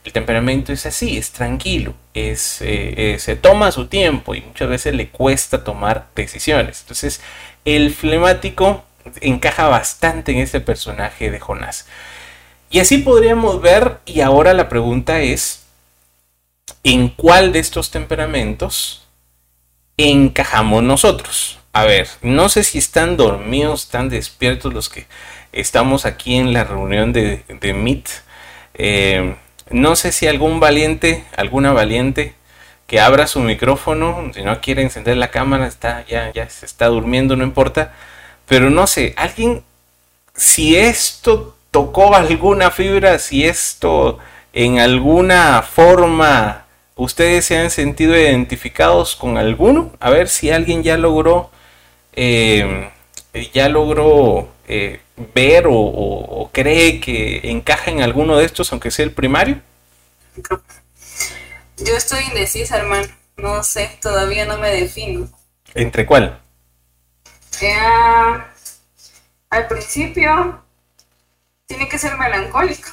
El 0.04 0.12
temperamento 0.12 0.72
es 0.72 0.84
así, 0.84 1.16
es 1.16 1.30
tranquilo, 1.30 1.94
es, 2.12 2.60
eh, 2.60 3.14
eh, 3.14 3.18
se 3.20 3.36
toma 3.36 3.70
su 3.70 3.86
tiempo 3.86 4.34
y 4.34 4.40
muchas 4.40 4.68
veces 4.68 4.94
le 4.94 5.08
cuesta 5.10 5.62
tomar 5.62 6.08
decisiones. 6.16 6.80
Entonces, 6.80 7.20
el 7.64 7.94
flemático 7.94 8.84
encaja 9.20 9.68
bastante 9.68 10.32
en 10.32 10.38
este 10.38 10.60
personaje 10.60 11.30
de 11.30 11.38
Jonás. 11.38 11.86
Y 12.68 12.80
así 12.80 12.98
podríamos 12.98 13.60
ver, 13.60 14.00
y 14.04 14.22
ahora 14.22 14.54
la 14.54 14.68
pregunta 14.68 15.20
es, 15.20 15.66
¿en 16.82 17.08
cuál 17.08 17.52
de 17.52 17.60
estos 17.60 17.90
temperamentos 17.90 19.06
encajamos 19.96 20.82
nosotros? 20.82 21.60
A 21.72 21.84
ver, 21.84 22.08
no 22.22 22.48
sé 22.48 22.64
si 22.64 22.78
están 22.78 23.16
dormidos, 23.16 23.84
están 23.84 24.08
despiertos 24.08 24.74
los 24.74 24.88
que 24.88 25.06
estamos 25.52 26.06
aquí 26.06 26.34
en 26.36 26.52
la 26.52 26.64
reunión 26.64 27.12
de, 27.12 27.44
de 27.48 27.72
Meet. 27.72 28.08
Eh, 28.74 29.36
no 29.72 29.96
sé 29.96 30.12
si 30.12 30.26
algún 30.26 30.60
valiente, 30.60 31.24
alguna 31.36 31.72
valiente 31.72 32.34
que 32.86 33.00
abra 33.00 33.26
su 33.26 33.40
micrófono, 33.40 34.30
si 34.34 34.42
no 34.42 34.60
quiere 34.60 34.82
encender 34.82 35.16
la 35.16 35.30
cámara, 35.30 35.66
está 35.66 36.04
ya 36.06 36.32
ya 36.32 36.48
se 36.50 36.66
está 36.66 36.86
durmiendo, 36.88 37.36
no 37.36 37.44
importa, 37.44 37.92
pero 38.46 38.70
no 38.70 38.86
sé, 38.86 39.14
alguien 39.16 39.62
si 40.34 40.76
esto 40.76 41.56
tocó 41.70 42.14
alguna 42.14 42.70
fibra, 42.70 43.18
si 43.18 43.44
esto 43.44 44.18
en 44.52 44.78
alguna 44.78 45.62
forma 45.62 46.66
ustedes 46.96 47.46
se 47.46 47.58
han 47.58 47.70
sentido 47.70 48.16
identificados 48.16 49.16
con 49.16 49.38
alguno, 49.38 49.92
a 50.00 50.10
ver 50.10 50.28
si 50.28 50.50
alguien 50.50 50.82
ya 50.82 50.96
logró 50.98 51.50
eh, 52.14 52.90
ya 53.52 53.68
logró 53.68 54.48
eh, 54.68 55.00
ver 55.34 55.64
o, 55.68 56.50
cree 56.52 57.00
que 57.00 57.50
encaja 57.50 57.90
en 57.90 58.02
alguno 58.02 58.36
de 58.36 58.44
estos, 58.44 58.70
aunque 58.72 58.90
sea 58.90 59.04
el 59.04 59.12
primario? 59.12 59.60
Yo 61.78 61.96
estoy 61.96 62.24
indecisa, 62.24 62.78
hermano. 62.78 63.08
No 63.36 63.62
sé, 63.64 63.98
todavía 64.00 64.44
no 64.44 64.58
me 64.58 64.70
defino. 64.70 65.28
¿Entre 65.74 66.06
cuál? 66.06 66.40
Eh, 67.60 67.76
al 69.50 69.66
principio 69.68 70.62
tiene 71.66 71.88
que 71.88 71.98
ser 71.98 72.16
melancólico. 72.16 72.88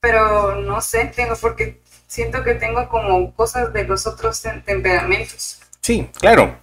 Pero 0.00 0.56
no 0.56 0.80
sé, 0.80 1.06
tengo 1.06 1.36
porque 1.36 1.80
siento 2.06 2.42
que 2.44 2.54
tengo 2.54 2.88
como 2.88 3.32
cosas 3.34 3.72
de 3.72 3.84
los 3.84 4.06
otros 4.06 4.40
temperamentos. 4.64 5.60
Sí, 5.80 6.08
claro. 6.18 6.58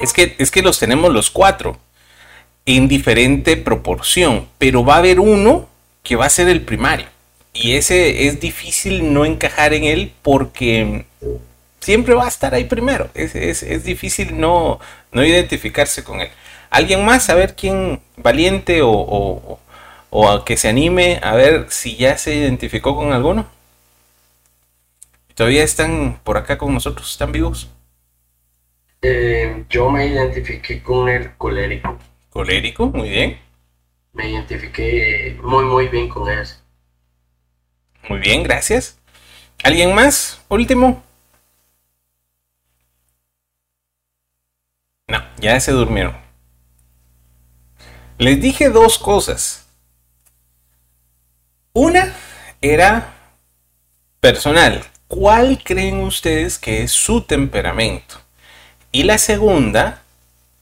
Es 0.00 0.12
que, 0.12 0.36
es 0.38 0.50
que 0.50 0.62
los 0.62 0.78
tenemos 0.78 1.12
los 1.12 1.30
cuatro 1.30 1.78
en 2.76 2.86
diferente 2.86 3.56
proporción, 3.56 4.46
pero 4.58 4.84
va 4.84 4.96
a 4.96 4.98
haber 4.98 5.20
uno 5.20 5.66
que 6.02 6.16
va 6.16 6.26
a 6.26 6.30
ser 6.30 6.50
el 6.50 6.60
primario. 6.60 7.06
Y 7.54 7.72
ese 7.76 8.26
es 8.26 8.40
difícil 8.40 9.14
no 9.14 9.24
encajar 9.24 9.72
en 9.72 9.84
él 9.84 10.12
porque 10.20 11.06
siempre 11.80 12.14
va 12.14 12.26
a 12.26 12.28
estar 12.28 12.52
ahí 12.54 12.64
primero. 12.64 13.08
Es, 13.14 13.34
es, 13.34 13.84
difícil 13.84 14.38
no, 14.38 14.80
no, 15.12 15.24
identificarse 15.24 16.04
con 16.04 16.20
él. 16.20 16.28
¿Alguien 16.68 17.06
más? 17.06 17.30
A 17.30 17.34
ver 17.34 17.56
quién 17.56 18.00
valiente 18.18 18.82
o, 18.82 18.90
o, 18.90 19.60
o, 20.10 20.30
a 20.30 20.44
que 20.44 20.58
se 20.58 20.68
anime 20.68 21.20
a 21.22 21.34
ver 21.34 21.66
si 21.70 21.96
ya 21.96 22.18
se 22.18 22.34
identificó 22.34 22.94
con 22.94 23.14
alguno. 23.14 23.46
¿Todavía 25.34 25.64
están 25.64 26.20
por 26.22 26.36
acá 26.36 26.58
con 26.58 26.74
nosotros? 26.74 27.10
¿Están 27.12 27.32
vivos? 27.32 27.70
Eh, 29.00 29.64
yo 29.70 29.90
me 29.90 30.06
identifiqué 30.06 30.82
con 30.82 31.08
el 31.08 31.34
colérico. 31.38 31.98
Colérico, 32.38 32.86
muy 32.86 33.08
bien. 33.08 33.36
Me 34.12 34.30
identifiqué 34.30 35.36
muy, 35.42 35.64
muy 35.64 35.88
bien 35.88 36.08
con 36.08 36.30
él. 36.30 36.46
Muy 38.08 38.20
bien, 38.20 38.44
gracias. 38.44 38.96
¿Alguien 39.64 39.92
más? 39.92 40.40
Último. 40.48 41.02
No, 45.08 45.20
ya 45.40 45.58
se 45.58 45.72
durmieron. 45.72 46.16
Les 48.18 48.40
dije 48.40 48.68
dos 48.68 49.00
cosas. 49.00 49.66
Una 51.72 52.14
era 52.60 53.14
personal. 54.20 54.84
¿Cuál 55.08 55.60
creen 55.64 56.02
ustedes 56.02 56.56
que 56.56 56.84
es 56.84 56.92
su 56.92 57.22
temperamento? 57.22 58.20
Y 58.92 59.02
la 59.02 59.18
segunda 59.18 60.04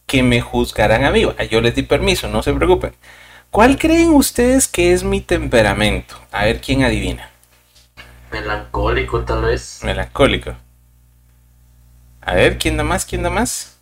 que 0.07 0.23
me 0.23 0.41
juzgarán 0.41 1.05
a 1.05 1.11
mí. 1.11 1.27
Yo 1.51 1.61
les 1.61 1.75
di 1.75 1.83
permiso, 1.83 2.29
no 2.29 2.43
se 2.43 2.53
preocupen. 2.53 2.95
¿Cuál 3.51 3.79
creen 3.79 4.11
ustedes 4.11 4.69
que 4.69 4.93
es 4.93 5.03
mi 5.03 5.21
temperamento? 5.21 6.17
A 6.33 6.45
ver 6.45 6.61
quién 6.61 6.83
adivina. 6.83 7.31
Melancólico, 8.31 9.25
tal 9.25 9.43
vez. 9.43 9.81
Melancólico. 9.83 10.55
A 12.21 12.35
ver, 12.35 12.59
¿quién 12.59 12.77
da 12.77 12.83
más? 12.83 13.05
¿Quién 13.05 13.23
da 13.23 13.31
más? 13.31 13.79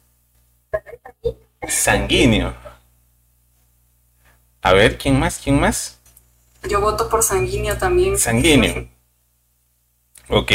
Sanguíneo. 1.66 2.54
A 4.60 4.72
ver, 4.72 4.98
¿quién 4.98 5.18
más? 5.18 5.38
¿Quién 5.42 5.58
más? 5.60 5.98
Yo 6.68 6.80
voto 6.80 7.08
por 7.08 7.22
sanguíneo 7.22 7.76
también. 7.76 8.18
Sanguíneo. 8.18 8.88
Ok. 10.28 10.52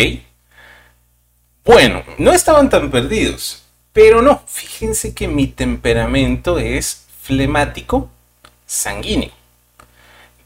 Bueno, 1.63 2.03
no 2.17 2.31
estaban 2.31 2.69
tan 2.69 2.89
perdidos. 2.89 3.63
Pero 3.93 4.21
no, 4.21 4.43
fíjense 4.45 5.13
que 5.13 5.27
mi 5.27 5.47
temperamento 5.47 6.59
es 6.59 7.05
flemático, 7.21 8.09
sanguíneo. 8.65 9.31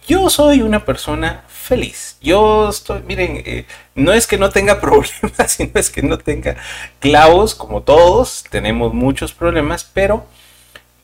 Yo 0.08 0.30
soy 0.30 0.62
una 0.62 0.86
persona 0.86 1.44
feliz. 1.48 2.18
Yo 2.22 2.70
estoy, 2.70 3.02
miren, 3.04 3.41
eh, 3.46 3.66
no 3.96 4.12
es 4.14 4.28
que 4.28 4.38
no 4.38 4.50
tenga 4.50 4.82
problemas, 4.82 5.52
sino 5.52 5.72
es 5.76 5.89
que 5.89 6.02
no 6.04 6.18
tenga 6.18 6.58
clavos, 7.00 7.56
como 7.56 7.82
todos, 7.84 8.44
tenemos 8.50 8.94
muchos 8.94 9.34
problemas, 9.34 9.84
pero 9.84 10.26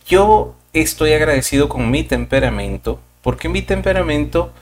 yo 0.08 0.56
estoy 0.74 1.14
agradecido 1.14 1.70
con 1.70 1.90
mi 1.92 2.04
temperamento, 2.04 3.00
porque 3.22 3.50
mi 3.50 3.62
temperamento 3.62 4.54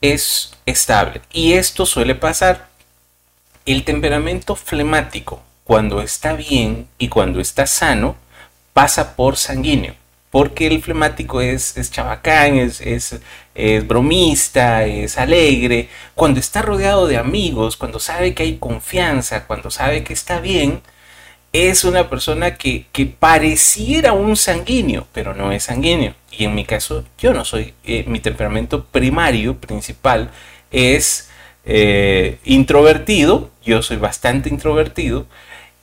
es 0.00 0.52
estable. 0.66 1.20
Y 1.32 1.54
esto 1.54 1.86
suele 1.86 2.14
pasar. 2.14 2.68
El 3.66 3.84
temperamento 3.84 4.56
flemático 4.56 5.40
cuando 5.64 6.02
está 6.02 6.34
bien 6.34 6.88
y 6.98 7.08
cuando 7.08 7.40
está 7.40 7.66
sano, 7.66 8.16
pasa 8.72 9.16
por 9.16 9.36
sanguíneo. 9.36 9.94
porque 10.30 10.66
el 10.66 10.82
flemático 10.82 11.40
es, 11.40 11.76
es 11.76 11.92
chabacán, 11.92 12.56
es, 12.56 12.80
es, 12.80 13.20
bromista, 13.86 14.84
es 14.84 15.16
alegre. 15.16 15.88
Cuando 16.16 16.40
está 16.40 16.60
rodeado 16.60 17.06
de 17.06 17.18
amigos, 17.18 17.76
cuando 17.76 18.00
sabe 18.00 18.34
que 18.34 18.42
hay 18.42 18.56
confianza, 18.58 19.46
cuando 19.46 19.70
sabe 19.70 20.02
que 20.02 20.12
está 20.12 20.40
bien, 20.40 20.82
es 21.52 21.84
una 21.84 22.10
persona 22.10 22.56
que, 22.56 22.86
que 22.90 23.06
pareciera 23.06 24.12
un 24.12 24.36
sanguíneo, 24.36 25.06
pero 25.12 25.34
no 25.34 25.52
es 25.52 25.64
sanguíneo. 25.64 26.14
Y 26.32 26.44
en 26.46 26.54
mi 26.56 26.64
caso, 26.64 27.04
yo 27.16 27.32
no 27.32 27.44
soy, 27.44 27.74
eh, 27.84 28.04
mi 28.08 28.18
temperamento 28.18 28.84
primario, 28.86 29.56
principal, 29.58 30.30
es 30.72 31.30
eh, 31.66 32.38
introvertido, 32.44 33.50
yo 33.64 33.82
soy 33.82 33.96
bastante 33.96 34.48
introvertido, 34.48 35.26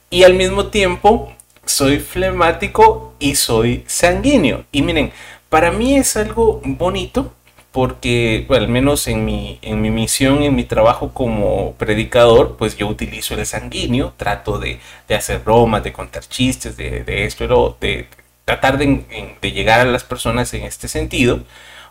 y 0.09 0.23
al 0.23 0.33
mismo 0.33 0.67
tiempo 0.67 1.33
soy 1.65 1.99
flemático 1.99 3.13
y 3.19 3.35
soy 3.35 3.83
sanguíneo. 3.87 4.65
Y 4.71 4.81
miren, 4.81 5.11
para 5.49 5.71
mí 5.71 5.95
es 5.95 6.17
algo 6.17 6.61
bonito 6.63 7.33
porque, 7.71 8.45
al 8.49 8.67
menos 8.67 9.07
en 9.07 9.23
mi, 9.23 9.57
en 9.61 9.81
mi 9.81 9.89
misión, 9.89 10.43
en 10.43 10.55
mi 10.55 10.65
trabajo 10.65 11.13
como 11.13 11.73
predicador, 11.75 12.57
pues 12.57 12.75
yo 12.75 12.87
utilizo 12.87 13.35
el 13.35 13.45
sanguíneo, 13.45 14.13
trato 14.17 14.59
de, 14.59 14.79
hacer 15.09 15.39
bromas, 15.39 15.83
de 15.83 15.93
contar 15.93 16.23
chistes, 16.27 16.75
de, 16.75 17.25
esto, 17.25 17.77
de 17.79 18.07
tratar 18.43 18.77
de, 18.77 19.05
llegar 19.41 19.79
a 19.79 19.85
las 19.85 20.03
personas 20.03 20.53
en 20.53 20.63
este 20.63 20.87
sentido. 20.89 21.41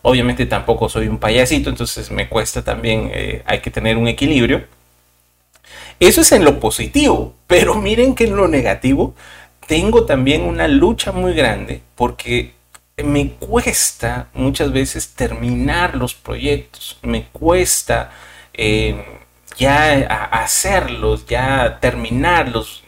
Obviamente 0.02 0.46
tampoco 0.46 0.88
soy 0.88 1.08
un 1.08 1.18
payasito, 1.18 1.70
entonces 1.70 2.10
me 2.10 2.28
cuesta 2.28 2.62
también, 2.62 3.10
eh, 3.12 3.42
hay 3.44 3.60
que 3.60 3.70
tener 3.70 3.96
un 3.96 4.08
equilibrio. 4.08 4.64
Eso 5.98 6.22
es 6.22 6.32
en 6.32 6.44
lo 6.44 6.58
positivo, 6.58 7.34
pero 7.46 7.74
miren 7.74 8.14
que 8.14 8.24
en 8.24 8.36
lo 8.36 8.48
negativo 8.48 9.14
tengo 9.66 10.04
también 10.06 10.42
una 10.42 10.66
lucha 10.66 11.12
muy 11.12 11.34
grande 11.34 11.82
porque 11.94 12.54
me 12.96 13.32
cuesta 13.32 14.28
muchas 14.34 14.72
veces 14.72 15.10
terminar 15.14 15.94
los 15.94 16.14
proyectos, 16.14 16.98
me 17.02 17.24
cuesta 17.26 18.10
eh, 18.54 19.04
ya 19.56 19.92
hacerlos, 20.32 21.26
ya 21.26 21.78
terminarlos. 21.80 22.82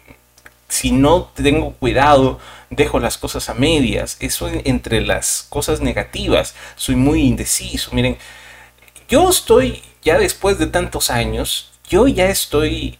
Si 0.68 0.90
no 0.90 1.30
tengo 1.34 1.74
cuidado, 1.74 2.40
dejo 2.72 2.98
las 2.98 3.18
cosas 3.18 3.48
a 3.48 3.54
medias. 3.54 4.16
Eso 4.20 4.50
entre 4.64 5.00
las 5.00 5.46
cosas 5.48 5.80
negativas, 5.80 6.54
soy 6.76 6.96
muy 6.96 7.22
indeciso. 7.22 7.90
Miren, 7.92 8.16
yo 9.08 9.30
estoy 9.30 9.82
ya 10.02 10.18
después 10.18 10.58
de 10.58 10.66
tantos 10.66 11.10
años, 11.10 11.70
yo 11.88 12.08
ya 12.08 12.26
estoy 12.26 12.98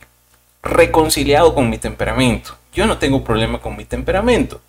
reconciliado 0.63 1.55
con 1.55 1.69
mi 1.69 1.79
temperamento. 1.79 2.57
Yo 2.75 2.87
no 2.87 2.99
tengo 2.99 3.25
problema 3.25 3.61
con 3.61 3.77
mi 3.77 3.85
temperamento. 3.85 4.61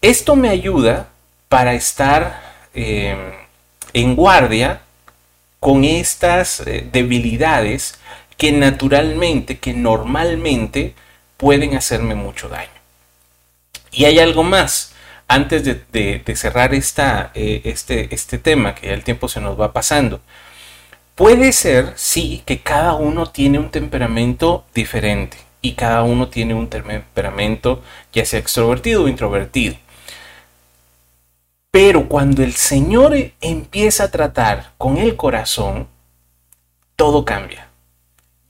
Esto 0.00 0.34
me 0.36 0.48
ayuda 0.48 1.08
para 1.48 1.74
estar 1.74 2.42
eh, 2.74 3.16
en 3.92 4.16
guardia 4.16 4.80
con 5.60 5.84
estas 5.84 6.60
eh, 6.60 6.88
debilidades 6.90 7.98
que 8.36 8.50
naturalmente, 8.52 9.58
que 9.58 9.72
normalmente 9.72 10.94
pueden 11.36 11.76
hacerme 11.76 12.14
mucho 12.14 12.48
daño. 12.48 12.71
Y 13.92 14.06
hay 14.06 14.18
algo 14.18 14.42
más. 14.42 14.94
Antes 15.28 15.64
de, 15.64 16.22
cerrar 16.34 16.74
esta, 16.74 17.30
eh, 17.34 17.62
este, 17.64 18.14
este 18.14 18.38
tema, 18.38 18.74
que 18.74 18.88
ya 18.88 18.94
el 18.94 19.04
tiempo 19.04 19.28
se 19.28 19.40
nos 19.40 19.58
va 19.60 19.72
pasando, 19.72 20.20
puede 21.14 21.52
ser, 21.52 21.92
sí, 21.96 22.42
que 22.44 22.60
cada 22.60 22.94
uno 22.94 23.26
tiene 23.30 23.58
un 23.58 23.70
temperamento 23.70 24.64
diferente 24.74 25.38
y 25.62 25.72
cada 25.72 26.02
uno 26.02 26.28
tiene 26.28 26.54
un 26.54 26.68
temperamento 26.68 27.82
ya 28.12 28.24
sea 28.26 28.40
extrovertido 28.40 29.04
o 29.04 29.08
introvertido. 29.08 29.76
Pero 31.70 32.08
cuando 32.08 32.42
el 32.42 32.52
Señor 32.52 33.14
empieza 33.40 34.04
a 34.04 34.10
tratar 34.10 34.72
con 34.76 34.98
el 34.98 35.16
corazón, 35.16 35.88
todo 36.96 37.24
cambia. 37.24 37.68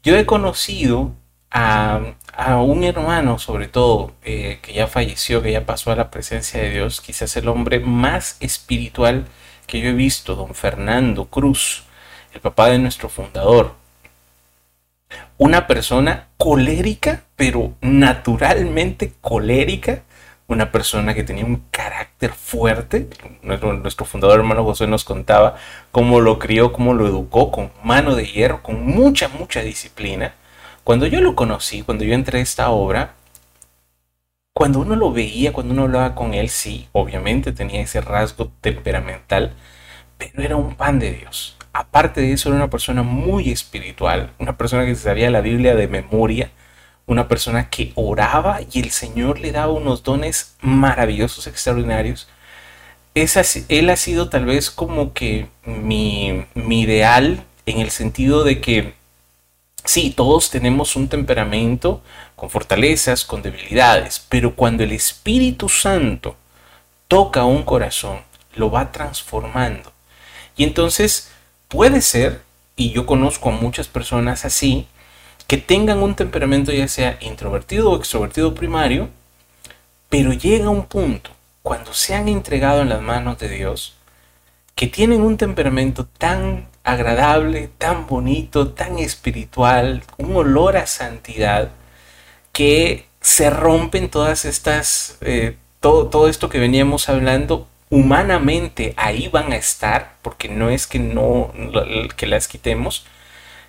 Yo 0.03 0.17
he 0.17 0.27
conocido 0.27 1.13
a, 1.51 2.15
un 2.39 2.85
hermano, 2.85 3.39
sobre 3.39 3.69
todo, 3.69 4.13
eh, 4.25 4.59
que 4.63 4.75
ya 4.75 4.87
falleció, 4.87 5.43
que 5.43 5.53
ya 5.53 5.67
pasó 5.67 5.93
a 5.93 5.97
la 5.97 6.11
presencia 6.11 6.61
de 6.63 6.71
Dios, 6.71 7.01
quizás 7.01 7.37
el 7.37 7.49
hombre 7.49 7.81
más 7.81 8.37
espiritual 8.41 9.27
que 9.67 9.81
yo 9.81 9.91
he 9.91 9.93
visto, 9.93 10.35
don 10.35 10.55
Fernando 10.55 11.27
Cruz, 11.27 11.85
el 12.35 12.41
papá 12.41 12.69
de 12.69 12.79
nuestro 12.79 13.09
fundador 13.09 13.83
una 15.39 15.67
persona 15.67 16.29
colérica, 16.37 17.25
pero 17.37 17.75
naturalmente 17.81 19.15
colérica, 19.21 20.03
una 20.47 20.71
persona 20.71 21.15
que 21.15 21.25
tenía 21.25 21.45
un 21.45 21.65
carácter 21.71 22.33
fuerte. 22.33 23.09
Nuestro, 23.43 24.07
fundador 24.07 24.41
hermano 24.41 24.65
José 24.65 24.87
nos 24.87 25.05
contaba 25.05 25.57
cómo 25.91 26.21
lo 26.21 26.39
crió, 26.39 26.73
cómo 26.73 26.95
lo 26.95 27.07
educó 27.07 27.51
con 27.51 27.73
mano 27.83 28.15
de 28.15 28.27
hierro, 28.27 28.63
con 28.63 28.85
mucha, 28.87 29.29
mucha 29.29 29.63
disciplina. 29.63 30.35
Cuando 30.85 31.07
yo 31.07 31.21
lo 31.21 31.35
conocí, 31.37 31.83
cuando 31.83 32.05
yo 32.05 32.15
entré 32.15 32.39
a 32.41 32.43
esta 32.43 32.71
obra, 32.71 33.15
cuando 34.55 34.81
uno 34.81 34.97
lo 34.97 35.13
veía, 35.13 35.53
cuando 35.53 35.73
uno 35.75 35.85
hablaba 35.85 36.15
con 36.15 36.35
él, 36.35 36.49
sí, 36.49 36.89
obviamente 36.93 37.53
tenía 37.53 37.81
ese 37.83 38.01
rasgo 38.01 38.53
temperamental, 38.61 39.55
pero 40.19 40.43
era 40.43 40.57
un 40.57 40.75
pan 40.75 40.99
de 40.99 41.13
Dios 41.13 41.57
aparte 41.73 42.21
de 42.21 42.33
eso, 42.33 42.49
era 42.49 42.57
una 42.57 42.71
persona 42.71 43.03
muy 43.03 43.51
espiritual, 43.51 44.33
una 44.39 44.57
persona 44.57 44.85
que 44.85 44.95
sabía 44.95 45.31
la 45.31 45.41
Biblia 45.41 45.75
de 45.75 45.89
memoria, 45.89 46.51
una 47.07 47.29
persona 47.29 47.71
que 47.71 47.93
oraba 47.95 48.61
y 48.71 48.81
el 48.81 48.91
Señor 48.91 49.41
le 49.41 49.53
daba 49.53 49.73
unos 49.73 50.03
dones 50.03 50.57
maravillosos, 50.61 51.47
extraordinarios. 51.47 52.29
él 53.15 53.91
ha 53.91 53.97
sido 53.97 54.29
tal 54.29 54.47
vez 54.47 54.71
como 54.71 55.13
que 55.13 55.49
mi, 55.65 56.47
mi 56.55 56.83
ideal 56.83 57.45
en 57.67 57.81
el 57.81 57.91
sentido 57.91 58.45
de 58.45 58.61
que 58.61 58.95
sí, 59.85 60.11
todos 60.11 60.51
tenemos 60.51 60.97
un 60.97 61.09
temperamento 61.09 62.03
con 62.37 62.51
fortalezas, 62.51 63.25
con 63.25 63.43
debilidades, 63.43 64.25
pero 64.29 64.55
cuando 64.55 64.83
el 64.83 64.93
Espíritu 64.93 65.69
Santo 65.69 66.37
toca 67.09 67.45
un 67.45 67.63
corazón, 67.63 68.21
lo 68.55 68.71
va 68.71 68.93
transformando. 68.93 69.93
Y 70.57 70.65
entonces 70.65 71.31
puede 71.69 72.01
ser, 72.01 72.43
y 72.77 72.91
yo 72.91 73.07
conozco 73.07 73.49
a 73.51 73.53
muchas 73.53 73.89
personas 73.89 74.45
así, 74.45 74.87
que 75.47 75.59
tengan 75.59 76.03
un 76.03 76.15
temperamento 76.15 76.73
ya 76.73 76.89
sea 76.89 77.19
introvertido 77.21 77.91
o 77.91 77.97
extrovertido 77.97 78.55
primario, 78.55 79.11
pero 80.09 80.33
llega 80.33 80.69
un 80.69 80.87
punto 80.87 81.31
cuando 81.63 81.95
se 81.95 82.15
han 82.15 82.29
entregado 82.29 82.83
en 82.83 82.89
las 82.89 83.03
manos 83.03 83.39
de 83.39 83.49
Dios, 83.49 83.95
que 84.75 84.87
tienen 84.87 85.23
un 85.23 85.37
temperamento 85.37 86.07
tan 86.07 86.67
agradable, 86.85 87.71
tan 87.79 88.07
bonito, 88.07 88.69
tan 88.69 88.99
espiritual, 88.99 90.03
un 90.19 90.37
olor 90.37 90.77
a 90.77 90.87
santidad, 90.87 91.71
que 92.53 93.07
se 93.21 93.51
rompen 93.51 94.11
todas 94.11 94.45
estas, 94.45 95.19
eh, 95.21 95.57
todo, 95.81 96.09
todo 96.09 96.29
esto 96.29 96.49
que 96.49 96.59
veníamos 96.59 97.09
hablando 97.09 97.69
humanamente 97.93 98.95
ahí 98.97 99.29
van 99.29 99.53
a 99.53 99.57
estar, 99.57 100.15
porque 100.23 100.49
no 100.49 100.71
es 100.71 100.87
que 100.87 100.99
no 100.99 101.53
que 102.17 102.27
las 102.27 102.49
quitemos. 102.49 103.05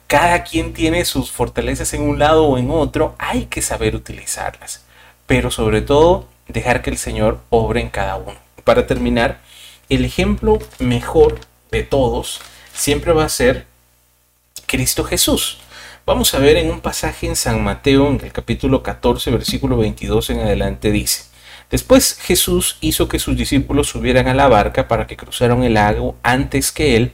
Cada 0.07 0.43
quien 0.43 0.73
tiene 0.73 1.03
sus 1.03 1.31
fortalezas 1.31 1.93
en 1.93 2.03
un 2.03 2.19
lado 2.19 2.45
o 2.45 2.57
en 2.57 2.71
otro, 2.71 3.15
hay 3.19 3.47
que 3.47 3.61
saber 3.61 3.95
utilizarlas, 3.95 4.85
pero 5.27 5.51
sobre 5.51 5.81
todo 5.81 6.27
dejar 6.47 6.81
que 6.81 6.89
el 6.89 6.97
Señor 6.97 7.41
obre 7.49 7.81
en 7.81 7.89
cada 7.89 8.15
uno. 8.15 8.37
Para 8.63 8.87
terminar, 8.87 9.41
el 9.89 10.05
ejemplo 10.05 10.59
mejor 10.79 11.39
de 11.69 11.83
todos 11.83 12.41
siempre 12.73 13.13
va 13.13 13.25
a 13.25 13.29
ser 13.29 13.65
Cristo 14.65 15.03
Jesús. 15.03 15.59
Vamos 16.05 16.33
a 16.33 16.39
ver 16.39 16.57
en 16.57 16.69
un 16.69 16.81
pasaje 16.81 17.27
en 17.27 17.35
San 17.35 17.63
Mateo, 17.63 18.07
en 18.07 18.19
el 18.21 18.31
capítulo 18.33 18.83
14, 18.83 19.31
versículo 19.31 19.77
22 19.77 20.31
en 20.31 20.39
adelante, 20.41 20.91
dice, 20.91 21.23
Después 21.69 22.17
Jesús 22.19 22.77
hizo 22.81 23.07
que 23.07 23.19
sus 23.19 23.37
discípulos 23.37 23.87
subieran 23.87 24.27
a 24.27 24.33
la 24.33 24.47
barca 24.47 24.87
para 24.87 25.07
que 25.07 25.17
cruzaran 25.17 25.63
el 25.63 25.75
lago 25.75 26.15
antes 26.21 26.71
que 26.71 26.97
él 26.97 27.13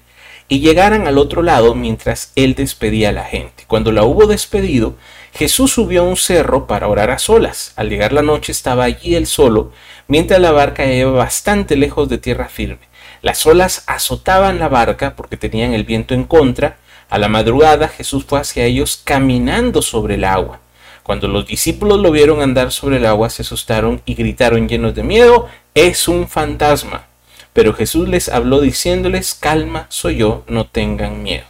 y 0.50 0.60
llegaran 0.60 1.08
al 1.08 1.18
otro 1.18 1.44
lado 1.44 1.76
mientras 1.76 2.32
él 2.36 2.56
despedía 2.56 3.10
a 3.10 3.14
la 3.14 3.24
gente. 3.24 3.64
Cuando 3.68 3.92
la 3.92 4.04
hubo 4.04 4.26
despedido, 4.26 4.96
Jesús 5.34 5.72
subió 5.72 6.02
a 6.02 6.06
un 6.06 6.18
cerro 6.18 6.66
para 6.66 6.88
orar 6.88 7.12
a 7.12 7.20
solas. 7.20 7.72
Al 7.76 7.90
llegar 7.90 8.12
la 8.12 8.24
noche 8.24 8.52
estaba 8.52 8.84
allí 8.86 9.16
él 9.16 9.28
solo, 9.28 9.72
mientras 10.08 10.42
la 10.42 10.52
barca 10.52 10.92
iba 10.92 11.12
bastante 11.12 11.78
lejos 11.78 12.10
de 12.10 12.18
tierra 12.18 12.50
firme. 12.50 12.90
Las 13.22 13.46
olas 13.46 13.84
azotaban 13.88 14.60
la 14.60 14.70
barca 14.70 15.16
porque 15.16 15.38
tenían 15.38 15.74
el 15.74 15.84
viento 15.84 16.14
en 16.14 16.24
contra. 16.24 16.78
A 17.10 17.18
la 17.18 17.28
madrugada 17.28 17.88
Jesús 17.88 18.26
fue 18.26 18.40
hacia 18.40 18.66
ellos 18.66 19.02
caminando 19.04 19.82
sobre 19.82 20.16
el 20.16 20.24
agua. 20.24 20.60
Cuando 21.04 21.28
los 21.28 21.48
discípulos 21.48 22.00
lo 22.00 22.12
vieron 22.12 22.42
andar 22.42 22.72
sobre 22.72 22.98
el 22.98 23.06
agua, 23.06 23.30
se 23.30 23.42
asustaron 23.42 24.02
y 24.06 24.14
gritaron 24.14 24.70
llenos 24.70 24.94
de 24.96 25.04
miedo, 25.04 25.50
es 25.74 26.08
un 26.08 26.28
fantasma. 26.28 27.08
Pero 27.52 27.74
Jesús 27.74 28.08
les 28.08 28.30
habló 28.30 28.62
diciéndoles, 28.62 29.34
calma, 29.34 29.88
soy 29.90 30.18
yo, 30.18 30.44
no 30.48 30.68
tengan 30.68 31.24
miedo. 31.24 31.46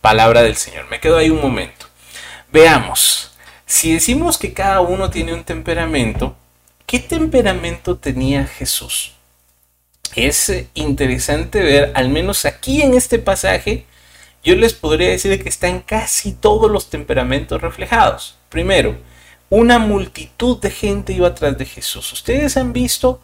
Palabra 0.00 0.42
del 0.42 0.56
Señor. 0.56 0.86
Me 0.90 1.00
quedo 1.00 1.18
ahí 1.18 1.30
un 1.30 1.40
momento. 1.40 1.86
Veamos, 2.52 3.32
si 3.64 3.92
decimos 3.92 4.38
que 4.38 4.52
cada 4.52 4.80
uno 4.80 5.10
tiene 5.10 5.34
un 5.34 5.44
temperamento, 5.44 6.36
¿qué 6.86 7.00
temperamento 7.00 7.96
tenía 7.96 8.46
Jesús? 8.46 9.15
Es 10.14 10.52
interesante 10.74 11.60
ver, 11.62 11.92
al 11.94 12.08
menos 12.08 12.44
aquí 12.44 12.82
en 12.82 12.94
este 12.94 13.18
pasaje, 13.18 13.84
yo 14.42 14.54
les 14.54 14.74
podría 14.74 15.10
decir 15.10 15.42
que 15.42 15.48
están 15.48 15.80
casi 15.80 16.32
todos 16.32 16.70
los 16.70 16.88
temperamentos 16.88 17.60
reflejados. 17.60 18.36
Primero, 18.48 18.96
una 19.50 19.78
multitud 19.78 20.58
de 20.60 20.70
gente 20.70 21.12
iba 21.12 21.28
atrás 21.28 21.58
de 21.58 21.64
Jesús. 21.64 22.12
Ustedes 22.12 22.56
han 22.56 22.72
visto 22.72 23.20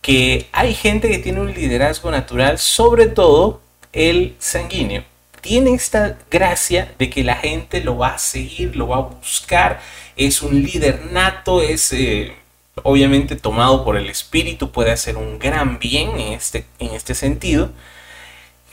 que 0.00 0.48
hay 0.52 0.74
gente 0.74 1.08
que 1.08 1.18
tiene 1.18 1.40
un 1.40 1.52
liderazgo 1.52 2.10
natural, 2.10 2.58
sobre 2.58 3.06
todo 3.06 3.60
el 3.92 4.34
sanguíneo. 4.38 5.04
Tiene 5.40 5.74
esta 5.74 6.18
gracia 6.30 6.94
de 6.98 7.10
que 7.10 7.24
la 7.24 7.36
gente 7.36 7.82
lo 7.82 7.98
va 7.98 8.14
a 8.14 8.18
seguir, 8.18 8.76
lo 8.76 8.88
va 8.88 8.96
a 8.96 9.00
buscar. 9.00 9.80
Es 10.16 10.42
un 10.42 10.62
líder 10.62 11.06
nato, 11.12 11.62
es 11.62 11.92
eh, 11.92 12.32
obviamente 12.82 13.36
tomado 13.36 13.84
por 13.84 13.96
el 13.96 14.08
Espíritu, 14.08 14.70
puede 14.70 14.90
hacer 14.92 15.16
un 15.16 15.38
gran 15.38 15.78
bien 15.78 16.18
en 16.18 16.32
este, 16.32 16.64
en 16.78 16.94
este 16.94 17.14
sentido. 17.14 17.70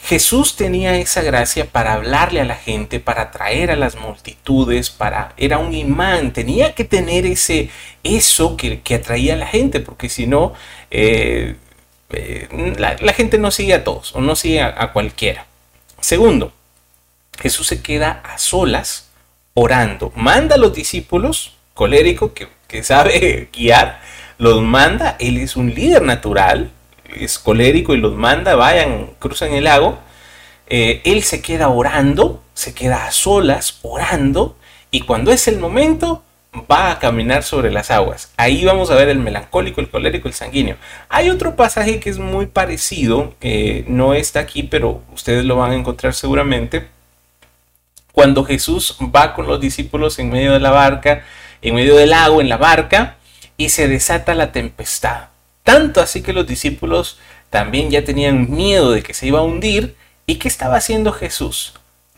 Jesús 0.02 0.56
tenía 0.56 0.95
esa 0.97 1.22
gracia 1.22 1.66
para 1.66 1.93
hablarle 1.93 2.39
a 2.39 2.45
la 2.45 2.56
gente, 2.56 3.00
para 3.00 3.24
atraer 3.24 3.70
a 3.70 3.76
las 3.76 3.95
multitudes, 3.95 4.89
para 4.89 5.34
era 5.38 5.58
un 5.58 5.74
imán, 5.74 6.32
tenía 6.32 6.74
que 6.74 6.86
tener 6.86 7.26
ese 7.26 7.70
eso 8.04 8.56
que, 8.56 8.82
atraía 8.95 9.34
a 9.34 9.38
la 9.38 9.47
gente, 9.47 9.82
porque 9.82 10.08
si 10.08 10.26
no, 10.26 10.54
eh, 10.89 11.56
eh, 12.12 12.76
la, 12.78 13.14
gente 13.14 13.38
no 13.38 13.52
sigue 13.52 13.74
a 13.74 13.84
todos 13.84 14.16
o 14.16 14.22
no 14.22 14.36
sigue 14.36 14.62
a, 14.62 14.91
cualquiera. 14.93 15.45
Segundo, 16.00 16.54
Jesús 17.38 17.68
se 17.68 17.82
queda 17.82 18.22
a 18.24 18.38
solas 18.38 19.10
orando, 19.54 20.14
manda 20.16 20.56
a 20.56 20.60
los 20.60 20.74
discípulos, 20.74 21.56
colérico, 21.74 22.34
que, 22.34 22.47
que 22.70 22.84
sabe 22.84 23.49
guiar, 23.53 23.99
los 24.38 24.61
manda, 24.61 25.17
él 25.20 25.38
es 25.38 25.57
un 25.57 25.74
líder 25.74 26.03
natural, 26.03 26.72
es 27.13 27.38
colérico 27.38 27.93
y 27.93 27.97
los 27.97 28.15
manda, 28.15 28.55
vayan, 28.55 29.11
cruzan 29.20 29.51
el 29.51 29.65
lago, 29.65 29.99
eh, 30.67 31.01
él 31.03 31.24
se 31.24 31.41
queda 31.41 31.67
orando, 31.67 32.41
se 32.53 32.74
queda 32.74 33.05
a 33.05 33.11
solas 33.11 33.80
orando, 33.82 34.55
y 34.91 35.01
cuando 35.01 35.32
es 35.32 35.47
el 35.47 35.59
momento, 35.59 36.24
va 36.70 36.91
a 36.91 36.99
caminar 36.99 37.43
sobre 37.43 37.72
las 37.72 37.91
aguas. 37.91 38.32
Ahí 38.38 38.65
vamos 38.65 38.89
a 38.89 38.95
ver 38.95 39.09
el 39.09 39.20
melancólico, 39.20 39.82
el 39.82 39.89
colérico, 39.89 40.28
el 40.28 40.34
sanguíneo. 40.34 40.78
Hay 41.09 41.30
otro 41.30 41.55
pasaje 41.55 41.99
que 41.99 42.09
es 42.09 42.17
muy 42.17 42.47
parecido, 42.47 43.36
que 43.39 43.86
no 43.88 44.13
está 44.13 44.39
aquí, 44.39 44.63
pero 44.63 45.01
ustedes 45.13 45.45
lo 45.45 45.57
van 45.57 45.72
a 45.72 45.76
encontrar 45.76 46.13
seguramente. 46.13 46.88
Cuando 48.11 48.43
Jesús 48.43 48.97
va 49.15 49.34
con 49.34 49.47
los 49.47 49.61
discípulos 49.61 50.17
en 50.20 50.30
medio 50.30 50.53
de 50.53 50.59
la 50.59 50.72
barca, 50.72 51.24
en 51.62 51.76
medio 51.76 51.95
del 51.95 52.12
lago, 52.12 52.41
en 52.41 52.49
la 52.49 52.57
barca, 52.57 53.18
y 53.57 53.70
se 53.70 53.88
desata 53.88 54.36
la 54.36 54.51
tempestad. 54.51 55.30
Tanto 55.64 56.01
así 56.01 56.22
que 56.22 56.34
los 56.34 56.47
discípulos 56.47 57.20
también 57.49 57.89
ya 57.91 58.03
tenían 58.03 58.49
miedo 58.49 58.91
de 58.91 59.03
que 59.03 59.14
se 59.14 59.28
iba 59.28 59.39
a 59.39 59.43
hundir. 59.43 59.95
¿Y 60.26 60.36
qué 60.36 60.47
estaba 60.47 60.78
haciendo 60.78 61.12
Jesús? 61.12 61.74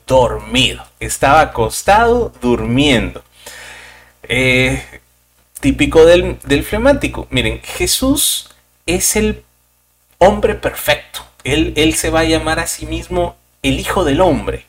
Dormido. 0.05 0.83
Estaba 0.99 1.41
acostado 1.41 2.33
durmiendo. 2.41 3.23
Eh, 4.23 4.83
típico 5.59 6.05
del, 6.05 6.37
del 6.43 6.63
flemático. 6.63 7.27
Miren, 7.29 7.61
Jesús 7.63 8.49
es 8.85 9.15
el 9.15 9.43
hombre 10.17 10.55
perfecto. 10.55 11.21
Él, 11.43 11.73
él, 11.75 11.95
se 11.95 12.09
va 12.09 12.21
a 12.21 12.25
llamar 12.25 12.59
a 12.59 12.67
sí 12.67 12.85
mismo 12.85 13.35
el 13.63 13.79
Hijo 13.79 14.03
del 14.03 14.21
Hombre. 14.21 14.65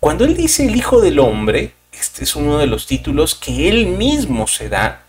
Cuando 0.00 0.24
él 0.24 0.36
dice 0.36 0.66
el 0.66 0.76
Hijo 0.76 1.00
del 1.00 1.18
Hombre, 1.20 1.72
este 2.02 2.24
es 2.24 2.34
uno 2.34 2.58
de 2.58 2.66
los 2.66 2.86
títulos 2.86 3.36
que 3.36 3.68
él 3.68 3.86
mismo 3.86 4.48
se 4.48 4.68
da 4.68 5.04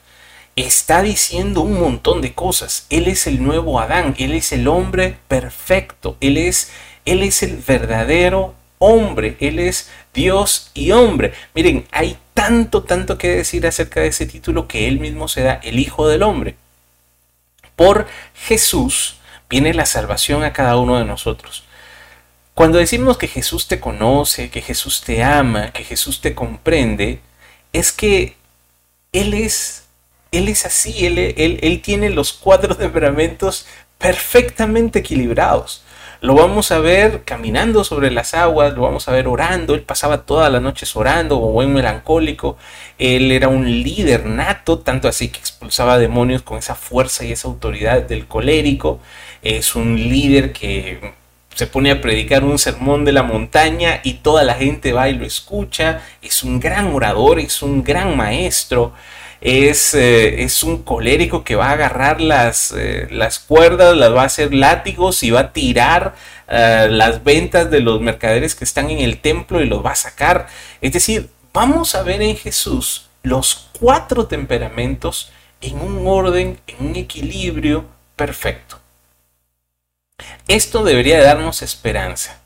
está 0.56 1.02
diciendo 1.02 1.62
un 1.62 1.80
montón 1.80 2.22
de 2.22 2.34
cosas. 2.34 2.86
Él 2.92 3.08
es 3.08 3.26
el 3.26 3.42
nuevo 3.44 3.80
Adán, 3.80 4.14
Él 4.20 4.34
es 4.34 4.52
el 4.52 4.68
hombre 4.68 5.18
perfecto, 5.28 6.18
Él 6.22 6.38
es, 6.38 6.72
él 7.06 7.24
es 7.24 7.42
el 7.42 7.58
verdadero 7.58 8.54
hombre, 8.78 9.38
Él 9.40 9.58
es 9.58 9.90
Dios 10.14 10.70
y 10.76 10.92
hombre. 10.92 11.34
Miren, 11.56 11.88
hay 11.92 12.18
tanto, 12.36 12.84
tanto 12.84 13.18
que 13.18 13.30
decir 13.30 13.66
acerca 13.66 14.02
de 14.02 14.08
ese 14.08 14.28
título 14.28 14.68
que 14.68 14.88
Él 14.88 15.00
mismo 15.00 15.28
se 15.28 15.42
da, 15.42 15.60
el 15.64 15.80
Hijo 15.80 16.08
del 16.08 16.22
Hombre. 16.22 16.56
Por 17.76 18.06
Jesús 18.36 19.16
viene 19.50 19.74
la 19.74 19.88
salvación 19.88 20.44
a 20.44 20.54
cada 20.54 20.78
uno 20.78 21.00
de 21.00 21.06
nosotros. 21.06 21.64
Cuando 22.54 22.78
decimos 22.78 23.18
que 23.18 23.28
Jesús 23.28 23.68
te 23.68 23.80
conoce, 23.80 24.50
que 24.50 24.62
Jesús 24.62 25.02
te 25.02 25.24
ama, 25.24 25.72
que 25.72 25.84
Jesús 25.84 26.22
te 26.22 26.36
comprende, 26.36 27.20
es 27.74 27.92
que 27.92 28.36
Él 29.12 29.34
es 29.34 29.84
él 30.34 30.50
es 30.50 30.66
así, 30.66 31.06
él, 31.06 31.20
él, 31.62 31.82
tiene 31.82 32.10
los 32.10 32.34
cuatro 32.34 32.76
temperamentos 32.76 33.68
perfectamente 34.00 35.00
equilibrados. 35.00 35.84
Lo 36.22 36.34
vamos 36.36 36.72
a 36.72 36.80
ver 36.80 37.24
caminando 37.24 37.84
sobre 37.84 38.10
las 38.10 38.34
aguas, 38.34 38.74
lo 38.74 38.82
vamos 38.82 39.08
a 39.08 39.12
ver 39.12 39.28
orando. 39.28 39.76
Él 39.76 39.84
pasaba 39.84 40.26
todas 40.26 40.52
las 40.52 40.62
noches 40.62 40.96
orando, 40.96 41.36
como 41.36 41.52
buen 41.52 41.72
melancólico. 41.72 42.58
Él 42.98 43.32
era 43.32 43.48
un 43.48 43.84
líder 43.84 44.26
nato, 44.26 44.80
tanto 44.80 45.08
así 45.08 45.28
que 45.30 45.40
expulsaba 45.40 46.00
demonios 46.00 46.42
con 46.42 46.58
esa 46.58 46.76
fuerza 46.76 47.26
y 47.26 47.34
esa 47.34 47.48
autoridad 47.48 48.02
del 48.02 48.26
colérico. 48.28 49.00
Es 49.44 49.76
un 49.76 49.98
líder 49.98 50.52
que 50.54 51.14
se 51.56 51.68
pone 51.68 51.92
a 51.92 52.02
predicar 52.02 52.44
un 52.44 52.60
sermón 52.60 53.06
de 53.06 53.12
la 53.12 53.24
montaña 53.24 54.02
y 54.04 54.16
toda 54.16 54.44
la 54.44 54.56
gente 54.56 54.94
va 54.94 55.10
y 55.10 55.16
lo 55.16 55.26
escucha. 55.26 56.02
Es 56.22 56.44
un 56.44 56.60
gran 56.60 56.94
orador, 56.94 57.40
es 57.40 57.62
un 57.62 57.84
gran 57.84 58.18
maestro 58.18 58.94
es, 59.44 59.94
eh, 59.94 60.44
es 60.44 60.64
un 60.64 60.84
colérico 60.84 61.44
que 61.44 61.56
va 61.56 61.68
a 61.68 61.74
agarrar 61.74 62.22
las, 62.22 62.72
eh, 62.72 63.08
las, 63.12 63.40
cuerdas, 63.40 63.96
las 63.96 64.14
va 64.16 64.22
a 64.22 64.26
hacer 64.26 64.54
látigos 64.54 65.22
y 65.22 65.32
va 65.32 65.42
a 65.42 65.52
tirar 65.52 66.16
eh, 66.48 66.88
las 66.90 67.26
ventas 67.26 67.70
de 67.70 67.82
los 67.82 68.00
mercaderes 68.00 68.56
que 68.56 68.64
están 68.64 68.90
en 68.90 69.00
el 69.00 69.20
templo 69.20 69.62
y 69.62 69.66
los 69.66 69.86
va 69.86 69.92
a 69.92 69.96
sacar. 69.96 70.48
Es 70.80 70.94
decir, 70.94 71.30
vamos 71.52 71.94
a 71.94 72.04
ver 72.04 72.22
en 72.22 72.38
Jesús 72.38 73.10
los 73.22 73.70
cuatro 73.78 74.28
temperamentos 74.28 75.34
en 75.60 75.78
un 75.82 76.08
orden, 76.08 76.58
en 76.66 76.88
un 76.88 76.96
equilibrio 76.96 77.86
perfecto. 78.16 78.80
Esto 80.48 80.84
debería 80.84 81.22
darnos 81.22 81.62
esperanza. 81.62 82.42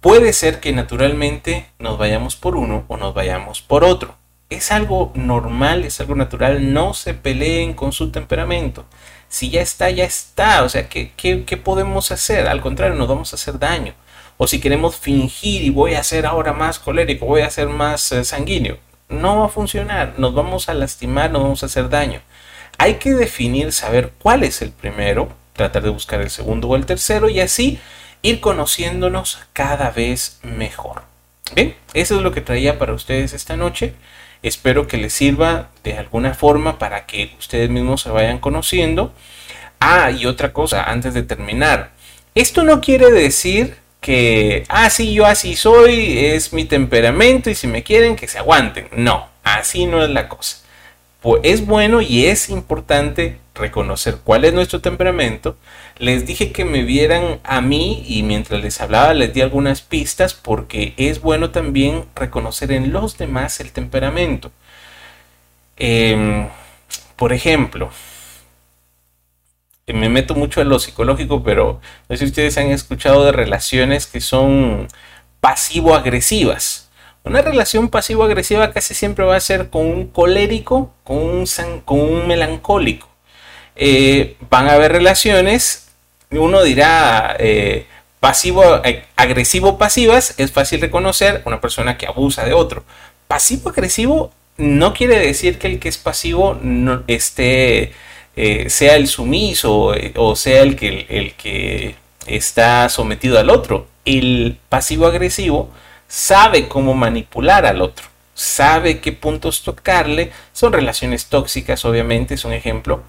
Puede 0.00 0.32
ser 0.32 0.60
que 0.60 0.72
naturalmente 0.72 1.66
nos 1.78 1.98
vayamos 1.98 2.36
por 2.36 2.56
uno 2.56 2.84
o 2.88 2.96
nos 2.96 3.14
vayamos 3.14 3.62
por 3.62 3.84
otro 3.84 4.20
es 4.50 4.72
algo 4.72 5.12
normal, 5.14 5.84
es 5.84 6.00
algo 6.00 6.16
natural, 6.16 6.72
no 6.72 6.92
se 6.92 7.14
peleen 7.14 7.72
con 7.72 7.92
su 7.92 8.10
temperamento. 8.10 8.84
Si 9.28 9.48
ya 9.48 9.62
está, 9.62 9.90
ya 9.90 10.04
está. 10.04 10.64
O 10.64 10.68
sea, 10.68 10.88
¿qué, 10.88 11.60
podemos 11.64 12.10
hacer? 12.10 12.48
Al 12.48 12.60
contrario, 12.60 12.96
nos 12.96 13.08
vamos 13.08 13.32
a 13.32 13.36
hacer 13.36 13.58
daño. 13.60 13.94
O 14.36 14.48
si 14.48 14.60
queremos 14.60 14.96
fingir 14.96 15.62
y 15.62 15.70
voy 15.70 15.94
a 15.94 16.02
ser 16.02 16.26
ahora 16.26 16.52
más 16.52 16.78
colérico, 16.80 17.26
voy 17.26 17.42
a 17.42 17.50
ser 17.50 17.68
más 17.68 18.10
eh, 18.10 18.24
sanguíneo, 18.24 18.78
no 19.08 19.40
va 19.40 19.46
a 19.46 19.48
funcionar. 19.48 20.14
Nos 20.18 20.34
vamos 20.34 20.68
a 20.68 20.74
lastimar, 20.74 21.30
nos 21.30 21.42
vamos 21.42 21.62
a 21.62 21.66
hacer 21.66 21.88
daño. 21.88 22.20
Hay 22.78 22.94
que 22.94 23.12
definir, 23.12 23.72
saber 23.72 24.12
cuál 24.20 24.42
es 24.42 24.62
el 24.62 24.72
primero, 24.72 25.28
tratar 25.60 25.82
de 25.82 25.90
buscar 25.90 26.22
el 26.22 26.30
segundo 26.30 26.68
o 26.68 26.76
el 26.76 26.86
tercero 26.86 27.28
y 27.28 27.38
así 27.40 27.78
ir 28.22 28.40
conociéndonos 28.40 29.40
cada 29.52 29.90
vez 29.90 30.40
mejor. 30.42 31.02
Bien, 31.54 31.76
eso 31.92 32.16
es 32.16 32.22
lo 32.22 32.32
que 32.32 32.40
traía 32.40 32.78
para 32.78 32.94
ustedes 32.94 33.34
esta 33.34 33.58
noche. 33.58 33.92
Espero 34.42 34.86
que 34.86 34.96
les 34.96 35.12
sirva 35.12 35.68
de 35.84 35.98
alguna 35.98 36.32
forma 36.32 36.78
para 36.78 37.04
que 37.04 37.34
ustedes 37.38 37.68
mismos 37.68 38.00
se 38.00 38.08
vayan 38.08 38.38
conociendo. 38.38 39.12
Ah, 39.80 40.10
y 40.10 40.24
otra 40.24 40.54
cosa, 40.54 40.84
antes 40.84 41.12
de 41.12 41.24
terminar. 41.24 41.90
Esto 42.34 42.62
no 42.62 42.80
quiere 42.80 43.10
decir 43.10 43.76
que, 44.00 44.64
ah, 44.68 44.88
sí, 44.88 45.12
yo 45.12 45.26
así 45.26 45.56
soy, 45.56 46.24
es 46.24 46.54
mi 46.54 46.64
temperamento 46.64 47.50
y 47.50 47.54
si 47.54 47.66
me 47.66 47.82
quieren, 47.82 48.16
que 48.16 48.28
se 48.28 48.38
aguanten. 48.38 48.88
No, 48.92 49.28
así 49.44 49.84
no 49.84 50.02
es 50.02 50.08
la 50.08 50.26
cosa. 50.26 50.56
Pues 51.20 51.42
es 51.44 51.66
bueno 51.66 52.00
y 52.00 52.24
es 52.24 52.48
importante 52.48 53.36
reconocer 53.60 54.18
cuál 54.24 54.44
es 54.44 54.52
nuestro 54.52 54.80
temperamento. 54.80 55.56
Les 55.98 56.26
dije 56.26 56.52
que 56.52 56.64
me 56.64 56.82
vieran 56.82 57.40
a 57.44 57.60
mí 57.60 58.04
y 58.06 58.22
mientras 58.22 58.60
les 58.60 58.80
hablaba 58.80 59.14
les 59.14 59.32
di 59.32 59.40
algunas 59.40 59.82
pistas 59.82 60.34
porque 60.34 60.94
es 60.96 61.20
bueno 61.20 61.50
también 61.50 62.06
reconocer 62.14 62.72
en 62.72 62.92
los 62.92 63.18
demás 63.18 63.60
el 63.60 63.72
temperamento. 63.72 64.50
Em, 65.76 66.48
por 67.16 67.32
ejemplo, 67.32 67.90
me 69.92 70.08
meto 70.08 70.34
mucho 70.34 70.60
en 70.60 70.68
lo 70.68 70.78
psicológico, 70.78 71.42
pero 71.42 71.80
no 72.08 72.16
sé 72.16 72.24
si 72.24 72.30
ustedes 72.30 72.58
han 72.58 72.70
escuchado 72.70 73.24
de 73.24 73.32
relaciones 73.32 74.06
que 74.06 74.20
son 74.20 74.88
pasivo-agresivas. 75.40 76.90
Una 77.24 77.42
relación 77.42 77.90
pasivo-agresiva 77.90 78.72
casi 78.72 78.94
siempre 78.94 79.24
va 79.24 79.36
a 79.36 79.40
ser 79.40 79.68
con 79.70 79.86
un 79.86 80.06
colérico, 80.06 80.94
con 81.04 81.18
un, 81.18 81.46
con 81.84 82.00
un 82.00 82.26
melancólico. 82.26 83.09
Eh, 83.82 84.36
van 84.50 84.68
a 84.68 84.74
haber 84.74 84.92
relaciones, 84.92 85.88
uno 86.30 86.62
dirá 86.62 87.34
eh, 87.38 87.86
pasivo, 88.20 88.62
eh, 88.84 89.06
agresivo-pasivas, 89.16 90.34
es 90.36 90.52
fácil 90.52 90.82
reconocer 90.82 91.40
una 91.46 91.62
persona 91.62 91.96
que 91.96 92.06
abusa 92.06 92.44
de 92.44 92.52
otro. 92.52 92.84
Pasivo-agresivo 93.26 94.32
no 94.58 94.92
quiere 94.92 95.18
decir 95.18 95.58
que 95.58 95.66
el 95.66 95.78
que 95.78 95.88
es 95.88 95.96
pasivo 95.96 96.58
no 96.60 97.04
esté 97.06 97.94
sea 98.68 98.96
el 98.96 99.06
sumiso 99.08 99.92
o 100.16 100.36
sea 100.36 100.62
el 100.62 100.74
que, 100.76 101.06
el 101.10 101.34
que 101.34 101.94
está 102.26 102.88
sometido 102.90 103.38
al 103.38 103.48
otro. 103.48 103.86
El 104.04 104.58
pasivo 104.68 105.06
agresivo 105.06 105.70
sabe 106.06 106.68
cómo 106.68 106.92
manipular 106.94 107.64
al 107.64 107.80
otro, 107.80 108.06
sabe 108.34 109.00
qué 109.00 109.12
puntos 109.12 109.62
tocarle. 109.62 110.32
Son 110.52 110.72
relaciones 110.72 111.26
tóxicas, 111.26 111.84
obviamente, 111.86 112.34
es 112.34 112.44
un 112.44 112.52
ejemplo. 112.52 113.02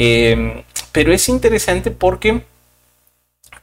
Em, 0.00 0.62
pero 0.92 1.12
es 1.12 1.28
interesante 1.28 1.90
porque 1.90 2.44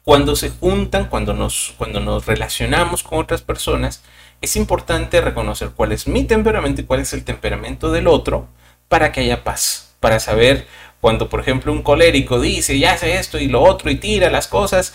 cuando 0.03 0.35
se 0.35 0.49
juntan, 0.49 1.05
cuando 1.07 1.33
nos, 1.33 1.73
cuando 1.77 2.01
nos 2.01 2.25
relacionamos 2.25 3.03
con 3.03 3.19
otras 3.19 3.41
personas, 3.41 4.03
es 4.41 4.57
importante 4.57 5.21
reconocer 5.21 5.69
cuál 5.73 5.93
es 5.93 6.07
mi 6.09 6.25
temperamento 6.25 6.81
y 6.81 6.83
cuál 6.83 6.99
es 6.99 7.13
el 7.13 7.23
temperamento 7.23 7.89
del 7.89 8.07
otro 8.07 8.49
para 8.89 9.13
que 9.13 9.21
haya 9.21 9.45
paz, 9.45 9.95
para 10.01 10.19
saber 10.19 10.67
cuando, 10.99 11.29
por 11.29 11.39
ejemplo, 11.39 11.71
un 11.71 11.83
colérico 11.83 12.41
dice, 12.41 12.77
ya 12.79 12.93
hace 12.93 13.15
esto 13.17 13.39
y 13.39 13.47
lo 13.47 13.61
otro 13.63 13.89
y 13.89 13.95
tira 13.95 14.29
las 14.29 14.49
cosas, 14.49 14.93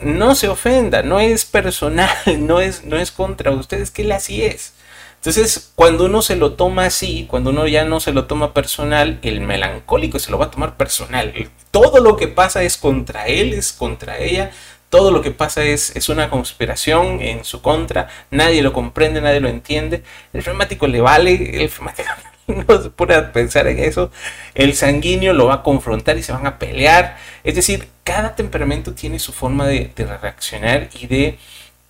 no 0.00 0.34
se 0.34 0.48
ofenda, 0.48 1.02
no 1.02 1.20
es 1.20 1.44
personal, 1.44 2.10
no 2.38 2.60
es, 2.60 2.84
no 2.84 2.96
es 2.96 3.12
contra 3.12 3.52
ustedes, 3.52 3.92
que 3.92 4.02
él 4.02 4.10
así 4.10 4.42
es. 4.42 4.74
Entonces, 5.20 5.72
cuando 5.74 6.06
uno 6.06 6.22
se 6.22 6.36
lo 6.36 6.54
toma 6.54 6.86
así, 6.86 7.26
cuando 7.28 7.50
uno 7.50 7.66
ya 7.66 7.84
no 7.84 8.00
se 8.00 8.12
lo 8.12 8.24
toma 8.24 8.54
personal, 8.54 9.18
el 9.22 9.42
melancólico 9.42 10.18
se 10.18 10.30
lo 10.30 10.38
va 10.38 10.46
a 10.46 10.50
tomar 10.50 10.78
personal. 10.78 11.34
Todo 11.70 12.00
lo 12.00 12.16
que 12.16 12.26
pasa 12.26 12.62
es 12.62 12.78
contra 12.78 13.26
él, 13.26 13.52
es 13.52 13.72
contra 13.72 14.18
ella, 14.18 14.50
todo 14.88 15.10
lo 15.10 15.20
que 15.20 15.30
pasa 15.30 15.62
es, 15.62 15.94
es 15.94 16.08
una 16.08 16.30
conspiración 16.30 17.20
en 17.20 17.44
su 17.44 17.60
contra, 17.60 18.08
nadie 18.30 18.62
lo 18.62 18.72
comprende, 18.72 19.20
nadie 19.20 19.40
lo 19.40 19.48
entiende. 19.48 20.02
El 20.32 20.42
flemático 20.42 20.86
le 20.86 21.02
vale, 21.02 21.62
el 21.62 21.68
flemático 21.68 22.08
no 22.46 22.82
se 22.82 22.90
pone 22.90 23.14
a 23.14 23.32
pensar 23.32 23.66
en 23.66 23.78
eso. 23.78 24.10
El 24.54 24.74
sanguíneo 24.74 25.32
lo 25.32 25.46
va 25.46 25.56
a 25.56 25.62
confrontar 25.62 26.18
y 26.18 26.22
se 26.22 26.32
van 26.32 26.46
a 26.46 26.58
pelear. 26.58 27.18
Es 27.44 27.54
decir, 27.54 27.88
cada 28.04 28.34
temperamento 28.34 28.94
tiene 28.94 29.18
su 29.18 29.32
forma 29.32 29.66
de, 29.66 29.92
reaccionar 29.96 30.88
y 30.98 31.06
de 31.06 31.38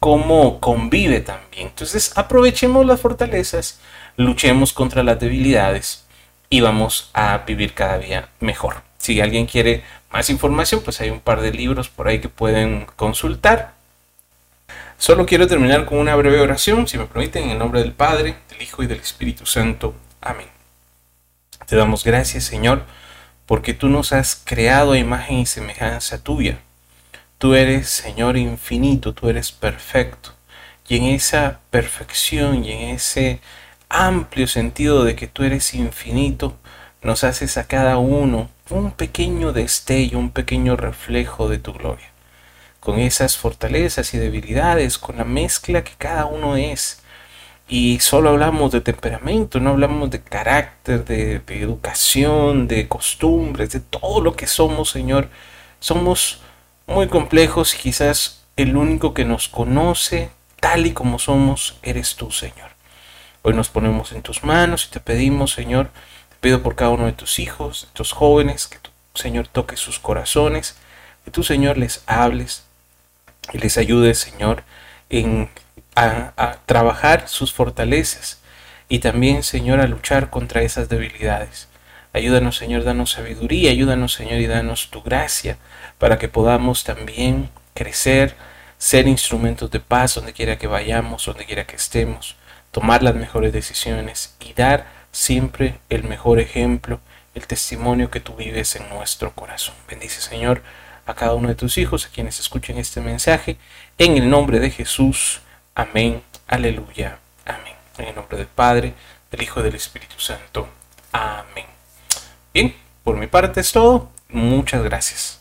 cómo 0.00 0.58
convive 0.60 1.20
también. 1.20 1.68
Entonces 1.68 2.12
aprovechemos 2.16 2.84
las 2.84 3.00
fortalezas, 3.00 3.80
luchemos 4.16 4.72
contra 4.72 5.04
las 5.04 5.20
debilidades 5.20 6.06
y 6.48 6.60
vamos 6.62 7.10
a 7.12 7.38
vivir 7.38 7.74
cada 7.74 7.98
día 7.98 8.30
mejor. 8.40 8.82
Si 8.98 9.20
alguien 9.20 9.46
quiere 9.46 9.84
más 10.10 10.28
información, 10.30 10.80
pues 10.82 11.00
hay 11.00 11.10
un 11.10 11.20
par 11.20 11.40
de 11.40 11.52
libros 11.52 11.88
por 11.88 12.08
ahí 12.08 12.18
que 12.18 12.28
pueden 12.28 12.86
consultar. 12.96 13.74
Solo 14.98 15.24
quiero 15.24 15.46
terminar 15.46 15.86
con 15.86 15.98
una 15.98 16.16
breve 16.16 16.40
oración, 16.40 16.88
si 16.88 16.98
me 16.98 17.06
permiten, 17.06 17.44
en 17.44 17.50
el 17.50 17.58
nombre 17.58 17.80
del 17.80 17.92
Padre, 17.92 18.36
del 18.50 18.62
Hijo 18.62 18.82
y 18.82 18.86
del 18.86 19.00
Espíritu 19.00 19.46
Santo. 19.46 19.94
Amén. 20.20 20.48
Te 21.66 21.76
damos 21.76 22.04
gracias, 22.04 22.44
Señor, 22.44 22.84
porque 23.46 23.72
tú 23.72 23.88
nos 23.88 24.12
has 24.12 24.42
creado 24.44 24.92
a 24.92 24.98
imagen 24.98 25.38
y 25.38 25.46
semejanza 25.46 26.22
tuya. 26.22 26.58
Tú 27.40 27.54
eres, 27.54 27.88
Señor, 27.88 28.36
infinito, 28.36 29.14
tú 29.14 29.30
eres 29.30 29.50
perfecto. 29.50 30.34
Y 30.86 30.98
en 30.98 31.04
esa 31.04 31.60
perfección 31.70 32.66
y 32.66 32.72
en 32.72 32.90
ese 32.90 33.40
amplio 33.88 34.46
sentido 34.46 35.04
de 35.04 35.16
que 35.16 35.26
tú 35.26 35.44
eres 35.44 35.72
infinito, 35.72 36.58
nos 37.00 37.24
haces 37.24 37.56
a 37.56 37.66
cada 37.66 37.96
uno 37.96 38.50
un 38.68 38.90
pequeño 38.92 39.54
destello, 39.54 40.18
un 40.18 40.32
pequeño 40.32 40.76
reflejo 40.76 41.48
de 41.48 41.56
tu 41.56 41.72
gloria. 41.72 42.10
Con 42.78 42.98
esas 42.98 43.38
fortalezas 43.38 44.12
y 44.12 44.18
debilidades, 44.18 44.98
con 44.98 45.16
la 45.16 45.24
mezcla 45.24 45.82
que 45.82 45.94
cada 45.96 46.26
uno 46.26 46.56
es, 46.56 47.02
y 47.68 48.00
solo 48.00 48.28
hablamos 48.28 48.70
de 48.72 48.82
temperamento, 48.82 49.60
no 49.60 49.70
hablamos 49.70 50.10
de 50.10 50.20
carácter, 50.20 51.06
de, 51.06 51.36
educación, 51.48 52.68
de 52.68 52.86
costumbres, 52.86 53.70
de 53.70 53.80
todo 53.80 54.20
lo 54.20 54.36
que 54.36 54.46
somos, 54.46 54.90
Señor. 54.90 55.30
Somos 55.78 56.42
muy 56.90 57.06
complejos 57.06 57.74
y 57.74 57.78
quizás 57.78 58.42
el 58.56 58.76
único 58.76 59.14
que 59.14 59.24
nos 59.24 59.48
conoce 59.48 60.30
tal 60.58 60.86
y 60.86 60.92
como 60.92 61.20
somos 61.20 61.78
eres 61.82 62.16
tú, 62.16 62.32
Señor. 62.32 62.70
Hoy 63.42 63.54
nos 63.54 63.68
ponemos 63.68 64.10
en 64.10 64.22
tus 64.22 64.42
manos 64.42 64.86
y 64.86 64.90
te 64.90 64.98
pedimos, 64.98 65.52
Señor, 65.52 65.90
te 66.30 66.36
pido 66.40 66.62
por 66.62 66.74
cada 66.74 66.90
uno 66.90 67.06
de 67.06 67.12
tus 67.12 67.38
hijos, 67.38 67.82
de 67.82 67.94
tus 67.94 68.10
jóvenes, 68.10 68.66
que 68.66 68.78
tu 68.78 68.90
Señor 69.14 69.46
toque 69.46 69.76
sus 69.76 70.00
corazones, 70.00 70.76
que 71.24 71.30
tú, 71.30 71.44
Señor, 71.44 71.78
les 71.78 72.02
hables 72.06 72.64
y 73.52 73.58
les 73.58 73.78
ayudes, 73.78 74.18
Señor, 74.18 74.64
en 75.10 75.48
a, 75.94 76.58
trabajar 76.66 77.28
sus 77.28 77.52
fortalezas 77.52 78.40
y 78.88 78.98
también, 78.98 79.44
Señor, 79.44 79.80
a 79.80 79.86
luchar 79.86 80.28
contra 80.28 80.62
esas 80.62 80.88
debilidades. 80.88 81.68
Ayúdanos, 82.12 82.56
Señor, 82.56 82.82
danos 82.82 83.12
sabiduría, 83.12 83.70
ayúdanos, 83.70 84.12
Señor, 84.12 84.40
y 84.40 84.48
danos 84.48 84.90
tu 84.90 85.02
gracia 85.02 85.56
para 86.00 86.18
que 86.18 86.28
podamos 86.28 86.82
también 86.82 87.50
crecer, 87.74 88.34
ser 88.78 89.06
instrumentos 89.06 89.70
de 89.70 89.80
paz 89.80 90.14
donde 90.14 90.32
quiera 90.32 90.58
que 90.58 90.66
vayamos, 90.66 91.26
donde 91.26 91.44
quiera 91.44 91.66
que 91.66 91.76
estemos, 91.76 92.36
tomar 92.72 93.02
las 93.02 93.14
mejores 93.14 93.52
decisiones 93.52 94.34
y 94.40 94.54
dar 94.54 94.86
siempre 95.12 95.78
el 95.90 96.04
mejor 96.04 96.40
ejemplo, 96.40 97.00
el 97.34 97.46
testimonio 97.46 98.10
que 98.10 98.18
tú 98.18 98.34
vives 98.34 98.76
en 98.76 98.88
nuestro 98.88 99.34
corazón. 99.34 99.74
Bendice, 99.88 100.22
Señor, 100.22 100.62
a 101.04 101.12
cada 101.12 101.34
uno 101.34 101.48
de 101.48 101.54
tus 101.54 101.76
hijos, 101.76 102.06
a 102.06 102.08
quienes 102.08 102.40
escuchen 102.40 102.78
este 102.78 103.02
mensaje, 103.02 103.58
en 103.98 104.16
el 104.16 104.30
nombre 104.30 104.58
de 104.58 104.70
Jesús. 104.70 105.42
Amén, 105.74 106.22
aleluya, 106.46 107.18
amén. 107.44 107.74
En 107.98 108.08
el 108.08 108.14
nombre 108.14 108.38
del 108.38 108.46
Padre, 108.46 108.94
del 109.30 109.42
Hijo 109.42 109.60
y 109.60 109.64
del 109.64 109.74
Espíritu 109.74 110.18
Santo. 110.18 110.66
Amén. 111.12 111.66
Bien, 112.54 112.74
por 113.04 113.18
mi 113.18 113.26
parte 113.26 113.60
es 113.60 113.70
todo. 113.70 114.10
Muchas 114.30 114.82
gracias. 114.82 115.36